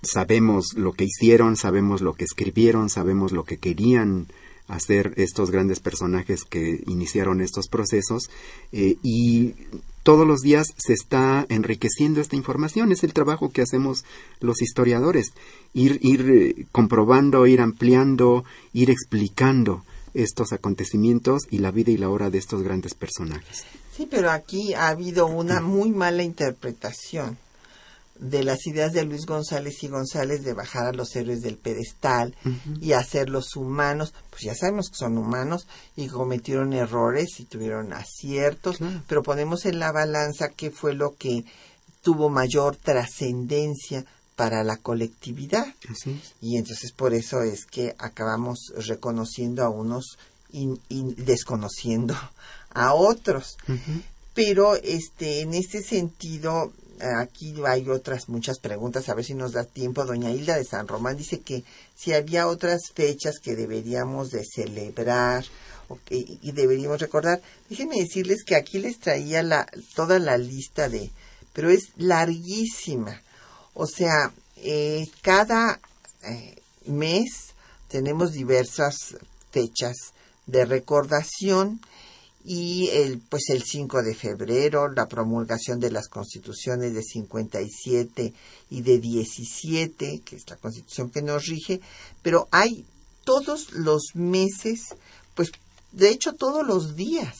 Sabemos 0.01 0.73
lo 0.75 0.91
que 0.93 1.05
hicieron, 1.05 1.55
sabemos 1.55 2.01
lo 2.01 2.13
que 2.13 2.25
escribieron, 2.25 2.89
sabemos 2.89 3.31
lo 3.31 3.45
que 3.45 3.57
querían 3.57 4.27
hacer 4.67 5.13
estos 5.15 5.49
grandes 5.49 5.79
personajes 5.79 6.43
que 6.43 6.83
iniciaron 6.87 7.39
estos 7.39 7.67
procesos. 7.69 8.29
Y 8.71 9.53
todos 10.03 10.27
los 10.27 10.41
días 10.41 10.67
se 10.77 10.93
está 10.93 11.45
enriqueciendo 11.49 12.21
esta 12.21 12.35
información. 12.35 12.91
Es 12.91 13.03
el 13.03 13.13
trabajo 13.13 13.51
que 13.51 13.61
hacemos 13.61 14.03
los 14.39 14.61
historiadores, 14.61 15.33
ir, 15.73 15.99
ir 16.01 16.67
comprobando, 16.71 17.47
ir 17.47 17.61
ampliando, 17.61 18.43
ir 18.73 18.89
explicando 18.89 19.83
estos 20.13 20.53
acontecimientos 20.53 21.43
y 21.49 21.57
la 21.57 21.71
vida 21.71 21.91
y 21.91 21.97
la 21.97 22.09
hora 22.09 22.29
de 22.29 22.37
estos 22.37 22.61
grandes 22.61 22.93
personajes. 22.93 23.63
Sí, 23.95 24.07
pero 24.09 24.29
aquí 24.29 24.73
ha 24.73 24.89
habido 24.89 25.27
una 25.27 25.61
muy 25.61 25.91
mala 25.91 26.23
interpretación 26.23 27.37
de 28.23 28.43
las 28.43 28.65
ideas 28.67 28.93
de 28.93 29.03
Luis 29.03 29.25
González 29.25 29.83
y 29.83 29.87
González 29.89 30.43
de 30.43 30.53
bajar 30.53 30.87
a 30.87 30.93
los 30.93 31.13
héroes 31.15 31.41
del 31.41 31.57
pedestal 31.57 32.35
y 32.79 32.93
hacerlos 32.93 33.55
humanos, 33.55 34.13
pues 34.29 34.43
ya 34.43 34.55
sabemos 34.55 34.89
que 34.89 34.95
son 34.95 35.17
humanos 35.17 35.67
y 35.95 36.07
cometieron 36.07 36.73
errores 36.73 37.39
y 37.39 37.45
tuvieron 37.45 37.91
aciertos, 37.91 38.77
pero 39.07 39.23
ponemos 39.23 39.65
en 39.65 39.79
la 39.79 39.91
balanza 39.91 40.49
qué 40.49 40.71
fue 40.71 40.93
lo 40.93 41.15
que 41.15 41.43
tuvo 42.01 42.29
mayor 42.29 42.77
trascendencia 42.77 44.05
para 44.35 44.63
la 44.63 44.77
colectividad. 44.77 45.67
Y 46.41 46.57
entonces 46.57 46.93
por 46.93 47.13
eso 47.13 47.41
es 47.41 47.65
que 47.65 47.93
acabamos 47.97 48.73
reconociendo 48.87 49.63
a 49.63 49.69
unos 49.69 50.17
y, 50.49 50.69
desconociendo 51.17 52.15
a 52.73 52.93
otros. 52.93 53.57
Pero 54.33 54.75
este 54.75 55.41
en 55.41 55.53
este 55.53 55.83
sentido 55.83 56.71
aquí 57.17 57.55
hay 57.65 57.89
otras 57.89 58.29
muchas 58.29 58.59
preguntas, 58.59 59.09
a 59.09 59.13
ver 59.13 59.25
si 59.25 59.33
nos 59.33 59.51
da 59.53 59.63
tiempo. 59.63 60.05
Doña 60.05 60.31
Hilda 60.31 60.55
de 60.55 60.63
San 60.63 60.87
Román 60.87 61.17
dice 61.17 61.41
que 61.41 61.63
si 61.95 62.13
había 62.13 62.47
otras 62.47 62.91
fechas 62.93 63.39
que 63.39 63.55
deberíamos 63.55 64.29
de 64.29 64.43
celebrar 64.45 65.45
y 66.09 66.51
deberíamos 66.51 66.99
recordar. 66.99 67.41
Déjenme 67.69 67.99
decirles 67.99 68.43
que 68.43 68.55
aquí 68.55 68.79
les 68.79 68.99
traía 68.99 69.43
la, 69.43 69.67
toda 69.95 70.19
la 70.19 70.37
lista 70.37 70.89
de, 70.89 71.11
pero 71.53 71.69
es 71.69 71.89
larguísima. 71.97 73.21
O 73.73 73.87
sea, 73.87 74.31
eh, 74.57 75.07
cada 75.21 75.79
eh, 76.23 76.55
mes 76.85 77.53
tenemos 77.89 78.31
diversas 78.31 79.17
fechas 79.51 80.13
de 80.45 80.65
recordación 80.65 81.79
y 82.45 82.89
el 82.89 83.19
pues 83.19 83.49
el 83.49 83.63
5 83.63 84.03
de 84.03 84.15
febrero 84.15 84.89
la 84.89 85.07
promulgación 85.07 85.79
de 85.79 85.91
las 85.91 86.09
constituciones 86.09 86.93
de 86.93 87.01
57 87.01 88.33
y 88.69 88.81
de 88.81 88.99
17 88.99 90.21
que 90.25 90.35
es 90.35 90.43
la 90.49 90.57
constitución 90.57 91.09
que 91.09 91.21
nos 91.21 91.45
rige 91.45 91.79
pero 92.21 92.47
hay 92.51 92.85
todos 93.23 93.71
los 93.71 94.15
meses 94.15 94.95
pues 95.35 95.51
de 95.93 96.09
hecho 96.09 96.33
todos 96.33 96.67
los 96.67 96.95
días 96.95 97.37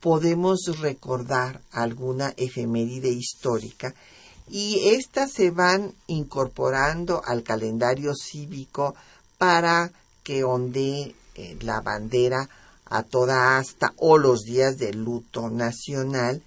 podemos 0.00 0.60
recordar 0.80 1.60
alguna 1.72 2.32
efeméride 2.36 3.08
histórica 3.08 3.92
y 4.48 4.90
estas 4.90 5.32
se 5.32 5.50
van 5.50 5.94
incorporando 6.06 7.22
al 7.24 7.42
calendario 7.42 8.14
cívico 8.14 8.94
para 9.38 9.90
que 10.22 10.44
ondee 10.44 11.14
eh, 11.34 11.56
la 11.62 11.80
bandera 11.80 12.48
a 12.92 13.02
toda 13.02 13.56
asta 13.56 13.94
o 13.96 14.18
los 14.18 14.42
días 14.42 14.76
de 14.76 14.92
luto 14.92 15.48
nacional 15.48 16.42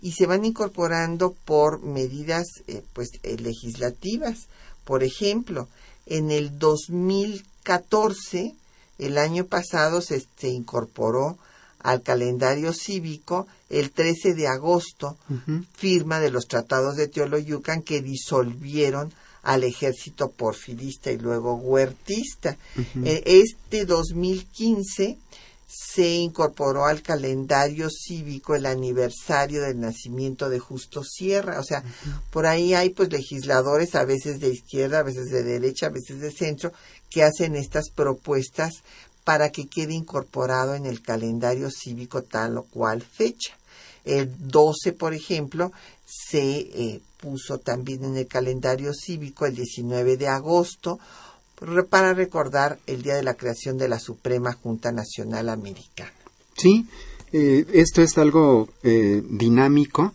y 0.00 0.12
se 0.12 0.24
van 0.26 0.46
incorporando 0.46 1.34
por 1.44 1.82
medidas 1.82 2.46
eh, 2.66 2.82
pues 2.94 3.10
eh, 3.22 3.36
legislativas. 3.36 4.48
Por 4.84 5.04
ejemplo, 5.04 5.68
en 6.06 6.30
el 6.30 6.58
2014, 6.58 8.54
el 8.98 9.18
año 9.18 9.44
pasado, 9.44 10.00
se, 10.00 10.26
se 10.38 10.48
incorporó 10.48 11.36
al 11.80 12.00
calendario 12.00 12.72
cívico 12.72 13.46
el 13.68 13.90
13 13.90 14.32
de 14.34 14.48
agosto, 14.48 15.18
firma 15.74 16.20
de 16.20 16.30
los 16.30 16.46
tratados 16.46 16.96
de 16.96 17.08
Teoloyucan 17.08 17.82
que 17.82 18.00
disolvieron 18.00 19.12
al 19.42 19.64
ejército 19.64 20.30
porfirista 20.30 21.10
y 21.10 21.18
luego 21.18 21.56
huertista. 21.56 22.56
Eh, 23.04 23.22
este 23.26 23.84
2015 23.84 25.18
se 25.74 26.08
incorporó 26.16 26.84
al 26.84 27.00
calendario 27.00 27.88
cívico 27.88 28.54
el 28.54 28.66
aniversario 28.66 29.62
del 29.62 29.80
nacimiento 29.80 30.50
de 30.50 30.58
Justo 30.58 31.02
Sierra. 31.02 31.58
O 31.58 31.64
sea, 31.64 31.82
por 32.30 32.46
ahí 32.46 32.74
hay 32.74 32.90
pues 32.90 33.10
legisladores, 33.10 33.94
a 33.94 34.04
veces 34.04 34.38
de 34.40 34.50
izquierda, 34.50 34.98
a 34.98 35.02
veces 35.02 35.30
de 35.30 35.42
derecha, 35.42 35.86
a 35.86 35.90
veces 35.90 36.20
de 36.20 36.30
centro, 36.30 36.72
que 37.10 37.22
hacen 37.22 37.56
estas 37.56 37.90
propuestas 37.90 38.82
para 39.24 39.50
que 39.50 39.66
quede 39.66 39.94
incorporado 39.94 40.74
en 40.74 40.84
el 40.84 41.00
calendario 41.00 41.70
cívico 41.70 42.22
tal 42.22 42.58
o 42.58 42.64
cual 42.64 43.02
fecha. 43.02 43.56
El 44.04 44.30
12, 44.48 44.92
por 44.92 45.14
ejemplo, 45.14 45.72
se 46.04 46.42
eh, 46.42 47.00
puso 47.18 47.58
también 47.58 48.04
en 48.04 48.16
el 48.16 48.26
calendario 48.26 48.92
cívico 48.92 49.46
el 49.46 49.54
19 49.54 50.16
de 50.16 50.28
agosto 50.28 50.98
para 51.88 52.14
recordar 52.14 52.78
el 52.86 53.02
día 53.02 53.14
de 53.14 53.22
la 53.22 53.34
creación 53.34 53.78
de 53.78 53.88
la 53.88 53.98
Suprema 53.98 54.52
Junta 54.52 54.90
Nacional 54.92 55.48
Americana. 55.48 56.12
Sí, 56.56 56.86
eh, 57.32 57.64
esto 57.72 58.02
es 58.02 58.18
algo 58.18 58.68
eh, 58.82 59.22
dinámico. 59.28 60.12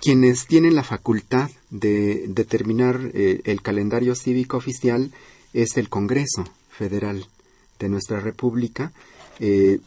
quienes 0.00 0.46
tienen 0.46 0.74
la 0.76 0.84
facultad 0.84 1.50
de 1.70 2.26
determinar 2.28 3.00
el 3.12 3.62
calendario 3.62 4.14
cívico 4.14 4.56
oficial 4.56 5.10
es 5.52 5.76
el 5.76 5.88
Congreso 5.88 6.44
Federal 6.70 7.26
de 7.82 7.88
nuestra 7.88 8.20
República, 8.20 8.92
eh, 9.40 9.80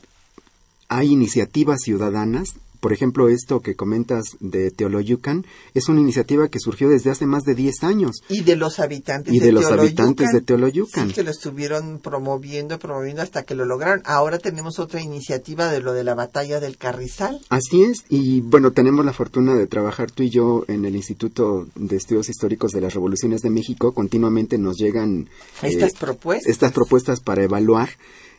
hay 0.87 1.11
iniciativas 1.11 1.81
ciudadanas 1.81 2.55
por 2.85 2.93
ejemplo, 2.93 3.29
esto 3.29 3.61
que 3.61 3.73
comentas 3.73 4.37
de 4.39 4.69
Teoloyucan 4.69 5.43
es 5.73 5.89
una 5.89 6.01
iniciativa 6.01 6.49
que 6.49 6.59
surgió 6.59 6.87
desde 6.87 7.09
hace 7.09 7.25
más 7.25 7.41
de 7.41 7.55
10 7.55 7.83
años. 7.83 8.17
Y 8.29 8.43
de 8.43 8.55
los 8.55 8.79
habitantes 8.79 9.33
y 9.33 9.39
de, 9.39 9.51
los 9.51 9.65
habitantes 9.65 10.31
de 10.31 10.41
Teoloyucan. 10.41 11.07
Sí, 11.07 11.15
que 11.15 11.23
lo 11.23 11.31
estuvieron 11.31 11.97
promoviendo, 11.97 12.77
promoviendo 12.77 13.23
hasta 13.23 13.41
que 13.41 13.55
lo 13.55 13.65
lograron. 13.65 14.03
Ahora 14.05 14.37
tenemos 14.37 14.77
otra 14.77 15.01
iniciativa 15.01 15.71
de 15.71 15.81
lo 15.81 15.93
de 15.93 16.03
la 16.03 16.13
batalla 16.13 16.59
del 16.59 16.77
Carrizal. 16.77 17.41
Así 17.49 17.81
es, 17.81 18.03
y 18.07 18.41
bueno, 18.41 18.69
tenemos 18.69 19.03
la 19.03 19.13
fortuna 19.13 19.55
de 19.55 19.65
trabajar 19.65 20.11
tú 20.11 20.21
y 20.21 20.29
yo 20.29 20.63
en 20.67 20.85
el 20.85 20.95
Instituto 20.95 21.67
de 21.73 21.95
Estudios 21.95 22.29
Históricos 22.29 22.71
de 22.71 22.81
las 22.81 22.93
Revoluciones 22.93 23.41
de 23.41 23.49
México. 23.49 23.95
Continuamente 23.95 24.59
nos 24.59 24.77
llegan 24.77 25.27
estas 25.63 25.93
eh, 25.93 25.97
propuestas. 25.99 26.51
Estas 26.51 26.71
propuestas 26.71 27.19
para 27.19 27.41
evaluar. 27.41 27.89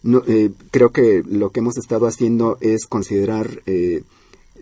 No, 0.05 0.23
eh, 0.29 0.53
creo 0.71 0.93
que 0.93 1.25
lo 1.29 1.51
que 1.51 1.59
hemos 1.59 1.77
estado 1.79 2.07
haciendo 2.07 2.59
es 2.61 2.87
considerar 2.87 3.65
eh, 3.67 4.05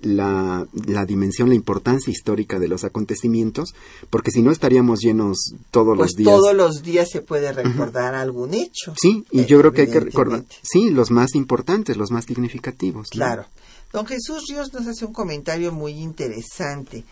la, 0.05 0.67
la, 0.87 1.05
dimensión, 1.05 1.49
la 1.49 1.55
importancia 1.55 2.11
histórica 2.11 2.59
de 2.59 2.69
los 2.69 2.85
acontecimientos, 2.85 3.75
porque 4.11 4.31
si 4.31 4.43
no 4.43 4.51
estaríamos 4.51 5.01
llenos 5.01 5.55
todos 5.71 5.97
los 5.97 6.13
pues 6.13 6.17
días. 6.17 6.31
Todos 6.31 6.55
los 6.55 6.83
días 6.83 7.11
se 7.11 7.21
puede 7.23 7.53
recordar 7.53 8.15
algún 8.15 8.55
hecho. 8.55 8.95
Sí, 8.97 9.25
y 9.31 9.45
yo 9.47 9.59
creo 9.61 9.73
que 9.73 9.83
hay 9.83 9.91
que 9.91 10.01
recordar, 10.01 10.45
sí, 10.63 10.91
los 10.91 11.11
más 11.11 11.35
importantes, 11.35 11.97
los 11.97 12.11
más 12.11 12.25
significativos. 12.25 13.09
Claro. 13.11 13.47
Don 13.93 14.07
Jesús 14.07 14.47
Ríos 14.49 14.73
nos 14.73 14.87
hace 14.87 15.05
un 15.05 15.13
comentario 15.13 15.73
muy 15.73 15.93
interesante. 15.93 17.05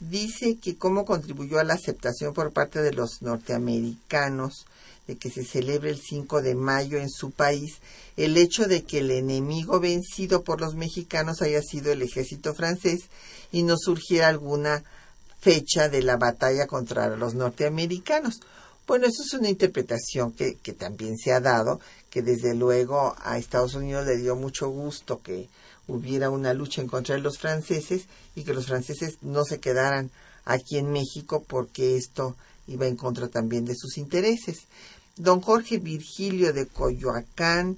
Dice 0.00 0.58
que 0.60 0.76
cómo 0.76 1.04
contribuyó 1.04 1.60
a 1.60 1.64
la 1.64 1.74
aceptación 1.74 2.34
por 2.34 2.52
parte 2.52 2.82
de 2.82 2.92
los 2.92 3.22
norteamericanos 3.22 4.66
de 5.06 5.16
que 5.16 5.30
se 5.30 5.44
celebre 5.44 5.90
el 5.90 6.00
5 6.00 6.42
de 6.42 6.54
mayo 6.54 6.98
en 6.98 7.10
su 7.10 7.30
país 7.30 7.78
el 8.16 8.36
hecho 8.36 8.66
de 8.66 8.84
que 8.84 8.98
el 8.98 9.10
enemigo 9.10 9.80
vencido 9.80 10.42
por 10.42 10.60
los 10.60 10.74
mexicanos 10.74 11.42
haya 11.42 11.60
sido 11.62 11.92
el 11.92 12.02
ejército 12.02 12.54
francés 12.54 13.02
y 13.50 13.62
no 13.62 13.76
surgiera 13.76 14.28
alguna 14.28 14.84
fecha 15.40 15.88
de 15.88 16.02
la 16.02 16.16
batalla 16.16 16.66
contra 16.66 17.16
los 17.16 17.34
norteamericanos. 17.34 18.40
Bueno, 18.86 19.06
eso 19.06 19.22
es 19.24 19.34
una 19.34 19.48
interpretación 19.48 20.32
que, 20.32 20.56
que 20.56 20.72
también 20.72 21.16
se 21.16 21.32
ha 21.32 21.40
dado, 21.40 21.80
que 22.10 22.22
desde 22.22 22.54
luego 22.54 23.14
a 23.18 23.38
Estados 23.38 23.74
Unidos 23.74 24.06
le 24.06 24.16
dio 24.16 24.36
mucho 24.36 24.68
gusto 24.68 25.20
que 25.22 25.48
hubiera 25.86 26.30
una 26.30 26.54
lucha 26.54 26.80
en 26.80 26.88
contra 26.88 27.14
de 27.14 27.20
los 27.20 27.38
franceses 27.38 28.06
y 28.34 28.44
que 28.44 28.54
los 28.54 28.66
franceses 28.66 29.18
no 29.22 29.44
se 29.44 29.58
quedaran 29.58 30.10
aquí 30.44 30.78
en 30.78 30.92
México 30.92 31.44
porque 31.46 31.96
esto 31.96 32.36
iba 32.66 32.86
en 32.86 32.96
contra 32.96 33.28
también 33.28 33.64
de 33.64 33.74
sus 33.74 33.98
intereses. 33.98 34.66
Don 35.16 35.40
Jorge 35.40 35.78
Virgilio 35.78 36.52
de 36.52 36.66
Coyoacán 36.66 37.76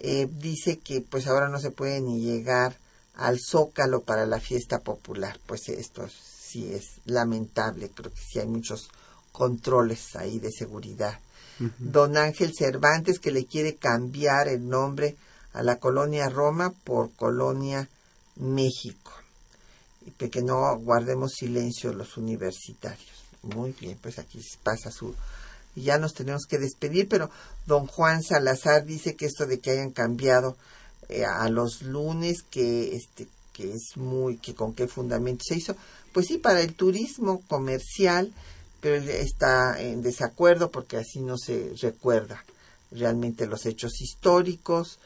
eh, 0.00 0.28
dice 0.30 0.78
que 0.78 1.00
pues 1.00 1.26
ahora 1.26 1.48
no 1.48 1.58
se 1.58 1.70
puede 1.70 2.00
ni 2.00 2.20
llegar 2.20 2.76
al 3.14 3.38
Zócalo 3.40 4.02
para 4.02 4.26
la 4.26 4.40
fiesta 4.40 4.80
popular. 4.80 5.38
Pues 5.46 5.68
esto 5.68 6.06
sí 6.08 6.72
es 6.72 7.00
lamentable, 7.06 7.90
creo 7.90 8.12
que 8.12 8.20
sí 8.20 8.38
hay 8.38 8.46
muchos 8.46 8.88
controles 9.32 10.14
ahí 10.16 10.38
de 10.38 10.52
seguridad. 10.52 11.18
Don 11.78 12.16
Ángel 12.16 12.52
Cervantes 12.52 13.20
que 13.20 13.30
le 13.30 13.46
quiere 13.46 13.76
cambiar 13.76 14.48
el 14.48 14.68
nombre 14.68 15.16
a 15.52 15.62
la 15.62 15.76
colonia 15.76 16.28
Roma 16.28 16.72
por 16.84 17.12
colonia 17.12 17.88
México. 18.36 19.12
Y 20.04 20.10
que 20.10 20.42
no 20.42 20.76
guardemos 20.78 21.32
silencio 21.32 21.92
los 21.92 22.16
universitarios. 22.16 23.24
Muy 23.42 23.72
bien, 23.72 23.98
pues 24.02 24.18
aquí 24.18 24.40
pasa 24.62 24.90
su 24.90 25.14
y 25.74 25.82
ya 25.82 25.98
nos 25.98 26.14
tenemos 26.14 26.46
que 26.46 26.58
despedir, 26.58 27.08
pero 27.08 27.30
don 27.66 27.86
Juan 27.86 28.22
Salazar 28.22 28.84
dice 28.84 29.16
que 29.16 29.26
esto 29.26 29.46
de 29.46 29.58
que 29.58 29.70
hayan 29.70 29.90
cambiado 29.90 30.56
eh, 31.08 31.24
a 31.24 31.48
los 31.48 31.82
lunes, 31.82 32.42
que 32.42 32.94
este 32.96 33.28
que 33.52 33.72
es 33.72 33.96
muy, 33.96 34.36
que 34.36 34.54
con 34.54 34.74
qué 34.74 34.88
fundamento 34.88 35.44
se 35.46 35.56
hizo, 35.56 35.76
pues 36.12 36.26
sí, 36.26 36.38
para 36.38 36.60
el 36.60 36.74
turismo 36.74 37.40
comercial, 37.46 38.32
pero 38.80 38.96
él 38.96 39.08
está 39.08 39.80
en 39.80 40.02
desacuerdo 40.02 40.70
porque 40.70 40.96
así 40.96 41.20
no 41.20 41.38
se 41.38 41.72
recuerda 41.80 42.44
realmente 42.90 43.46
los 43.46 43.64
hechos 43.64 44.00
históricos. 44.00 44.98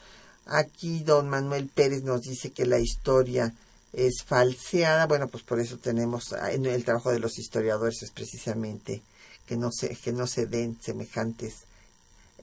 Aquí 0.45 1.03
don 1.03 1.29
Manuel 1.29 1.67
Pérez 1.67 2.03
nos 2.03 2.21
dice 2.21 2.51
que 2.51 2.65
la 2.65 2.79
historia 2.79 3.53
es 3.93 4.23
falseada. 4.23 5.05
Bueno, 5.05 5.27
pues 5.27 5.43
por 5.43 5.59
eso 5.59 5.77
tenemos 5.77 6.33
en 6.51 6.65
el 6.65 6.83
trabajo 6.83 7.11
de 7.11 7.19
los 7.19 7.37
historiadores 7.37 8.01
es 8.01 8.11
precisamente 8.11 9.01
que 9.49 9.57
no 9.57 9.71
se, 9.71 9.95
que 9.95 10.13
no 10.13 10.27
se 10.27 10.45
den 10.45 10.77
semejantes 10.79 11.63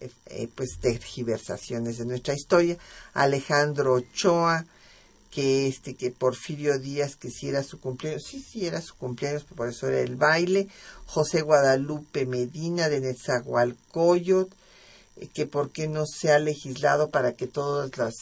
eh, 0.01 0.11
eh, 0.27 0.49
pues 0.53 0.79
tergiversaciones 0.81 1.99
de 1.99 2.05
nuestra 2.05 2.35
historia. 2.35 2.77
Alejandro 3.15 3.95
Ochoa, 3.95 4.67
que 5.31 5.69
este, 5.69 5.95
que 5.95 6.11
Porfirio 6.11 6.81
Díaz 6.81 7.15
quisiera 7.15 7.63
su 7.63 7.79
cumpleaños, 7.79 8.25
sí, 8.29 8.43
sí 8.43 8.67
era 8.67 8.83
su 8.83 8.97
cumpleaños, 8.97 9.45
por 9.45 9.69
eso 9.69 9.87
era 9.87 10.01
el 10.01 10.17
baile. 10.17 10.67
José 11.07 11.43
Guadalupe 11.43 12.27
Medina 12.27 12.89
de 12.89 13.01
Nezahualcóyotl, 13.01 14.53
eh, 15.19 15.29
que 15.33 15.47
por 15.47 15.71
qué 15.71 15.87
no 15.87 16.07
se 16.07 16.33
ha 16.33 16.41
legislado 16.41 17.11
para 17.11 17.35
que 17.35 17.47
todas 17.47 17.97
las 17.97 18.15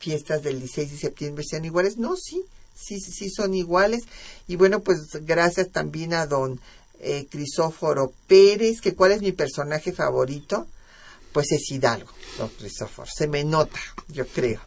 fiestas 0.00 0.42
del 0.42 0.58
16 0.58 0.90
de 0.90 0.98
septiembre 0.98 1.44
sean 1.48 1.64
iguales. 1.64 1.96
No, 1.96 2.16
sí, 2.16 2.42
sí, 2.74 2.98
sí 2.98 3.30
son 3.30 3.54
iguales. 3.54 4.02
Y 4.48 4.56
bueno, 4.56 4.80
pues 4.80 4.98
gracias 5.22 5.70
también 5.70 6.12
a 6.12 6.26
don 6.26 6.60
Crisóforo 7.30 8.12
Pérez, 8.26 8.80
que 8.80 8.94
cuál 8.94 9.12
es 9.12 9.22
mi 9.22 9.32
personaje 9.32 9.92
favorito 9.92 10.66
pues 11.36 11.52
es 11.52 11.70
Hidalgo, 11.70 12.10
don 12.38 12.48
Cristóforo. 12.48 13.10
Se 13.14 13.28
me 13.28 13.44
nota, 13.44 13.78
yo 14.08 14.26
creo. 14.26 14.58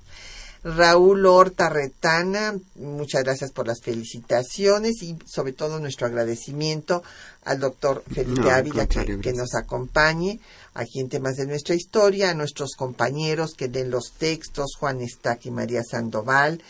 Raúl 0.63 1.25
Horta 1.25 1.67
Retana, 1.67 2.55
muchas 2.75 3.23
gracias 3.23 3.51
por 3.51 3.65
las 3.65 3.81
felicitaciones 3.81 5.01
y 5.01 5.17
sobre 5.25 5.53
todo 5.53 5.79
nuestro 5.79 6.05
agradecimiento 6.05 7.01
al 7.43 7.59
doctor 7.59 8.03
Felipe 8.13 8.51
Ávila 8.51 8.85
que, 8.85 9.33
nos 9.33 9.55
acompañe 9.55 10.39
aquí 10.75 10.99
en 10.99 11.09
temas 11.09 11.37
de 11.37 11.47
nuestra 11.47 11.73
historia, 11.73 12.29
a 12.29 12.35
nuestros 12.35 12.75
compañeros 12.77 13.55
que 13.57 13.67
den 13.67 13.89
los 13.89 14.13
textos, 14.19 14.75
Juan 14.77 15.01
Estac 15.01 15.43
y 15.47 15.51
María 15.51 15.81
Sandoval, 15.83 16.61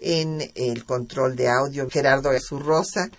en 0.00 0.48
el 0.54 0.84
control 0.84 1.34
de 1.34 1.48
audio, 1.48 1.90
Gerardo 1.90 2.30
Azurrosa, 2.30 3.10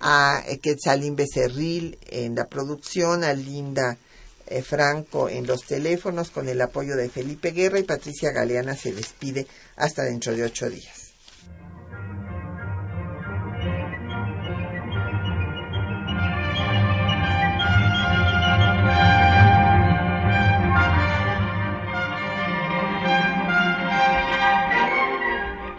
a 0.00 0.42
Quetzalín 0.62 1.14
Becerril 1.14 1.98
en 2.08 2.34
la 2.34 2.46
producción, 2.46 3.22
a 3.22 3.34
Linda 3.34 3.98
eh, 4.46 4.62
Franco 4.62 5.28
en 5.28 5.46
los 5.46 5.64
teléfonos 5.64 6.30
con 6.30 6.48
el 6.48 6.60
apoyo 6.60 6.96
de 6.96 7.08
Felipe 7.08 7.52
Guerra 7.52 7.78
y 7.78 7.84
Patricia 7.84 8.32
Galeana 8.32 8.74
se 8.74 8.92
despide 8.92 9.46
hasta 9.76 10.02
dentro 10.02 10.34
de 10.34 10.44
ocho 10.44 10.68
días. 10.68 11.10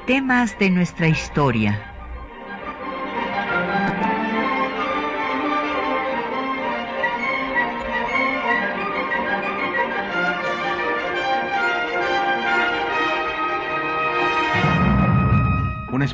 Temas 0.07 0.57
de 0.59 0.69
nuestra 0.69 1.07
historia 1.07 1.90